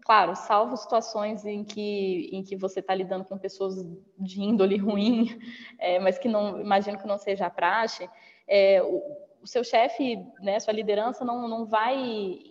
claro, 0.05 0.37
salvo 0.37 0.77
situações 0.77 1.45
em 1.45 1.65
que, 1.65 2.31
em 2.33 2.45
que 2.45 2.55
você 2.55 2.79
está 2.79 2.95
lidando 2.95 3.25
com 3.25 3.37
pessoas 3.37 3.85
de 4.17 4.41
índole 4.41 4.77
ruim, 4.77 5.37
é, 5.81 5.99
mas 5.99 6.17
que 6.17 6.29
não 6.29 6.61
imagino 6.61 6.97
que 6.97 7.07
não 7.07 7.19
seja 7.19 7.47
a 7.47 7.51
praxe, 7.51 8.09
é, 8.47 8.81
o, 8.81 9.03
o, 9.43 9.47
seu 9.49 9.65
chefe, 9.65 10.25
né, 10.41 10.61
sua 10.61 10.73
liderança 10.73 11.25
não, 11.25 11.49
não 11.49 11.67
vai 11.67 11.97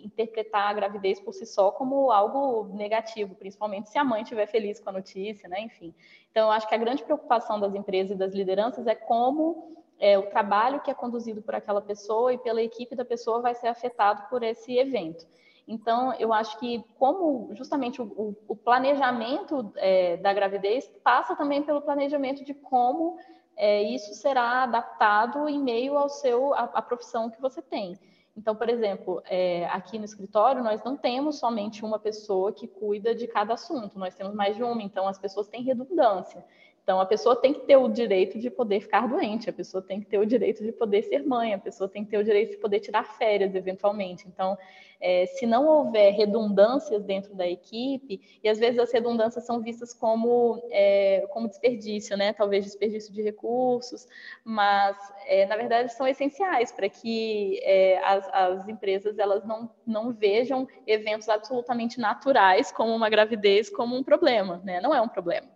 interpretar 0.03 0.69
a 0.69 0.73
gravidez 0.73 1.17
por 1.17 1.33
si 1.33 1.45
só 1.45 1.71
como 1.71 2.11
algo 2.11 2.75
negativo, 2.75 3.35
principalmente 3.35 3.89
se 3.89 3.97
a 3.97 4.03
mãe 4.03 4.23
estiver 4.23 4.45
feliz 4.45 4.81
com 4.81 4.89
a 4.89 4.93
notícia, 4.93 5.47
né, 5.47 5.61
enfim. 5.61 5.95
Então, 6.29 6.47
eu 6.47 6.51
acho 6.51 6.67
que 6.67 6.75
a 6.75 6.77
grande 6.77 7.05
preocupação 7.05 7.57
das 7.57 7.73
empresas 7.73 8.17
e 8.17 8.19
das 8.19 8.33
lideranças 8.33 8.85
é 8.85 8.95
como 8.95 9.77
é, 9.97 10.19
o 10.19 10.23
trabalho 10.23 10.81
que 10.81 10.91
é 10.91 10.93
conduzido 10.93 11.41
por 11.41 11.55
aquela 11.55 11.81
pessoa 11.81 12.33
e 12.33 12.37
pela 12.37 12.61
equipe 12.61 12.97
da 12.97 13.05
pessoa 13.05 13.39
vai 13.39 13.55
ser 13.55 13.67
afetado 13.67 14.27
por 14.29 14.43
esse 14.43 14.77
evento. 14.77 15.25
Então, 15.67 16.13
eu 16.15 16.33
acho 16.33 16.59
que 16.59 16.83
como 16.99 17.49
justamente 17.53 18.01
o, 18.01 18.35
o 18.47 18.55
planejamento 18.55 19.71
é, 19.77 20.17
da 20.17 20.33
gravidez 20.33 20.87
passa 21.03 21.35
também 21.35 21.63
pelo 21.63 21.81
planejamento 21.81 22.43
de 22.43 22.53
como 22.53 23.17
é, 23.55 23.81
isso 23.83 24.13
será 24.13 24.63
adaptado 24.63 25.47
em 25.47 25.61
meio 25.61 25.97
ao 25.97 26.09
seu 26.09 26.53
a 26.53 26.81
profissão 26.81 27.29
que 27.29 27.39
você 27.39 27.61
tem. 27.61 27.97
Então, 28.35 28.55
por 28.55 28.67
exemplo, 28.67 29.21
é, 29.25 29.65
aqui 29.67 29.99
no 29.99 30.05
escritório 30.05 30.63
nós 30.63 30.83
não 30.83 30.97
temos 30.97 31.37
somente 31.37 31.85
uma 31.85 31.99
pessoa 31.99 32.51
que 32.51 32.67
cuida 32.67 33.13
de 33.13 33.27
cada 33.27 33.53
assunto, 33.53 33.99
nós 33.99 34.15
temos 34.15 34.33
mais 34.33 34.55
de 34.55 34.63
uma, 34.63 34.81
então 34.81 35.07
as 35.07 35.19
pessoas 35.19 35.47
têm 35.47 35.61
redundância. 35.61 36.43
Então, 36.83 36.99
a 36.99 37.05
pessoa 37.05 37.33
tem 37.33 37.53
que 37.53 37.61
ter 37.61 37.77
o 37.77 37.87
direito 37.87 38.37
de 38.37 38.49
poder 38.49 38.81
ficar 38.81 39.07
doente, 39.07 39.49
a 39.49 39.53
pessoa 39.53 39.81
tem 39.81 40.01
que 40.01 40.05
ter 40.05 40.17
o 40.17 40.25
direito 40.25 40.61
de 40.61 40.71
poder 40.73 41.01
ser 41.03 41.25
mãe, 41.25 41.53
a 41.53 41.57
pessoa 41.57 41.89
tem 41.89 42.03
que 42.03 42.11
ter 42.11 42.17
o 42.17 42.23
direito 42.23 42.51
de 42.51 42.57
poder 42.57 42.81
tirar 42.81 43.05
férias, 43.05 43.55
eventualmente. 43.55 44.27
Então, 44.27 44.57
é, 44.99 45.25
se 45.25 45.45
não 45.45 45.65
houver 45.65 46.11
redundâncias 46.11 47.01
dentro 47.05 47.33
da 47.35 47.47
equipe, 47.47 48.19
e 48.43 48.49
às 48.49 48.59
vezes 48.59 48.77
as 48.79 48.91
redundâncias 48.91 49.45
são 49.45 49.61
vistas 49.61 49.93
como, 49.93 50.61
é, 50.71 51.25
como 51.31 51.47
desperdício, 51.47 52.17
né? 52.17 52.33
Talvez 52.33 52.65
desperdício 52.65 53.13
de 53.13 53.21
recursos, 53.21 54.05
mas, 54.43 54.97
é, 55.25 55.45
na 55.45 55.55
verdade, 55.55 55.93
são 55.93 56.05
essenciais 56.05 56.69
para 56.73 56.89
que 56.89 57.61
é, 57.63 57.97
as, 58.03 58.27
as 58.33 58.67
empresas 58.67 59.17
elas 59.17 59.45
não, 59.45 59.69
não 59.87 60.11
vejam 60.11 60.67
eventos 60.85 61.29
absolutamente 61.29 61.97
naturais, 61.97 62.73
como 62.73 62.93
uma 62.93 63.09
gravidez, 63.09 63.69
como 63.69 63.95
um 63.95 64.03
problema, 64.03 64.61
né? 64.65 64.81
Não 64.81 64.93
é 64.93 65.01
um 65.01 65.07
problema. 65.07 65.47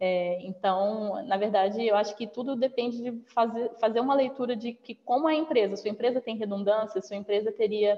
É, 0.00 0.42
então, 0.42 1.24
na 1.26 1.36
verdade, 1.36 1.86
eu 1.86 1.96
acho 1.96 2.16
que 2.16 2.26
tudo 2.26 2.56
depende 2.56 3.00
de 3.00 3.12
fazer, 3.32 3.70
fazer 3.78 4.00
uma 4.00 4.14
leitura 4.14 4.56
de 4.56 4.72
que 4.72 4.94
como 4.94 5.28
a 5.28 5.34
empresa, 5.34 5.76
sua 5.76 5.90
empresa 5.90 6.20
tem 6.20 6.36
redundância, 6.36 7.00
sua 7.00 7.16
empresa 7.16 7.52
teria 7.52 7.96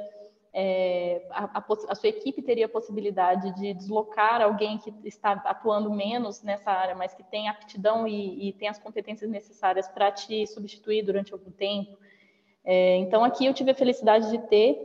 é, 0.58 1.26
a, 1.30 1.58
a, 1.58 1.64
a, 1.88 1.94
sua 1.94 2.08
equipe 2.08 2.40
teria 2.40 2.64
a 2.64 2.68
possibilidade 2.68 3.54
de 3.60 3.74
deslocar 3.74 4.40
alguém 4.40 4.78
que 4.78 4.90
está 5.04 5.32
atuando 5.32 5.90
menos 5.90 6.42
nessa 6.42 6.70
área, 6.70 6.94
mas 6.94 7.12
que 7.12 7.22
tem 7.22 7.46
aptidão 7.46 8.08
e, 8.08 8.48
e 8.48 8.52
tem 8.54 8.66
as 8.66 8.78
competências 8.78 9.30
necessárias 9.30 9.86
para 9.86 10.10
te 10.10 10.46
substituir 10.46 11.02
durante 11.02 11.30
algum 11.30 11.50
tempo. 11.50 11.98
É, 12.64 12.96
então, 12.96 13.22
aqui 13.22 13.44
eu 13.44 13.52
tive 13.52 13.72
a 13.72 13.74
felicidade 13.74 14.30
de 14.30 14.38
ter 14.48 14.80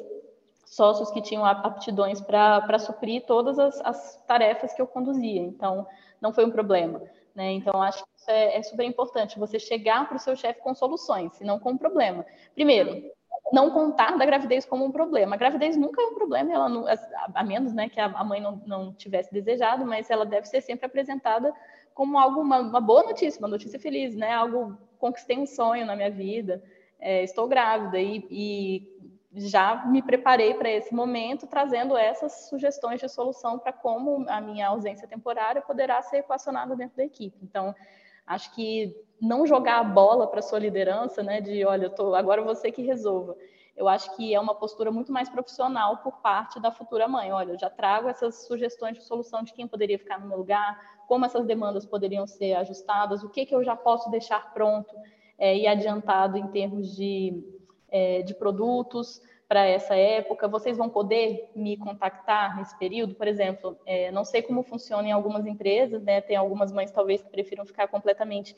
sócios 0.65 1.09
que 1.09 1.21
tinham 1.21 1.45
aptidões 1.45 2.19
para 2.19 2.77
suprir 2.77 3.25
todas 3.25 3.57
as, 3.57 3.79
as 3.79 4.23
tarefas 4.27 4.73
que 4.73 4.81
eu 4.81 4.87
conduzia. 4.87 5.41
Então, 5.41 5.87
não 6.21 6.31
foi 6.31 6.45
um 6.45 6.51
problema. 6.51 7.01
Né? 7.33 7.51
Então, 7.53 7.81
acho 7.81 8.03
que 8.03 8.09
isso 8.15 8.29
é, 8.29 8.57
é 8.57 8.63
super 8.63 8.83
importante, 8.83 9.39
você 9.39 9.57
chegar 9.57 10.07
para 10.07 10.17
o 10.17 10.19
seu 10.19 10.35
chefe 10.35 10.61
com 10.61 10.75
soluções, 10.75 11.39
e 11.39 11.43
não 11.43 11.59
com 11.59 11.71
um 11.71 11.77
problema. 11.77 12.25
Primeiro, 12.53 13.03
não 13.51 13.71
contar 13.71 14.17
da 14.17 14.25
gravidez 14.25 14.65
como 14.65 14.85
um 14.85 14.91
problema. 14.91 15.35
A 15.35 15.37
gravidez 15.37 15.75
nunca 15.75 16.01
é 16.01 16.05
um 16.05 16.13
problema, 16.13 16.53
ela 16.53 16.69
não, 16.69 16.85
a 17.33 17.43
menos 17.43 17.73
né, 17.73 17.89
que 17.89 17.99
a 17.99 18.23
mãe 18.23 18.39
não, 18.39 18.61
não 18.65 18.93
tivesse 18.93 19.31
desejado, 19.33 19.85
mas 19.85 20.09
ela 20.09 20.25
deve 20.25 20.45
ser 20.47 20.61
sempre 20.61 20.85
apresentada 20.85 21.53
como 21.93 22.17
algo, 22.17 22.41
uma, 22.41 22.59
uma 22.59 22.81
boa 22.81 23.03
notícia, 23.03 23.39
uma 23.39 23.47
notícia 23.47 23.79
feliz, 23.79 24.15
né? 24.15 24.31
Algo, 24.31 24.77
conquistei 24.97 25.37
um 25.37 25.45
sonho 25.45 25.85
na 25.85 25.95
minha 25.95 26.09
vida, 26.09 26.63
é, 26.99 27.23
estou 27.23 27.47
grávida 27.47 27.99
e, 27.99 28.25
e 28.29 29.10
já 29.33 29.85
me 29.85 30.01
preparei 30.01 30.53
para 30.53 30.69
esse 30.69 30.93
momento, 30.93 31.47
trazendo 31.47 31.95
essas 31.95 32.49
sugestões 32.49 32.99
de 32.99 33.07
solução 33.07 33.57
para 33.57 33.71
como 33.71 34.25
a 34.29 34.41
minha 34.41 34.67
ausência 34.67 35.07
temporária 35.07 35.61
poderá 35.61 36.01
ser 36.01 36.17
equacionada 36.17 36.75
dentro 36.75 36.97
da 36.97 37.05
equipe. 37.05 37.37
Então, 37.41 37.73
acho 38.27 38.53
que 38.53 38.95
não 39.21 39.45
jogar 39.47 39.79
a 39.79 39.83
bola 39.83 40.27
para 40.27 40.41
sua 40.41 40.59
liderança, 40.59 41.23
né, 41.23 41.39
de 41.39 41.65
olha, 41.65 41.89
tô, 41.89 42.13
agora 42.13 42.41
você 42.41 42.71
que 42.71 42.81
resolva. 42.81 43.35
Eu 43.75 43.87
acho 43.87 44.13
que 44.15 44.35
é 44.35 44.39
uma 44.39 44.53
postura 44.53 44.91
muito 44.91 45.11
mais 45.11 45.29
profissional 45.29 45.97
por 45.97 46.17
parte 46.17 46.59
da 46.59 46.71
futura 46.71 47.07
mãe. 47.07 47.31
Olha, 47.31 47.53
eu 47.53 47.57
já 47.57 47.69
trago 47.69 48.09
essas 48.09 48.45
sugestões 48.45 48.97
de 48.97 49.03
solução 49.03 49.43
de 49.43 49.53
quem 49.53 49.67
poderia 49.67 49.97
ficar 49.97 50.19
no 50.19 50.27
meu 50.27 50.37
lugar, 50.37 50.77
como 51.07 51.25
essas 51.25 51.45
demandas 51.45 51.85
poderiam 51.85 52.27
ser 52.27 52.53
ajustadas, 52.55 53.23
o 53.23 53.29
que, 53.29 53.45
que 53.45 53.55
eu 53.55 53.63
já 53.63 53.75
posso 53.75 54.11
deixar 54.11 54.53
pronto 54.53 54.93
é, 55.37 55.57
e 55.57 55.67
adiantado 55.67 56.37
em 56.37 56.47
termos 56.47 56.95
de, 56.95 57.60
é, 57.91 58.21
de 58.21 58.33
produtos 58.33 59.21
para 59.47 59.65
essa 59.65 59.95
época. 59.95 60.47
Vocês 60.47 60.77
vão 60.77 60.87
poder 60.87 61.51
me 61.53 61.75
contactar 61.75 62.57
nesse 62.57 62.77
período? 62.79 63.13
Por 63.13 63.27
exemplo, 63.27 63.77
é, 63.85 64.09
não 64.09 64.23
sei 64.23 64.41
como 64.41 64.63
funciona 64.63 65.09
em 65.09 65.11
algumas 65.11 65.45
empresas, 65.45 66.01
né? 66.03 66.21
Tem 66.21 66.37
algumas 66.37 66.71
mães 66.71 66.89
talvez 66.89 67.21
que 67.21 67.29
prefiram 67.29 67.65
ficar 67.65 67.89
completamente 67.89 68.55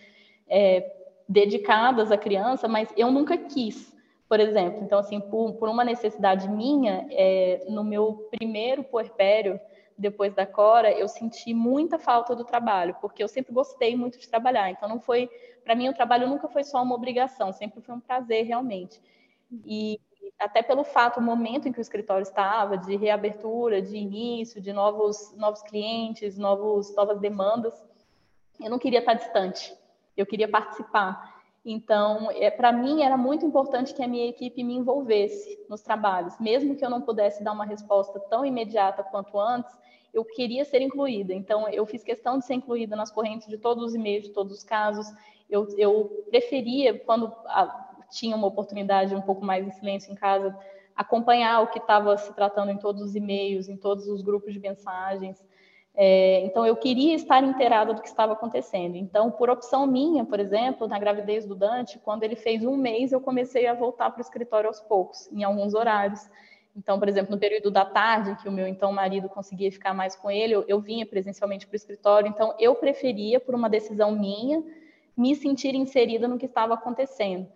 é, 0.48 0.96
dedicadas 1.28 2.12
à 2.12 2.18
criança, 2.18 2.68
mas 2.68 2.94
eu 2.96 3.10
nunca 3.10 3.36
quis, 3.36 3.92
por 4.30 4.40
exemplo. 4.40 4.84
Então, 4.84 5.00
assim, 5.00 5.20
por, 5.20 5.54
por 5.54 5.68
uma 5.68 5.84
necessidade 5.84 6.48
minha, 6.48 7.08
é, 7.10 7.66
no 7.68 7.84
meu 7.84 8.30
primeiro 8.30 8.84
puerpério, 8.84 9.60
depois 9.98 10.34
da 10.34 10.46
Cora, 10.46 10.92
eu 10.92 11.08
senti 11.08 11.54
muita 11.54 11.98
falta 11.98 12.36
do 12.36 12.44
trabalho, 12.44 12.96
porque 13.02 13.24
eu 13.24 13.28
sempre 13.28 13.52
gostei 13.54 13.96
muito 13.96 14.20
de 14.20 14.30
trabalhar. 14.30 14.70
Então, 14.70 14.88
não 14.88 15.00
foi, 15.00 15.30
para 15.64 15.76
mim, 15.76 15.90
o 15.90 15.94
trabalho 15.94 16.28
nunca 16.28 16.48
foi 16.48 16.64
só 16.64 16.82
uma 16.84 16.96
obrigação, 16.96 17.52
sempre 17.52 17.82
foi 17.82 17.96
um 17.96 18.00
prazer 18.00 18.46
realmente. 18.46 19.02
E 19.66 20.00
até 20.40 20.62
pelo 20.62 20.84
fato, 20.84 21.20
o 21.20 21.24
momento 21.24 21.68
em 21.68 21.72
que 21.72 21.80
o 21.80 21.82
escritório 21.82 22.24
estava, 22.24 22.78
de 22.78 22.96
reabertura, 22.96 23.82
de 23.82 23.96
início, 23.96 24.62
de 24.62 24.74
novos, 24.74 25.34
novos 25.38 25.62
clientes, 25.62 26.38
novos, 26.38 26.94
novas 26.96 27.20
demandas, 27.20 27.74
eu 28.60 28.70
não 28.70 28.80
queria 28.80 29.00
estar 29.00 29.14
distante, 29.14 29.76
eu 30.16 30.26
queria 30.26 30.48
participar. 30.48 31.34
Então, 31.66 32.30
é, 32.32 32.52
para 32.52 32.74
mim, 32.74 33.04
era 33.04 33.16
muito 33.16 33.46
importante 33.46 33.94
que 33.94 34.04
a 34.04 34.08
minha 34.08 34.28
equipe 34.28 34.64
me 34.64 34.76
envolvesse 34.76 35.64
nos 35.70 35.82
trabalhos, 35.82 36.38
mesmo 36.40 36.76
que 36.76 36.86
eu 36.86 36.90
não 36.90 37.02
pudesse 37.02 37.42
dar 37.42 37.54
uma 37.54 37.66
resposta 37.66 38.20
tão 38.20 38.46
imediata 38.46 39.02
quanto 39.04 39.40
antes, 39.40 39.72
eu 40.14 40.26
queria 40.26 40.66
ser 40.66 40.82
incluída. 40.82 41.34
Então, 41.34 41.68
eu 41.70 41.86
fiz 41.86 42.04
questão 42.04 42.38
de 42.38 42.46
ser 42.46 42.56
incluída 42.56 42.96
nas 42.96 43.12
correntes 43.12 43.48
de 43.48 43.58
todos 43.58 43.84
os 43.84 43.96
e-mails, 43.96 44.26
de 44.26 44.32
todos 44.32 44.58
os 44.58 44.64
casos. 44.64 45.08
Eu, 45.50 45.68
eu 45.78 46.26
preferia, 46.30 47.00
quando 47.00 47.34
tinha 48.14 48.36
uma 48.36 48.48
oportunidade 48.48 49.16
um 49.16 49.22
pouco 49.22 49.44
mais 49.44 49.66
em 49.66 49.72
silêncio 49.72 50.12
em 50.12 50.16
casa, 50.16 50.56
acompanhar 50.96 51.62
o 51.62 51.68
que 51.68 51.80
estava 51.80 52.16
se 52.18 52.34
tratando 52.34 52.72
em 52.72 52.78
todos 52.78 53.02
os 53.02 53.16
e-mails, 53.16 53.68
em 53.68 53.76
todos 53.76 54.08
os 54.08 54.22
grupos 54.22 54.54
de 54.54 54.60
mensagens. 54.60 55.44
É, 55.96 56.44
então, 56.46 56.66
eu 56.66 56.76
queria 56.76 57.14
estar 57.14 57.44
inteirada 57.44 57.94
do 57.94 58.02
que 58.02 58.08
estava 58.08 58.34
acontecendo. 58.34 58.96
Então, 58.96 59.30
por 59.30 59.50
opção 59.50 59.86
minha, 59.86 60.26
por 60.26 60.40
exemplo, 60.40 60.88
na 60.88 60.98
gravidez 60.98 61.46
do 61.46 61.56
Dante, 61.56 62.00
quando 62.00 62.24
ele 62.24 62.36
fez 62.36 62.66
um 62.66 62.76
mês, 62.76 63.12
eu 63.12 63.22
comecei 63.22 63.68
a 63.68 63.74
voltar 63.74 64.10
para 64.10 64.20
o 64.20 64.22
escritório 64.22 64.68
aos 64.68 64.80
poucos, 64.80 65.32
em 65.32 65.44
alguns 65.44 65.74
horários. 65.76 66.28
Então, 66.76 66.98
por 66.98 67.08
exemplo, 67.08 67.32
no 67.32 67.40
período 67.40 67.70
da 67.70 67.86
tarde, 67.86 68.36
que 68.42 68.50
o 68.50 68.52
meu 68.52 68.68
então 68.68 68.92
marido 68.92 69.30
conseguia 69.30 69.72
ficar 69.72 69.94
mais 69.94 70.16
com 70.16 70.32
ele, 70.32 70.56
eu, 70.56 70.66
eu 70.68 70.80
vinha 70.80 71.06
presencialmente 71.06 71.68
para 71.68 71.76
o 71.76 71.78
escritório. 71.78 72.28
Então, 72.28 72.56
eu 72.60 72.74
preferia, 72.74 73.40
por 73.40 73.54
uma 73.54 73.70
decisão 73.70 74.12
minha, 74.12 74.64
me 75.16 75.36
sentir 75.36 75.76
inserida 75.76 76.28
no 76.28 76.40
que 76.40 76.48
estava 76.48 76.74
acontecendo. 76.74 77.48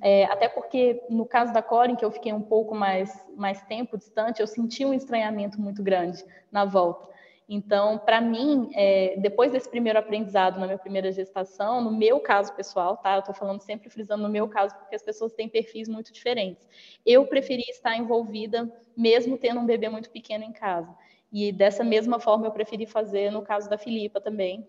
É, 0.00 0.24
até 0.24 0.48
porque, 0.48 1.02
no 1.08 1.26
caso 1.26 1.52
da 1.52 1.62
Corin, 1.62 1.96
que 1.96 2.04
eu 2.04 2.10
fiquei 2.10 2.32
um 2.32 2.42
pouco 2.42 2.74
mais, 2.74 3.26
mais 3.36 3.62
tempo 3.62 3.96
distante, 3.96 4.40
eu 4.40 4.46
senti 4.46 4.84
um 4.84 4.92
estranhamento 4.92 5.60
muito 5.60 5.82
grande 5.82 6.24
na 6.50 6.64
volta. 6.64 7.08
Então, 7.48 7.98
para 7.98 8.20
mim, 8.20 8.70
é, 8.74 9.16
depois 9.18 9.52
desse 9.52 9.68
primeiro 9.68 9.98
aprendizado 9.98 10.58
na 10.58 10.66
minha 10.66 10.78
primeira 10.78 11.12
gestação, 11.12 11.80
no 11.80 11.92
meu 11.92 12.18
caso 12.18 12.52
pessoal, 12.54 12.96
tá? 12.96 13.14
Eu 13.14 13.20
estou 13.20 13.34
falando 13.34 13.60
sempre 13.60 13.88
frisando 13.88 14.24
no 14.24 14.28
meu 14.28 14.48
caso, 14.48 14.74
porque 14.76 14.96
as 14.96 15.02
pessoas 15.02 15.32
têm 15.32 15.48
perfis 15.48 15.88
muito 15.88 16.12
diferentes. 16.12 16.68
Eu 17.04 17.24
preferi 17.26 17.62
estar 17.68 17.96
envolvida, 17.96 18.68
mesmo 18.96 19.38
tendo 19.38 19.60
um 19.60 19.66
bebê 19.66 19.88
muito 19.88 20.10
pequeno 20.10 20.42
em 20.42 20.52
casa. 20.52 20.92
E 21.32 21.52
dessa 21.52 21.84
mesma 21.84 22.18
forma, 22.18 22.46
eu 22.46 22.50
preferi 22.50 22.84
fazer 22.84 23.30
no 23.30 23.42
caso 23.42 23.70
da 23.70 23.78
Filipa 23.78 24.20
também. 24.20 24.66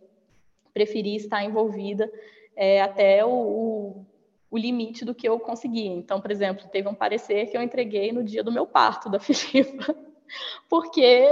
Preferi 0.72 1.16
estar 1.16 1.44
envolvida 1.44 2.12
é, 2.56 2.80
até 2.82 3.26
o, 3.26 3.30
o 3.30 4.06
o 4.50 4.58
limite 4.58 5.04
do 5.04 5.14
que 5.14 5.28
eu 5.28 5.40
conseguia. 5.40 5.92
Então, 5.92 6.22
por 6.22 6.32
exemplo, 6.32 6.68
teve 6.70 6.88
um 6.88 6.94
parecer 6.96 7.50
que 7.50 7.58
eu 7.58 7.62
entreguei 7.62 8.12
no 8.12 8.24
dia 8.24 8.44
do 8.44 8.52
meu 8.52 8.66
parto 8.66 9.10
da 9.10 9.20
Filipa, 9.22 9.96
porque 10.70 11.28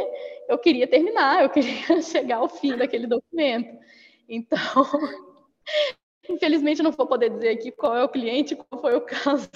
eu 0.48 0.58
queria 0.58 0.88
terminar, 0.88 1.44
eu 1.44 1.50
queria 1.50 2.02
chegar 2.02 2.38
ao 2.38 2.50
fim 2.50 2.76
daquele 2.76 3.08
documento. 3.08 3.78
Então, 4.28 4.60
infelizmente 6.30 6.84
não 6.84 6.92
vou 6.92 7.08
poder 7.08 7.30
dizer 7.30 7.50
aqui 7.50 7.72
qual 7.72 7.96
é 7.96 8.04
o 8.04 8.10
cliente, 8.10 8.56
qual 8.56 8.82
foi 8.82 8.96
o 8.96 9.02
caso, 9.02 9.50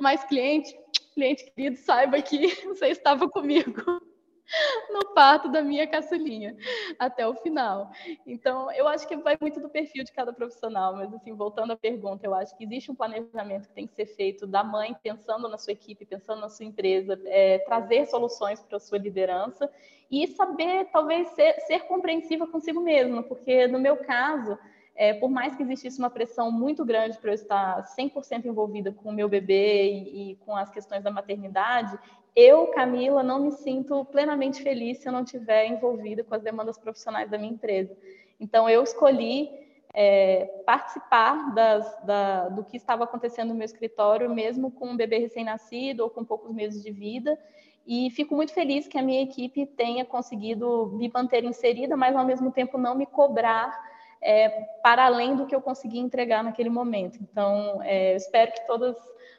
mas 0.00 0.24
cliente, 0.24 0.76
cliente 1.14 1.44
querido, 1.50 1.76
saiba 1.76 2.20
que 2.20 2.64
você 2.66 2.88
estava 2.88 3.28
comigo 3.28 4.00
no 4.92 5.14
parto 5.14 5.48
da 5.50 5.62
minha 5.62 5.86
caçulinha 5.86 6.56
até 6.98 7.26
o 7.26 7.34
final. 7.34 7.90
Então, 8.26 8.70
eu 8.72 8.88
acho 8.88 9.06
que 9.06 9.16
vai 9.16 9.36
muito 9.40 9.60
do 9.60 9.68
perfil 9.68 10.04
de 10.04 10.12
cada 10.12 10.32
profissional, 10.32 10.94
mas 10.94 11.12
assim, 11.12 11.34
voltando 11.34 11.72
à 11.72 11.76
pergunta, 11.76 12.26
eu 12.26 12.34
acho 12.34 12.56
que 12.56 12.64
existe 12.64 12.90
um 12.90 12.94
planejamento 12.94 13.68
que 13.68 13.74
tem 13.74 13.86
que 13.86 13.94
ser 13.94 14.06
feito 14.06 14.46
da 14.46 14.64
mãe 14.64 14.96
pensando 15.02 15.48
na 15.48 15.58
sua 15.58 15.72
equipe, 15.72 16.06
pensando 16.06 16.40
na 16.40 16.48
sua 16.48 16.64
empresa, 16.64 17.20
é, 17.26 17.58
trazer 17.58 18.06
soluções 18.06 18.60
para 18.62 18.76
a 18.76 18.80
sua 18.80 18.98
liderança 18.98 19.70
e 20.10 20.26
saber, 20.28 20.86
talvez, 20.90 21.28
ser, 21.28 21.54
ser 21.60 21.80
compreensiva 21.80 22.46
consigo 22.46 22.80
mesma, 22.80 23.22
porque 23.22 23.66
no 23.66 23.78
meu 23.78 23.98
caso, 23.98 24.58
é, 24.96 25.12
por 25.12 25.28
mais 25.30 25.54
que 25.54 25.62
existisse 25.62 25.98
uma 25.98 26.10
pressão 26.10 26.50
muito 26.50 26.84
grande 26.84 27.18
para 27.18 27.30
eu 27.30 27.34
estar 27.34 27.84
100% 27.84 28.46
envolvida 28.46 28.90
com 28.90 29.10
o 29.10 29.12
meu 29.12 29.28
bebê 29.28 29.92
e, 29.92 30.32
e, 30.32 30.36
com 30.36 30.56
as 30.56 30.70
questões 30.70 31.04
da 31.04 31.10
maternidade, 31.10 31.98
eu, 32.40 32.68
Camila, 32.68 33.20
não 33.20 33.40
me 33.40 33.50
sinto 33.50 34.04
plenamente 34.04 34.62
feliz 34.62 34.98
se 34.98 35.08
eu 35.08 35.12
não 35.12 35.24
estiver 35.24 35.66
envolvida 35.66 36.22
com 36.22 36.36
as 36.36 36.42
demandas 36.42 36.78
profissionais 36.78 37.28
da 37.28 37.36
minha 37.36 37.52
empresa. 37.52 37.96
Então, 38.38 38.70
eu 38.70 38.80
escolhi 38.80 39.50
é, 39.92 40.44
participar 40.64 41.52
das, 41.52 42.04
da, 42.04 42.48
do 42.48 42.62
que 42.62 42.76
estava 42.76 43.02
acontecendo 43.02 43.48
no 43.48 43.56
meu 43.56 43.64
escritório, 43.64 44.32
mesmo 44.32 44.70
com 44.70 44.90
um 44.90 44.96
bebê 44.96 45.18
recém-nascido 45.18 46.04
ou 46.04 46.10
com 46.10 46.24
poucos 46.24 46.54
meses 46.54 46.80
de 46.80 46.92
vida, 46.92 47.36
e 47.84 48.08
fico 48.10 48.36
muito 48.36 48.52
feliz 48.52 48.86
que 48.86 48.96
a 48.96 49.02
minha 49.02 49.22
equipe 49.22 49.66
tenha 49.66 50.04
conseguido 50.04 50.86
me 50.92 51.10
manter 51.12 51.42
inserida, 51.42 51.96
mas 51.96 52.14
ao 52.14 52.24
mesmo 52.24 52.52
tempo 52.52 52.78
não 52.78 52.94
me 52.94 53.06
cobrar 53.06 53.97
é, 54.20 54.48
para 54.82 55.06
além 55.06 55.36
do 55.36 55.46
que 55.46 55.54
eu 55.54 55.60
consegui 55.60 55.98
entregar 55.98 56.42
naquele 56.42 56.70
momento. 56.70 57.18
Então, 57.22 57.82
é, 57.82 58.16
espero 58.16 58.52
que 58.52 58.66
todas, 58.66 58.96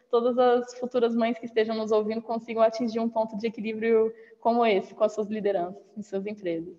todas 0.09 0.37
as 0.37 0.77
futuras 0.79 1.15
mães 1.15 1.37
que 1.37 1.45
estejam 1.45 1.75
nos 1.75 1.91
ouvindo 1.91 2.21
consigam 2.21 2.63
atingir 2.63 2.99
um 2.99 3.09
ponto 3.09 3.37
de 3.37 3.47
equilíbrio 3.47 4.13
como 4.39 4.65
esse, 4.65 4.93
com 4.93 5.03
as 5.03 5.13
suas 5.13 5.27
lideranças 5.27 5.81
em 5.97 6.01
suas 6.01 6.25
empresas. 6.25 6.75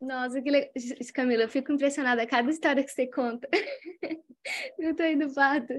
Nossa, 0.00 0.40
que 0.42 0.50
legal. 0.50 0.70
Camila, 1.14 1.44
eu 1.44 1.48
fico 1.48 1.72
impressionada 1.72 2.22
a 2.22 2.26
cada 2.26 2.50
história 2.50 2.84
que 2.84 2.90
você 2.90 3.06
conta. 3.06 3.48
eu 4.78 4.94
tô 4.94 5.02
indo 5.04 5.32
parto. 5.32 5.72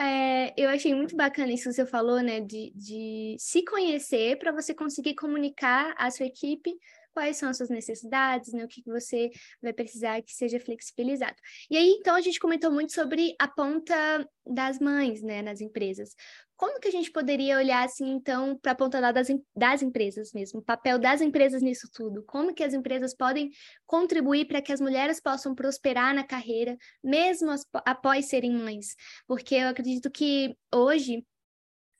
É, 0.00 0.52
eu 0.56 0.68
achei 0.68 0.94
muito 0.94 1.14
bacana 1.16 1.52
isso 1.52 1.68
que 1.68 1.74
você 1.74 1.86
falou, 1.86 2.20
né? 2.20 2.40
De, 2.40 2.72
de 2.74 3.36
se 3.38 3.64
conhecer 3.64 4.38
para 4.38 4.50
você 4.50 4.74
conseguir 4.74 5.14
comunicar 5.14 5.94
à 5.96 6.10
sua 6.10 6.26
equipe 6.26 6.76
quais 7.18 7.36
são 7.36 7.48
as 7.48 7.56
suas 7.56 7.68
necessidades, 7.68 8.52
né? 8.52 8.64
O 8.64 8.68
que 8.68 8.80
você 8.86 9.28
vai 9.60 9.72
precisar 9.72 10.22
que 10.22 10.32
seja 10.32 10.60
flexibilizado. 10.60 11.34
E 11.68 11.76
aí, 11.76 11.96
então, 11.98 12.14
a 12.14 12.20
gente 12.20 12.38
comentou 12.38 12.70
muito 12.70 12.92
sobre 12.92 13.34
a 13.40 13.48
ponta 13.48 14.24
das 14.46 14.78
mães, 14.78 15.20
né, 15.20 15.42
nas 15.42 15.60
empresas. 15.60 16.14
Como 16.56 16.78
que 16.78 16.86
a 16.86 16.92
gente 16.92 17.10
poderia 17.10 17.56
olhar, 17.56 17.84
assim, 17.84 18.08
então, 18.08 18.56
para 18.56 18.70
a 18.70 18.74
ponta 18.76 19.00
das, 19.12 19.26
das 19.56 19.82
empresas 19.82 20.32
mesmo, 20.32 20.60
o 20.60 20.62
papel 20.62 20.96
das 20.96 21.20
empresas 21.20 21.60
nisso 21.60 21.88
tudo? 21.92 22.22
Como 22.22 22.54
que 22.54 22.62
as 22.62 22.72
empresas 22.72 23.12
podem 23.16 23.50
contribuir 23.84 24.46
para 24.46 24.62
que 24.62 24.72
as 24.72 24.80
mulheres 24.80 25.20
possam 25.20 25.56
prosperar 25.56 26.14
na 26.14 26.22
carreira, 26.22 26.76
mesmo 27.02 27.52
após 27.84 28.28
serem 28.28 28.52
mães? 28.52 28.94
Porque 29.26 29.56
eu 29.56 29.68
acredito 29.68 30.08
que 30.08 30.56
hoje 30.72 31.26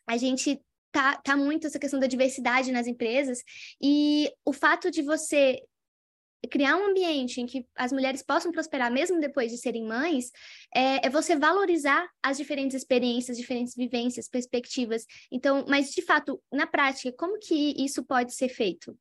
a 0.06 0.16
gente 0.16 0.62
tá, 0.92 1.16
tá 1.16 1.36
muito 1.36 1.66
essa 1.66 1.78
questão 1.78 2.00
da 2.00 2.06
diversidade 2.06 2.72
nas 2.72 2.86
empresas 2.86 3.42
e 3.80 4.30
o 4.44 4.52
fato 4.52 4.90
de 4.90 5.02
você 5.02 5.60
criar 6.50 6.76
um 6.76 6.90
ambiente 6.90 7.40
em 7.40 7.46
que 7.46 7.66
as 7.74 7.92
mulheres 7.92 8.22
possam 8.22 8.52
prosperar 8.52 8.92
mesmo 8.92 9.20
depois 9.20 9.50
de 9.50 9.58
serem 9.58 9.84
mães, 9.84 10.30
é, 10.74 11.06
é, 11.06 11.10
você 11.10 11.34
valorizar 11.34 12.08
as 12.22 12.36
diferentes 12.36 12.76
experiências, 12.76 13.36
diferentes 13.36 13.74
vivências, 13.74 14.28
perspectivas. 14.28 15.04
Então, 15.32 15.64
mas 15.68 15.90
de 15.90 16.02
fato, 16.02 16.40
na 16.52 16.66
prática, 16.66 17.12
como 17.12 17.38
que 17.38 17.74
isso 17.82 18.04
pode 18.04 18.34
ser 18.34 18.48
feito? 18.48 18.96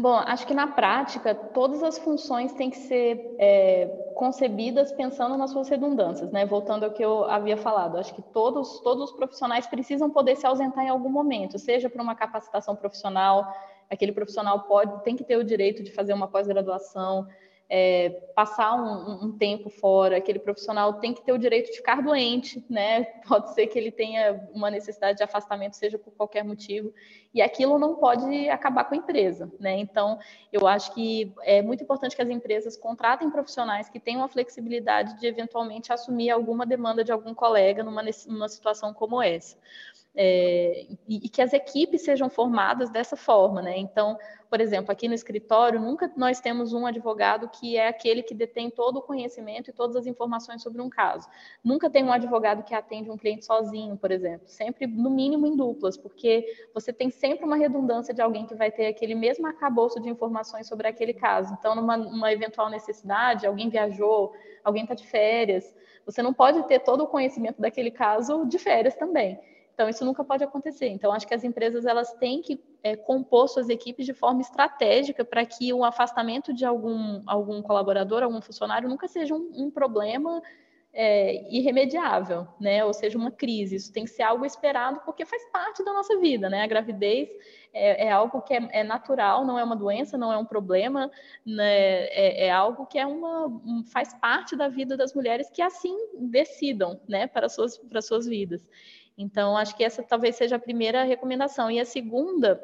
Bom, 0.00 0.14
acho 0.14 0.46
que 0.46 0.54
na 0.54 0.68
prática 0.68 1.34
todas 1.34 1.82
as 1.82 1.98
funções 1.98 2.52
têm 2.52 2.70
que 2.70 2.76
ser 2.76 3.34
é, 3.36 3.86
concebidas 4.14 4.92
pensando 4.92 5.36
nas 5.36 5.50
suas 5.50 5.68
redundâncias, 5.68 6.30
né? 6.30 6.46
Voltando 6.46 6.84
ao 6.84 6.92
que 6.92 7.04
eu 7.04 7.24
havia 7.24 7.56
falado, 7.56 7.98
acho 7.98 8.14
que 8.14 8.22
todos 8.22 8.78
todos 8.78 9.10
os 9.10 9.16
profissionais 9.16 9.66
precisam 9.66 10.08
poder 10.08 10.36
se 10.36 10.46
ausentar 10.46 10.84
em 10.84 10.88
algum 10.88 11.08
momento, 11.08 11.58
seja 11.58 11.90
por 11.90 12.00
uma 12.00 12.14
capacitação 12.14 12.76
profissional, 12.76 13.52
aquele 13.90 14.12
profissional 14.12 14.60
pode 14.60 15.02
tem 15.02 15.16
que 15.16 15.24
ter 15.24 15.36
o 15.36 15.42
direito 15.42 15.82
de 15.82 15.90
fazer 15.90 16.12
uma 16.12 16.28
pós-graduação, 16.28 17.26
é, 17.70 18.10
passar 18.34 18.74
um, 18.74 19.26
um, 19.26 19.36
tempo 19.36 19.68
fora, 19.68 20.16
aquele 20.16 20.38
profissional 20.38 20.94
tem 20.94 21.12
que 21.12 21.22
ter 21.22 21.32
o 21.32 21.38
direito 21.38 21.70
de 21.70 21.76
ficar 21.76 22.00
doente, 22.00 22.64
né? 22.70 23.04
Pode 23.28 23.52
ser 23.52 23.66
que 23.66 23.78
ele 23.78 23.90
tenha 23.90 24.48
uma 24.54 24.70
necessidade 24.70 25.18
de 25.18 25.24
afastamento, 25.24 25.76
seja 25.76 25.98
por 25.98 26.12
qualquer 26.14 26.44
motivo, 26.44 26.92
e 27.38 27.42
aquilo 27.42 27.78
não 27.78 27.94
pode 27.94 28.48
acabar 28.48 28.82
com 28.82 28.96
a 28.96 28.98
empresa, 28.98 29.48
né? 29.60 29.78
Então, 29.78 30.18
eu 30.52 30.66
acho 30.66 30.92
que 30.92 31.32
é 31.42 31.62
muito 31.62 31.84
importante 31.84 32.16
que 32.16 32.20
as 32.20 32.28
empresas 32.28 32.76
contratem 32.76 33.30
profissionais 33.30 33.88
que 33.88 34.00
tenham 34.00 34.24
a 34.24 34.28
flexibilidade 34.28 35.20
de 35.20 35.26
eventualmente 35.28 35.92
assumir 35.92 36.30
alguma 36.30 36.66
demanda 36.66 37.04
de 37.04 37.12
algum 37.12 37.32
colega 37.32 37.84
numa, 37.84 38.02
numa 38.26 38.48
situação 38.48 38.92
como 38.92 39.22
essa. 39.22 39.56
É, 40.16 40.84
e, 41.06 41.26
e 41.26 41.28
que 41.28 41.40
as 41.40 41.52
equipes 41.52 42.02
sejam 42.02 42.28
formadas 42.28 42.90
dessa 42.90 43.14
forma, 43.14 43.62
né? 43.62 43.78
Então, 43.78 44.18
por 44.50 44.60
exemplo, 44.60 44.90
aqui 44.90 45.06
no 45.06 45.14
escritório, 45.14 45.78
nunca 45.78 46.10
nós 46.16 46.40
temos 46.40 46.72
um 46.72 46.86
advogado 46.86 47.48
que 47.48 47.76
é 47.76 47.88
aquele 47.88 48.22
que 48.22 48.34
detém 48.34 48.70
todo 48.70 48.96
o 48.96 49.02
conhecimento 49.02 49.70
e 49.70 49.72
todas 49.72 49.94
as 49.94 50.06
informações 50.06 50.62
sobre 50.62 50.80
um 50.80 50.88
caso. 50.88 51.28
Nunca 51.62 51.90
tem 51.90 52.02
um 52.02 52.12
advogado 52.12 52.64
que 52.64 52.74
atende 52.74 53.10
um 53.10 53.16
cliente 53.16 53.44
sozinho, 53.44 53.96
por 53.96 54.10
exemplo, 54.10 54.48
sempre 54.48 54.86
no 54.86 55.10
mínimo 55.10 55.46
em 55.46 55.54
duplas, 55.54 55.96
porque 55.96 56.46
você 56.72 56.92
tem 56.92 57.10
sempre 57.10 57.27
uma 57.34 57.56
redundância 57.56 58.14
de 58.14 58.20
alguém 58.20 58.46
que 58.46 58.54
vai 58.54 58.70
ter 58.70 58.86
aquele 58.86 59.14
mesmo 59.14 59.46
arcabouço 59.46 60.00
de 60.00 60.08
informações 60.08 60.66
sobre 60.66 60.88
aquele 60.88 61.12
caso. 61.12 61.54
Então, 61.58 61.74
numa 61.74 62.32
eventual 62.32 62.68
necessidade, 62.68 63.46
alguém 63.46 63.68
viajou, 63.68 64.32
alguém 64.64 64.82
está 64.82 64.94
de 64.94 65.06
férias, 65.06 65.74
você 66.04 66.22
não 66.22 66.32
pode 66.32 66.62
ter 66.66 66.80
todo 66.80 67.04
o 67.04 67.06
conhecimento 67.06 67.60
daquele 67.60 67.90
caso 67.90 68.46
de 68.46 68.58
férias 68.58 68.94
também. 68.94 69.38
Então, 69.74 69.88
isso 69.88 70.04
nunca 70.04 70.24
pode 70.24 70.42
acontecer. 70.42 70.88
Então, 70.88 71.12
acho 71.12 71.26
que 71.26 71.34
as 71.34 71.44
empresas 71.44 71.86
elas 71.86 72.12
têm 72.14 72.42
que 72.42 72.60
é, 72.82 72.96
compor 72.96 73.48
suas 73.48 73.68
equipes 73.68 74.06
de 74.06 74.12
forma 74.12 74.40
estratégica 74.40 75.24
para 75.24 75.46
que 75.46 75.72
o 75.72 75.84
afastamento 75.84 76.52
de 76.52 76.64
algum, 76.64 77.22
algum 77.26 77.62
colaborador, 77.62 78.24
algum 78.24 78.40
funcionário, 78.40 78.88
nunca 78.88 79.06
seja 79.06 79.34
um, 79.34 79.50
um 79.54 79.70
problema 79.70 80.42
é, 81.00 81.48
irremediável, 81.48 82.48
né? 82.60 82.84
Ou 82.84 82.92
seja, 82.92 83.16
uma 83.16 83.30
crise. 83.30 83.76
Isso 83.76 83.92
tem 83.92 84.02
que 84.02 84.10
ser 84.10 84.24
algo 84.24 84.44
esperado 84.44 85.00
porque 85.04 85.24
faz 85.24 85.48
parte 85.52 85.84
da 85.84 85.92
nossa 85.92 86.18
vida, 86.18 86.50
né? 86.50 86.64
A 86.64 86.66
gravidez 86.66 87.28
é, 87.72 88.08
é 88.08 88.10
algo 88.10 88.42
que 88.42 88.52
é, 88.52 88.68
é, 88.72 88.82
natural, 88.82 89.46
não 89.46 89.56
é 89.56 89.62
uma 89.62 89.76
doença, 89.76 90.18
não 90.18 90.32
é 90.32 90.36
um 90.36 90.44
problema, 90.44 91.08
né? 91.46 92.06
é, 92.06 92.46
é 92.46 92.50
algo 92.50 92.84
que 92.84 92.98
é 92.98 93.06
uma 93.06 93.46
um, 93.46 93.84
faz 93.84 94.12
parte 94.14 94.56
da 94.56 94.66
vida 94.66 94.96
das 94.96 95.14
mulheres 95.14 95.48
que 95.48 95.62
assim 95.62 95.96
decidam, 96.18 97.00
né? 97.08 97.28
Para 97.28 97.48
suas 97.48 97.78
para 97.78 98.02
suas 98.02 98.26
vidas. 98.26 98.66
Então, 99.16 99.56
acho 99.56 99.76
que 99.76 99.84
essa 99.84 100.02
talvez 100.02 100.34
seja 100.34 100.56
a 100.56 100.60
primeira 100.60 101.04
recomendação. 101.04 101.70
E 101.70 101.78
a 101.78 101.84
segunda, 101.84 102.60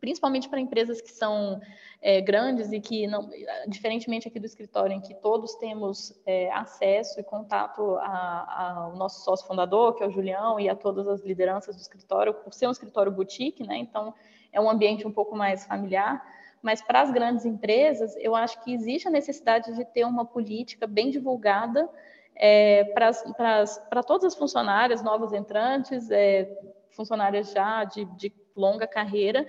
principalmente 0.00 0.48
para 0.48 0.60
empresas 0.60 1.00
que 1.00 1.10
são 1.10 1.60
é, 2.00 2.20
grandes 2.20 2.72
e 2.72 2.80
que, 2.80 3.06
não, 3.06 3.28
diferentemente 3.66 4.28
aqui 4.28 4.38
do 4.38 4.46
escritório, 4.46 4.94
em 4.94 5.00
que 5.00 5.14
todos 5.14 5.54
temos 5.56 6.12
é, 6.26 6.50
acesso 6.52 7.18
e 7.20 7.22
contato 7.22 7.98
ao 7.98 8.96
nosso 8.96 9.24
sócio 9.24 9.46
fundador, 9.46 9.94
que 9.94 10.02
é 10.02 10.06
o 10.06 10.10
Julião, 10.10 10.58
e 10.60 10.68
a 10.68 10.74
todas 10.74 11.06
as 11.08 11.22
lideranças 11.22 11.74
do 11.74 11.80
escritório, 11.80 12.34
por 12.34 12.52
ser 12.52 12.66
um 12.66 12.72
escritório 12.72 13.12
boutique, 13.12 13.66
né? 13.66 13.76
Então, 13.76 14.14
é 14.52 14.60
um 14.60 14.70
ambiente 14.70 15.06
um 15.06 15.12
pouco 15.12 15.36
mais 15.36 15.66
familiar. 15.66 16.24
Mas 16.62 16.82
para 16.82 17.02
as 17.02 17.10
grandes 17.10 17.44
empresas, 17.44 18.16
eu 18.16 18.34
acho 18.34 18.62
que 18.64 18.72
existe 18.72 19.06
a 19.06 19.10
necessidade 19.10 19.74
de 19.74 19.84
ter 19.84 20.04
uma 20.04 20.24
política 20.24 20.86
bem 20.86 21.10
divulgada 21.10 21.88
é, 22.34 22.84
para 22.84 24.02
todas 24.02 24.24
as 24.24 24.34
funcionárias, 24.34 25.02
novas 25.02 25.32
entrantes, 25.32 26.10
é, 26.10 26.50
funcionárias 26.90 27.52
já 27.52 27.84
de, 27.84 28.04
de 28.16 28.32
longa 28.54 28.86
carreira, 28.86 29.46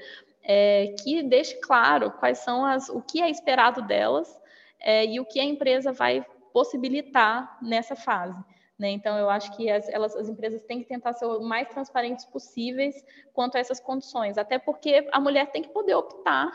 é, 0.50 0.96
que 1.04 1.22
deixe 1.22 1.56
claro 1.60 2.10
quais 2.12 2.38
são 2.38 2.66
as, 2.66 2.88
o 2.88 3.02
que 3.02 3.22
é 3.22 3.30
esperado 3.30 3.82
delas 3.82 4.34
é, 4.80 5.06
e 5.06 5.20
o 5.20 5.26
que 5.26 5.42
a 5.42 5.44
empresa 5.44 5.92
vai 5.92 6.26
possibilitar 6.54 7.58
nessa 7.62 7.98
fase. 7.98 8.42
Né? 8.80 8.92
Então, 8.92 9.18
eu 9.18 9.30
acho 9.30 9.56
que 9.58 9.70
as, 9.70 9.90
elas, 9.90 10.16
as 10.16 10.30
empresas 10.30 10.64
têm 10.64 10.80
que 10.80 10.86
tentar 10.86 11.14
ser 11.14 11.26
o 11.26 11.42
mais 11.42 11.68
transparentes 11.68 12.24
possíveis 12.26 13.04
quanto 13.34 13.58
a 13.58 13.60
essas 13.60 13.82
condições, 13.82 14.38
até 14.38 14.58
porque 14.58 15.08
a 15.12 15.20
mulher 15.20 15.52
tem 15.52 15.62
que 15.62 15.70
poder 15.70 15.96
optar 15.96 16.50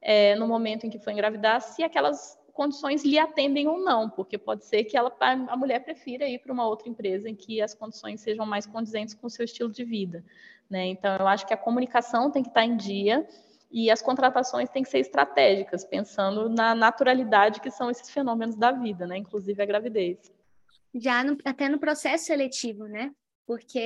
é, 0.00 0.36
no 0.36 0.46
momento 0.46 0.86
em 0.86 0.90
que 0.90 0.98
for 0.98 1.10
engravidar 1.10 1.60
se 1.60 1.82
aquelas 1.82 2.38
condições 2.52 3.04
lhe 3.04 3.18
atendem 3.18 3.66
ou 3.66 3.80
não, 3.80 4.08
porque 4.08 4.38
pode 4.38 4.64
ser 4.64 4.84
que 4.84 4.96
ela, 4.96 5.12
a 5.20 5.56
mulher 5.56 5.80
prefira 5.80 6.28
ir 6.28 6.38
para 6.38 6.52
uma 6.52 6.66
outra 6.66 6.88
empresa 6.88 7.28
em 7.28 7.34
que 7.34 7.60
as 7.60 7.74
condições 7.74 8.20
sejam 8.20 8.46
mais 8.46 8.66
condizentes 8.66 9.14
com 9.14 9.26
o 9.26 9.30
seu 9.30 9.44
estilo 9.44 9.70
de 9.70 9.84
vida. 9.84 10.24
Né? 10.68 10.86
Então, 10.86 11.16
eu 11.16 11.26
acho 11.26 11.46
que 11.46 11.54
a 11.54 11.56
comunicação 11.56 12.30
tem 12.30 12.42
que 12.42 12.48
estar 12.48 12.64
em 12.64 12.76
dia 12.76 13.26
e 13.70 13.90
as 13.90 14.02
contratações 14.02 14.68
têm 14.68 14.82
que 14.82 14.90
ser 14.90 14.98
estratégicas, 14.98 15.84
pensando 15.84 16.48
na 16.48 16.74
naturalidade 16.74 17.60
que 17.60 17.70
são 17.70 17.90
esses 17.90 18.10
fenômenos 18.10 18.54
da 18.54 18.70
vida, 18.70 19.06
né? 19.06 19.16
inclusive 19.16 19.62
a 19.62 19.66
gravidez. 19.66 20.18
Já 20.94 21.24
no, 21.24 21.38
até 21.44 21.68
no 21.68 21.78
processo 21.78 22.26
seletivo, 22.26 22.84
né? 22.84 23.10
Porque 23.46 23.78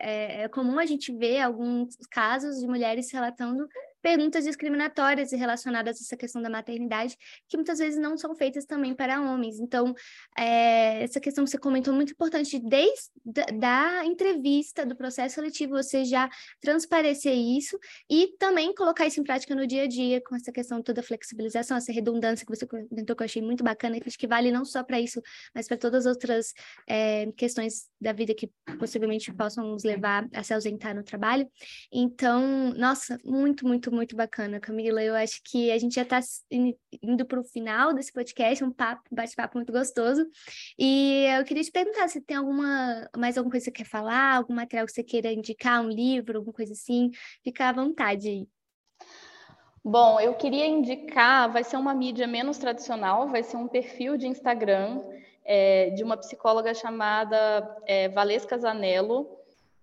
é, 0.00 0.42
é 0.42 0.48
comum 0.48 0.78
a 0.78 0.86
gente 0.86 1.12
ver 1.12 1.40
alguns 1.40 1.96
casos 2.10 2.60
de 2.60 2.66
mulheres 2.66 3.12
relatando 3.12 3.68
perguntas 4.06 4.44
discriminatórias 4.44 5.32
relacionadas 5.32 5.96
a 5.96 6.00
essa 6.00 6.16
questão 6.16 6.40
da 6.40 6.48
maternidade, 6.48 7.16
que 7.48 7.56
muitas 7.56 7.80
vezes 7.80 7.98
não 7.98 8.16
são 8.16 8.36
feitas 8.36 8.64
também 8.64 8.94
para 8.94 9.20
homens. 9.20 9.58
Então, 9.58 9.92
é, 10.38 11.02
essa 11.02 11.18
questão 11.18 11.42
que 11.42 11.50
você 11.50 11.58
comentou 11.58 11.92
muito 11.92 12.12
importante, 12.12 12.56
desde 12.60 13.10
da 13.58 14.04
entrevista, 14.04 14.86
do 14.86 14.94
processo 14.94 15.34
seletivo, 15.34 15.72
você 15.72 16.04
já 16.04 16.30
transparecer 16.60 17.34
isso 17.34 17.76
e 18.08 18.28
também 18.38 18.72
colocar 18.76 19.08
isso 19.08 19.20
em 19.20 19.24
prática 19.24 19.56
no 19.56 19.66
dia 19.66 19.82
a 19.82 19.86
dia, 19.88 20.22
com 20.24 20.36
essa 20.36 20.52
questão 20.52 20.80
toda 20.80 21.00
a 21.00 21.02
flexibilização, 21.02 21.76
essa 21.76 21.90
redundância 21.90 22.46
que 22.46 22.54
você 22.54 22.64
comentou, 22.64 23.16
que 23.16 23.22
eu 23.24 23.24
achei 23.24 23.42
muito 23.42 23.64
bacana, 23.64 23.98
que 23.98 24.08
acho 24.08 24.16
que 24.16 24.28
vale 24.28 24.52
não 24.52 24.64
só 24.64 24.84
para 24.84 25.00
isso, 25.00 25.20
mas 25.52 25.66
para 25.66 25.76
todas 25.76 26.06
as 26.06 26.14
outras 26.14 26.52
é, 26.88 27.26
questões 27.32 27.88
da 28.00 28.12
vida 28.12 28.32
que 28.36 28.48
possivelmente 28.78 29.34
possam 29.34 29.66
nos 29.66 29.82
levar 29.82 30.28
a 30.32 30.44
se 30.44 30.54
ausentar 30.54 30.94
no 30.94 31.02
trabalho. 31.02 31.50
Então, 31.92 32.72
nossa, 32.74 33.18
muito, 33.24 33.66
muito, 33.66 33.95
muito 33.96 34.14
bacana, 34.14 34.60
Camila. 34.60 35.02
Eu 35.02 35.14
acho 35.14 35.40
que 35.44 35.70
a 35.72 35.78
gente 35.78 35.94
já 35.94 36.02
está 36.02 36.20
indo 37.02 37.26
para 37.26 37.40
o 37.40 37.44
final 37.44 37.92
desse 37.92 38.12
podcast, 38.12 38.62
um 38.62 38.70
papo, 38.70 39.02
bate-papo 39.10 39.58
muito 39.58 39.72
gostoso. 39.72 40.26
E 40.78 41.24
eu 41.36 41.44
queria 41.44 41.64
te 41.64 41.72
perguntar 41.72 42.08
se 42.08 42.20
tem 42.20 42.36
alguma 42.36 43.08
mais 43.16 43.36
alguma 43.36 43.52
coisa 43.52 43.70
que 43.70 43.78
você 43.78 43.84
quer 43.84 43.90
falar, 43.90 44.36
algum 44.36 44.54
material 44.54 44.86
que 44.86 44.92
você 44.92 45.02
queira 45.02 45.32
indicar, 45.32 45.82
um 45.82 45.88
livro, 45.88 46.38
alguma 46.38 46.54
coisa 46.54 46.72
assim. 46.72 47.10
Fica 47.42 47.68
à 47.68 47.72
vontade 47.72 48.28
aí. 48.28 48.48
Bom, 49.84 50.20
eu 50.20 50.34
queria 50.34 50.66
indicar, 50.66 51.50
vai 51.50 51.62
ser 51.62 51.76
uma 51.76 51.94
mídia 51.94 52.26
menos 52.26 52.58
tradicional, 52.58 53.28
vai 53.28 53.42
ser 53.42 53.56
um 53.56 53.68
perfil 53.68 54.16
de 54.16 54.26
Instagram 54.26 55.00
é, 55.44 55.90
de 55.90 56.02
uma 56.02 56.16
psicóloga 56.16 56.74
chamada 56.74 57.76
é, 57.86 58.08
Valesca 58.08 58.58
Zanello. 58.58 59.28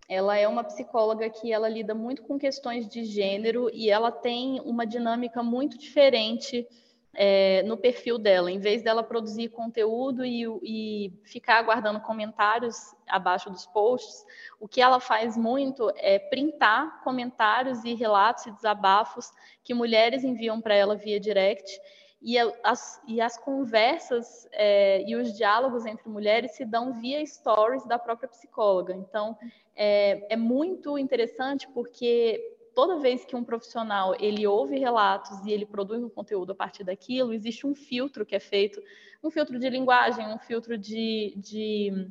Ela 0.07 0.37
é 0.37 0.47
uma 0.47 0.63
psicóloga 0.63 1.29
que 1.29 1.51
ela 1.51 1.69
lida 1.69 1.95
muito 1.95 2.23
com 2.23 2.37
questões 2.37 2.87
de 2.87 3.05
gênero 3.05 3.69
e 3.73 3.89
ela 3.89 4.11
tem 4.11 4.59
uma 4.61 4.85
dinâmica 4.85 5.41
muito 5.41 5.77
diferente 5.77 6.67
é, 7.13 7.61
no 7.63 7.77
perfil 7.77 8.17
dela. 8.17 8.51
Em 8.51 8.59
vez 8.59 8.81
dela 8.83 9.03
produzir 9.03 9.49
conteúdo 9.49 10.25
e, 10.25 10.45
e, 10.63 11.13
ficar 11.23 11.59
aguardando 11.59 11.99
comentários 12.01 12.95
abaixo 13.07 13.49
dos 13.49 13.65
posts, 13.67 14.25
o 14.59 14.67
que 14.67 14.81
ela 14.81 14.99
faz 14.99 15.37
muito 15.37 15.91
é 15.95 16.17
printar 16.17 17.03
comentários 17.03 17.83
e 17.83 17.93
relatos 17.93 18.45
e 18.47 18.51
desabafos 18.51 19.31
que 19.63 19.73
mulheres 19.73 20.23
enviam 20.23 20.59
para 20.59 20.75
ela 20.75 20.95
via 20.95 21.19
direct. 21.19 21.79
E 22.23 22.37
as, 22.63 23.01
e 23.05 23.19
as 23.19 23.37
conversas 23.37 24.47
é, 24.53 25.03
e 25.05 25.15
os 25.15 25.35
diálogos 25.35 25.85
entre 25.85 26.07
mulheres 26.07 26.51
se 26.55 26.63
dão 26.63 26.93
via 26.93 27.25
stories 27.25 27.85
da 27.85 27.99
própria 27.99 28.29
psicóloga. 28.29 28.93
Então, 28.95 29.37
é, 29.75 30.33
é 30.33 30.37
muito 30.37 30.97
interessante 30.97 31.67
porque 31.73 32.39
toda 32.73 32.99
vez 32.99 33.25
que 33.25 33.35
um 33.35 33.43
profissional 33.43 34.15
ele 34.19 34.47
ouve 34.47 34.79
relatos 34.79 35.45
e 35.45 35.51
ele 35.51 35.65
produz 35.65 36.01
um 36.01 36.09
conteúdo 36.09 36.51
a 36.51 36.55
partir 36.55 36.83
daquilo, 36.83 37.33
existe 37.33 37.67
um 37.67 37.75
filtro 37.75 38.25
que 38.25 38.35
é 38.35 38.39
feito, 38.39 38.81
um 39.23 39.29
filtro 39.29 39.59
de 39.59 39.69
linguagem, 39.69 40.25
um 40.27 40.39
filtro 40.39 40.77
de, 40.77 41.33
de 41.37 42.09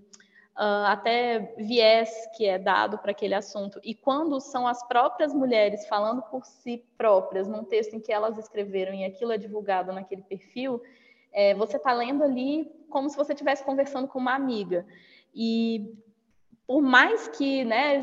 uh, 0.57 0.87
até 0.87 1.55
viés 1.57 2.11
que 2.37 2.47
é 2.47 2.59
dado 2.59 2.99
para 2.99 3.13
aquele 3.13 3.35
assunto. 3.35 3.81
E 3.83 3.95
quando 3.95 4.41
são 4.41 4.67
as 4.67 4.87
próprias 4.87 5.33
mulheres 5.35 5.87
falando 5.87 6.23
por 6.23 6.45
si 6.45 6.85
próprias, 6.97 7.49
num 7.49 7.65
texto 7.65 7.95
em 7.95 8.01
que 8.01 8.13
elas 8.13 8.39
escreveram 8.39 8.95
e 8.95 9.05
aquilo 9.05 9.33
é 9.33 9.39
divulgado 9.39 9.93
naquele 9.93 10.23
perfil, 10.23 10.83
é, 11.33 11.55
você 11.55 11.77
está 11.77 11.93
lendo 11.93 12.23
ali 12.23 12.71
como 12.91 13.09
se 13.09 13.17
você 13.17 13.33
estivesse 13.33 13.65
conversando 13.65 14.07
com 14.07 14.19
uma 14.19 14.35
amiga. 14.35 14.87
E 15.35 15.95
por 16.67 16.83
mais 16.83 17.29
que 17.29 17.65
né, 17.65 18.01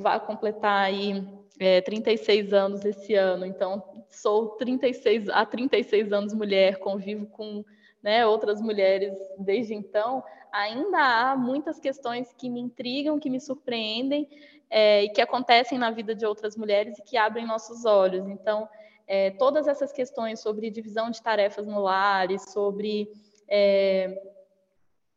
vá 0.00 0.20
completar 0.20 0.84
aí 0.84 1.26
é, 1.58 1.80
36 1.80 2.52
anos 2.52 2.84
esse 2.84 3.14
ano, 3.14 3.44
então 3.44 3.82
sou 4.08 4.50
36, 4.50 5.28
há 5.28 5.44
36 5.44 6.12
anos 6.12 6.32
mulher, 6.32 6.78
convivo 6.78 7.26
com 7.26 7.64
né, 8.02 8.26
outras 8.26 8.60
mulheres 8.60 9.16
desde 9.38 9.74
então, 9.74 10.22
ainda 10.52 10.98
há 10.98 11.36
muitas 11.36 11.78
questões 11.78 12.32
que 12.32 12.48
me 12.48 12.60
intrigam, 12.60 13.18
que 13.18 13.30
me 13.30 13.40
surpreendem 13.40 14.28
é, 14.68 15.04
e 15.04 15.10
que 15.10 15.20
acontecem 15.20 15.78
na 15.78 15.90
vida 15.90 16.14
de 16.14 16.24
outras 16.24 16.56
mulheres 16.56 16.98
e 16.98 17.02
que 17.02 17.16
abrem 17.16 17.46
nossos 17.46 17.84
olhos. 17.84 18.26
Então, 18.28 18.68
é, 19.06 19.30
todas 19.32 19.66
essas 19.66 19.92
questões 19.92 20.40
sobre 20.40 20.70
divisão 20.70 21.10
de 21.10 21.20
tarefas 21.20 21.66
no 21.66 21.80
lar 21.80 22.30
e 22.30 22.38
sobre 22.38 23.10
é, 23.48 24.20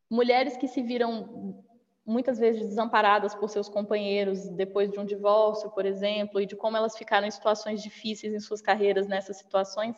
mulheres 0.09 0.57
que 0.57 0.67
se 0.67 0.81
viram 0.81 1.63
muitas 2.05 2.37
vezes 2.37 2.67
desamparadas 2.67 3.33
por 3.33 3.49
seus 3.49 3.69
companheiros 3.69 4.49
depois 4.49 4.91
de 4.91 4.99
um 4.99 5.05
divórcio, 5.05 5.69
por 5.71 5.85
exemplo, 5.85 6.41
e 6.41 6.45
de 6.45 6.55
como 6.55 6.75
elas 6.75 6.97
ficaram 6.97 7.25
em 7.25 7.31
situações 7.31 7.81
difíceis 7.81 8.33
em 8.33 8.39
suas 8.39 8.61
carreiras 8.61 9.07
nessas 9.07 9.37
situações, 9.37 9.95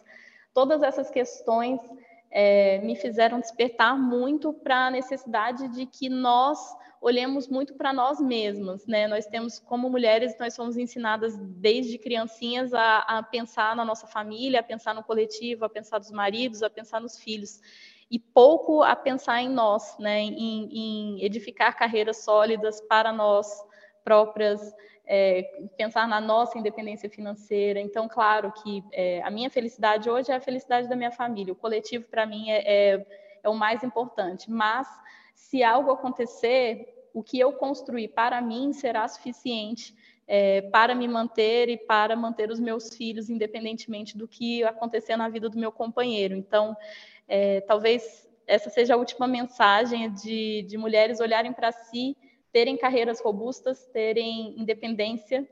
todas 0.54 0.84
essas 0.84 1.10
questões 1.10 1.80
é, 2.38 2.80
me 2.80 2.98
fizeram 2.98 3.40
despertar 3.40 3.98
muito 3.98 4.52
para 4.52 4.88
a 4.88 4.92
necessidade 4.92 5.70
de 5.70 5.86
que 5.86 6.10
nós 6.10 6.60
olhemos 7.00 7.48
muito 7.48 7.76
para 7.76 7.94
nós 7.94 8.20
mesmas, 8.20 8.86
né? 8.86 9.08
Nós 9.08 9.26
temos, 9.26 9.58
como 9.58 9.90
mulheres, 9.90 10.38
nós 10.38 10.54
somos 10.54 10.76
ensinadas 10.76 11.38
desde 11.38 11.98
criancinhas 11.98 12.74
a, 12.74 12.98
a 13.00 13.24
pensar 13.24 13.74
na 13.74 13.86
nossa 13.86 14.06
família, 14.06 14.60
a 14.60 14.64
pensar 14.64 14.94
no 14.94 15.02
coletivo, 15.02 15.64
a 15.64 15.70
pensar 15.70 16.00
nos 16.00 16.12
maridos, 16.12 16.62
a 16.62 16.70
pensar 16.70 17.00
nos 17.00 17.18
filhos 17.18 17.62
e 18.12 18.20
pouco 18.20 18.84
a 18.84 18.98
pensar 18.98 19.42
em 19.42 19.50
nós, 19.50 19.98
né, 19.98 20.20
em, 20.20 20.68
em 20.72 21.24
edificar 21.24 21.78
carreiras 21.78 22.18
sólidas 22.18 22.82
para 22.82 23.14
nós 23.14 23.48
próprias, 24.04 24.76
é, 25.08 25.43
pensar 25.78 26.08
na 26.08 26.20
nossa 26.20 26.58
independência 26.58 27.10
financeira. 27.10 27.80
Então, 27.80 28.08
claro 28.08 28.51
que 28.51 28.84
é, 28.91 29.22
a 29.24 29.30
minha 29.30 29.49
felicidade 29.49 30.10
hoje 30.10 30.32
é 30.32 30.36
a 30.36 30.41
felicidade 30.41 30.88
da 30.88 30.95
minha 30.95 31.12
família. 31.12 31.53
O 31.53 31.56
coletivo, 31.56 32.08
para 32.08 32.26
mim, 32.26 32.49
é, 32.49 32.64
é, 32.66 33.08
é, 33.43 33.49
o 33.49 33.53
mais 33.53 33.84
importante. 33.84 34.49
Mas, 34.49 34.88
se 35.34 35.64
algo 35.64 35.91
acontecer, 35.91 37.10
o 37.14 37.22
que 37.24 37.39
eu 37.39 37.53
construir 37.53 38.10
para 38.10 38.41
mim 38.41 38.74
será 38.74 39.08
suficiente 39.08 39.95
é, 40.28 40.62
para 40.62 40.95
me 40.95 41.08
manter 41.08 41.70
e 41.70 41.78
para 41.78 42.16
manter 42.16 42.49
os 42.49 42.60
meus 42.60 42.95
filhos, 42.95 43.30
independentemente 43.30 44.18
do 44.18 44.28
que 44.28 44.64
acontecer 44.64 45.16
na 45.16 45.30
vida 45.30 45.49
do 45.49 45.60
meu 45.60 45.72
companheiro. 45.72 46.36
Então, 46.36 46.76
é, 47.28 47.62
talvez 47.62 48.28
essa 48.47 48.70
seja 48.70 48.93
a 48.93 48.97
última 48.97 49.28
mensagem 49.28 50.12
de, 50.12 50.64
de 50.64 50.78
mulheres 50.78 51.20
olharem 51.20 51.53
para 51.53 51.72
si 51.72 52.16
terem 52.56 52.78
carreiras 52.78 53.20
robustas, 53.20 53.86
terem 53.88 54.58
independência 54.58 55.45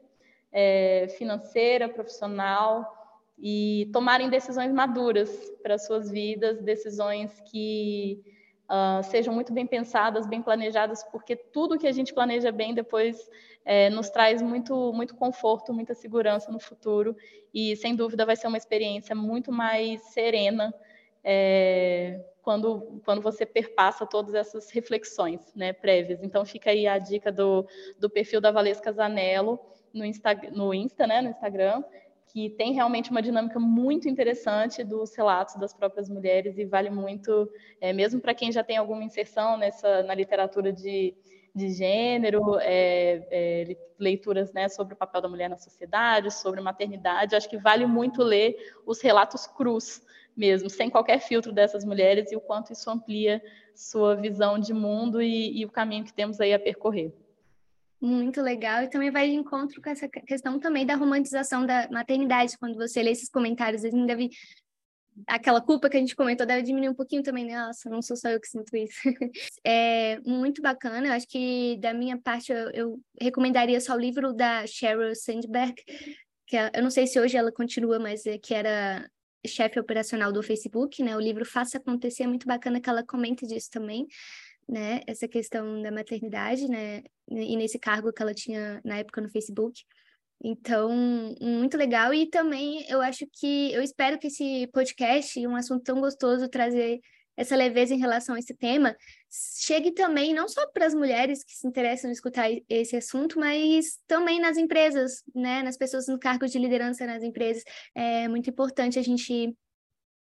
é, 0.54 1.10
financeira, 1.18 1.90
profissional 1.90 3.22
e 3.38 3.90
tomarem 3.92 4.30
decisões 4.30 4.72
maduras 4.72 5.30
para 5.62 5.78
suas 5.78 6.10
vidas, 6.10 6.62
decisões 6.62 7.42
que 7.52 8.24
uh, 8.70 9.04
sejam 9.04 9.34
muito 9.34 9.52
bem 9.52 9.68
pensadas, 9.68 10.26
bem 10.26 10.42
planejadas, 10.42 11.04
porque 11.12 11.36
tudo 11.36 11.78
que 11.78 11.88
a 11.88 11.92
gente 11.92 12.14
planeja 12.14 12.54
bem 12.54 12.74
depois 12.74 13.30
é, 13.66 13.90
nos 13.90 14.10
traz 14.10 14.42
muito, 14.42 14.94
muito 14.94 15.14
conforto, 15.14 15.74
muita 15.74 15.94
segurança 15.94 16.54
no 16.54 16.60
futuro 16.62 17.18
e, 17.54 17.76
sem 17.76 17.98
dúvida, 17.98 18.26
vai 18.26 18.38
ser 18.38 18.48
uma 18.48 18.58
experiência 18.58 19.14
muito 19.14 19.52
mais 19.52 20.02
serena 20.14 20.74
é, 21.22 22.22
quando, 22.44 23.02
quando 23.06 23.22
você 23.22 23.46
perpassa 23.46 24.06
todas 24.06 24.36
essas 24.36 24.70
reflexões 24.70 25.54
né, 25.56 25.72
prévias. 25.74 26.22
Então, 26.22 26.46
fica 26.46 26.70
aí 26.70 26.86
a 26.86 27.00
dica 27.00 27.32
do, 27.32 27.66
do 27.98 28.10
perfil 28.10 28.42
da 28.42 28.52
Valesca 28.52 28.92
Zanello 28.92 29.60
no 29.94 30.06
Insta, 30.06 30.34
no, 30.52 30.74
Insta, 30.74 31.08
né, 31.08 31.22
no 31.22 31.30
Instagram, 31.30 31.84
que 32.28 32.50
tem 32.50 32.74
realmente 32.74 33.12
uma 33.12 33.22
dinâmica 33.22 33.60
muito 33.60 34.10
interessante 34.10 34.84
dos 34.84 35.16
relatos 35.16 35.56
das 35.56 35.74
próprias 35.74 36.10
mulheres 36.10 36.58
e 36.58 36.66
vale 36.66 36.90
muito, 36.90 37.50
é, 37.80 37.94
mesmo 37.94 38.20
para 38.20 38.34
quem 38.34 38.52
já 38.52 38.64
tem 38.64 38.76
alguma 38.76 39.04
inserção 39.04 39.56
nessa 39.56 40.04
na 40.04 40.16
literatura 40.16 40.74
de, 40.74 41.16
de 41.56 41.70
gênero, 41.70 42.58
é, 42.60 43.28
é, 43.32 43.78
leituras 44.00 44.52
né, 44.52 44.68
sobre 44.68 44.96
o 44.96 44.98
papel 44.98 45.22
da 45.22 45.30
mulher 45.30 45.50
na 45.50 45.58
sociedade, 45.58 46.34
sobre 46.34 46.60
maternidade, 46.60 47.36
acho 47.36 47.50
que 47.50 47.58
vale 47.58 47.86
muito 47.86 48.24
ler 48.24 48.56
os 48.86 49.00
relatos 49.00 49.46
crus 49.48 50.02
mesmo, 50.36 50.70
sem 50.70 50.90
qualquer 50.90 51.20
filtro 51.20 51.52
dessas 51.52 51.84
mulheres 51.86 52.32
e 52.32 52.36
o 52.36 52.42
quanto 52.42 52.74
isso 52.74 52.90
amplia 52.90 53.42
sua 53.76 54.16
visão 54.16 54.60
de 54.60 54.74
mundo 54.74 55.22
e, 55.22 55.60
e 55.60 55.66
o 55.66 55.72
caminho 55.72 56.04
que 56.04 56.14
temos 56.14 56.40
aí 56.40 56.54
a 56.54 56.60
percorrer. 56.60 57.14
Muito 58.02 58.42
legal, 58.42 58.84
e 58.84 58.90
também 58.90 59.10
vai 59.10 59.30
de 59.30 59.36
encontro 59.36 59.82
com 59.82 59.90
essa 59.90 60.10
questão 60.10 60.60
também 60.60 60.86
da 60.86 60.96
romantização 60.96 61.66
da 61.66 61.88
maternidade. 61.90 62.58
Quando 62.58 62.76
você 62.76 63.02
lê 63.02 63.12
esses 63.12 63.30
comentários, 63.30 63.86
assim, 63.86 64.06
deve 64.06 64.30
aquela 65.28 65.62
culpa 65.62 65.90
que 65.90 65.98
a 65.98 66.00
gente 66.00 66.16
comentou 66.16 66.46
deve 66.46 66.64
diminuir 66.64 66.90
um 66.90 66.96
pouquinho 66.96 67.24
também, 67.24 67.46
né? 67.46 67.56
Nossa, 67.56 67.90
não 67.90 68.02
sou 68.02 68.18
só 68.18 68.30
eu 68.30 68.40
que 68.40 68.48
sinto 68.48 68.76
isso. 68.76 69.00
é 69.64 70.20
muito 70.22 70.62
bacana, 70.62 71.08
eu 71.08 71.14
acho 71.14 71.28
que 71.28 71.78
da 71.80 71.94
minha 71.94 72.20
parte 72.20 72.52
eu, 72.52 72.70
eu 72.72 73.00
recomendaria 73.22 73.80
só 73.80 73.96
o 73.96 74.00
livro 74.00 74.34
da 74.34 74.66
Sheryl 74.68 75.16
Sandberg, 75.16 75.76
que 76.48 76.58
é, 76.58 76.72
eu 76.74 76.84
não 76.84 76.90
sei 76.90 77.08
se 77.08 77.20
hoje 77.20 77.38
ela 77.38 77.52
continua, 77.52 78.00
mas 78.00 78.26
é, 78.26 78.38
que 78.38 78.54
era 78.54 79.10
chefe 79.48 79.80
operacional 79.80 80.32
do 80.32 80.44
Facebook, 80.44 81.04
né? 81.04 81.16
O 81.16 81.20
livro 81.20 81.46
Faça 81.46 81.78
Acontecer 81.78 82.24
é 82.24 82.28
muito 82.28 82.48
bacana 82.48 82.80
que 82.80 82.90
ela 82.90 83.04
comenta 83.04 83.46
disso 83.46 83.70
também, 83.72 84.08
né? 84.68 85.02
Essa 85.08 85.28
questão 85.28 85.82
da 85.82 85.92
maternidade, 85.92 86.68
né? 86.68 87.04
E 87.30 87.56
nesse 87.56 87.80
cargo 87.80 88.14
que 88.14 88.22
ela 88.22 88.34
tinha 88.34 88.82
na 88.84 88.98
época 88.98 89.22
no 89.22 89.30
Facebook. 89.30 89.84
Então, 90.44 90.90
muito 91.42 91.78
legal. 91.78 92.14
E 92.14 92.30
também 92.30 92.86
eu 92.90 93.02
acho 93.02 93.26
que 93.32 93.72
eu 93.74 93.82
espero 93.82 94.20
que 94.20 94.28
esse 94.28 94.68
podcast, 94.74 95.46
um 95.48 95.56
assunto 95.56 95.84
tão 95.84 96.02
gostoso, 96.02 96.50
trazer 96.50 97.00
essa 97.36 97.56
leveza 97.56 97.94
em 97.94 98.00
relação 98.00 98.36
a 98.36 98.40
esse 98.40 98.54
tema, 98.54 98.96
chegue 99.60 99.92
também 99.92 100.34
não 100.34 100.48
só 100.48 100.66
para 100.68 100.86
as 100.86 100.94
mulheres 100.94 101.44
que 101.44 101.54
se 101.54 101.68
interessam 101.68 102.10
em 102.10 102.14
escutar 102.14 102.48
esse 102.70 102.96
assunto, 102.96 103.40
mas 103.40 104.00
também 104.08 104.40
nas 104.40 104.58
empresas, 104.58 105.24
né, 105.34 105.64
nas 105.64 105.78
pessoas 105.78 106.08
no 106.08 106.20
cargo 106.20 106.46
de 106.48 106.60
liderança 106.60 107.06
nas 107.06 107.24
empresas. 107.24 107.64
É 107.96 108.28
muito 108.28 108.50
importante 108.50 109.00
a 109.00 109.04
gente 109.04 109.56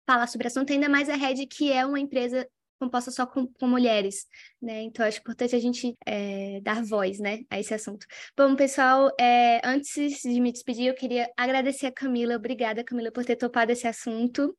falar 0.06 0.26
sobre 0.26 0.46
o 0.46 0.48
assunto, 0.48 0.72
ainda 0.72 0.88
mais 0.88 1.08
a 1.08 1.14
Red, 1.14 1.46
que 1.46 1.72
é 1.72 1.84
uma 1.84 2.00
empresa 2.00 2.48
composta 2.80 3.10
só 3.10 3.26
com, 3.26 3.46
com, 3.46 3.68
mulheres, 3.68 4.26
né? 4.60 4.80
Então, 4.82 5.04
acho 5.04 5.20
importante 5.20 5.54
a 5.54 5.58
gente 5.58 5.94
é, 6.06 6.60
dar 6.62 6.82
voz, 6.82 7.18
né, 7.20 7.40
a 7.50 7.60
esse 7.60 7.74
assunto. 7.74 8.06
Bom, 8.36 8.56
pessoal, 8.56 9.10
é, 9.20 9.60
antes 9.62 10.22
de 10.22 10.40
me 10.40 10.50
despedir, 10.50 10.86
eu 10.86 10.94
queria 10.94 11.30
agradecer 11.36 11.86
a 11.86 11.92
Camila. 11.92 12.36
Obrigada, 12.36 12.82
Camila, 12.82 13.12
por 13.12 13.24
ter 13.24 13.36
topado 13.36 13.70
esse 13.70 13.86
assunto. 13.86 14.56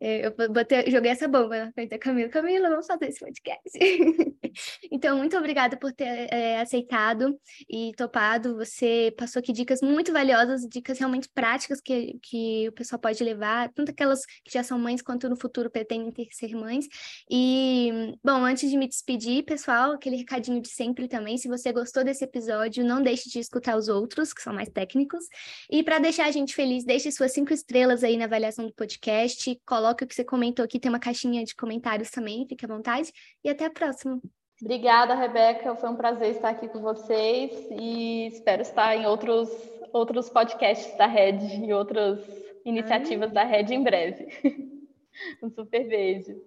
É, 0.00 0.26
eu 0.26 0.34
botei, 0.50 0.90
joguei 0.90 1.12
essa 1.12 1.28
bomba 1.28 1.66
na 1.66 1.72
frente 1.72 1.90
da 1.90 1.98
Camila. 1.98 2.28
Camila, 2.28 2.68
vamos 2.68 2.86
fazer 2.86 3.06
esse 3.06 3.20
podcast. 3.20 3.78
então, 4.90 5.16
muito 5.16 5.36
obrigada 5.36 5.76
por 5.76 5.92
ter 5.92 6.28
é, 6.32 6.60
aceitado 6.60 7.38
e 7.70 7.92
topado. 7.96 8.56
Você 8.56 9.14
passou 9.16 9.38
aqui 9.38 9.52
dicas 9.52 9.80
muito 9.80 10.12
valiosas, 10.12 10.62
dicas 10.62 10.98
realmente 10.98 11.28
práticas 11.32 11.80
que, 11.80 12.18
que 12.20 12.68
o 12.68 12.72
pessoal 12.72 12.98
pode 12.98 13.22
levar, 13.22 13.70
tanto 13.74 13.92
aquelas 13.92 14.26
que 14.26 14.52
já 14.52 14.64
são 14.64 14.76
mães 14.76 15.02
quanto 15.02 15.28
no 15.28 15.36
futuro 15.36 15.70
pretendem 15.70 16.10
ter 16.10 16.26
ser 16.32 16.52
mães. 16.56 16.86
E, 17.30 18.16
bom, 18.24 18.44
antes 18.44 18.70
de 18.70 18.76
me 18.76 18.88
despedir, 18.88 19.44
pessoal, 19.44 19.92
aquele 19.92 20.16
recadinho 20.16 20.60
de 20.60 20.68
sempre 20.68 21.06
também. 21.06 21.38
Se 21.38 21.46
você 21.46 21.72
gostou 21.72 22.02
desse 22.02 22.24
episódio, 22.24 22.84
não 22.84 23.00
deixe 23.00 23.28
de 23.28 23.38
escutar 23.38 23.76
os 23.76 23.86
outros, 23.86 24.32
que 24.32 24.42
são 24.42 24.52
mais 24.52 24.68
técnicos. 24.68 25.24
E 25.70 25.80
para 25.84 26.00
deixar 26.00 26.26
a 26.26 26.32
gente 26.32 26.54
feliz, 26.56 26.84
deixe 26.84 27.12
suas 27.12 27.32
cinco 27.32 27.52
estrelas 27.52 28.02
aí 28.02 28.16
na 28.16 28.24
avaliação 28.24 28.66
do 28.66 28.72
podcast. 28.72 29.60
Coloque 29.64 29.81
coloque 29.82 30.04
o 30.04 30.06
que 30.06 30.14
você 30.14 30.24
comentou 30.24 30.64
aqui, 30.64 30.78
tem 30.78 30.88
uma 30.88 31.00
caixinha 31.00 31.44
de 31.44 31.56
comentários 31.56 32.10
também, 32.10 32.46
fique 32.46 32.64
à 32.64 32.68
vontade. 32.68 33.12
E 33.44 33.50
até 33.50 33.64
a 33.64 33.70
próxima. 33.70 34.20
Obrigada, 34.60 35.14
Rebeca. 35.14 35.74
Foi 35.74 35.90
um 35.90 35.96
prazer 35.96 36.30
estar 36.30 36.50
aqui 36.50 36.68
com 36.68 36.80
vocês 36.80 37.50
e 37.72 38.28
espero 38.28 38.62
estar 38.62 38.96
em 38.96 39.06
outros, 39.06 39.48
outros 39.92 40.28
podcasts 40.30 40.96
da 40.96 41.06
Red 41.06 41.66
e 41.66 41.72
outras 41.72 42.20
iniciativas 42.64 43.28
Ai. 43.30 43.34
da 43.34 43.42
Red 43.44 43.74
em 43.74 43.82
breve. 43.82 44.28
um 45.42 45.50
super 45.50 45.88
beijo. 45.88 46.40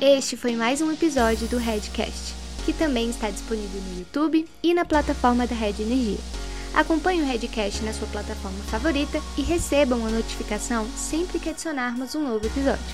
Este 0.00 0.36
foi 0.36 0.56
mais 0.56 0.80
um 0.80 0.90
episódio 0.90 1.46
do 1.48 1.58
Redcast, 1.58 2.34
que 2.64 2.72
também 2.72 3.10
está 3.10 3.30
disponível 3.30 3.80
no 3.80 3.98
YouTube 3.98 4.46
e 4.62 4.74
na 4.74 4.86
plataforma 4.86 5.46
da 5.46 5.54
Red 5.54 5.82
Energia. 5.82 6.45
Acompanhe 6.74 7.22
o 7.22 7.26
Redcast 7.26 7.82
na 7.82 7.92
sua 7.92 8.06
plataforma 8.08 8.58
favorita 8.64 9.20
e 9.36 9.42
receba 9.42 9.96
uma 9.96 10.10
notificação 10.10 10.86
sempre 10.96 11.38
que 11.38 11.48
adicionarmos 11.48 12.14
um 12.14 12.22
novo 12.22 12.46
episódio. 12.46 12.84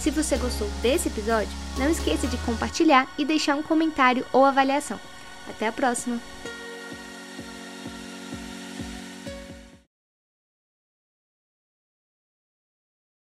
Se 0.00 0.10
você 0.10 0.36
gostou 0.36 0.68
desse 0.80 1.08
episódio, 1.08 1.52
não 1.76 1.90
esqueça 1.90 2.26
de 2.26 2.36
compartilhar 2.38 3.06
e 3.18 3.24
deixar 3.24 3.56
um 3.56 3.62
comentário 3.62 4.24
ou 4.32 4.44
avaliação. 4.44 4.98
Até 5.48 5.66
a 5.66 5.72
próxima! 5.72 6.20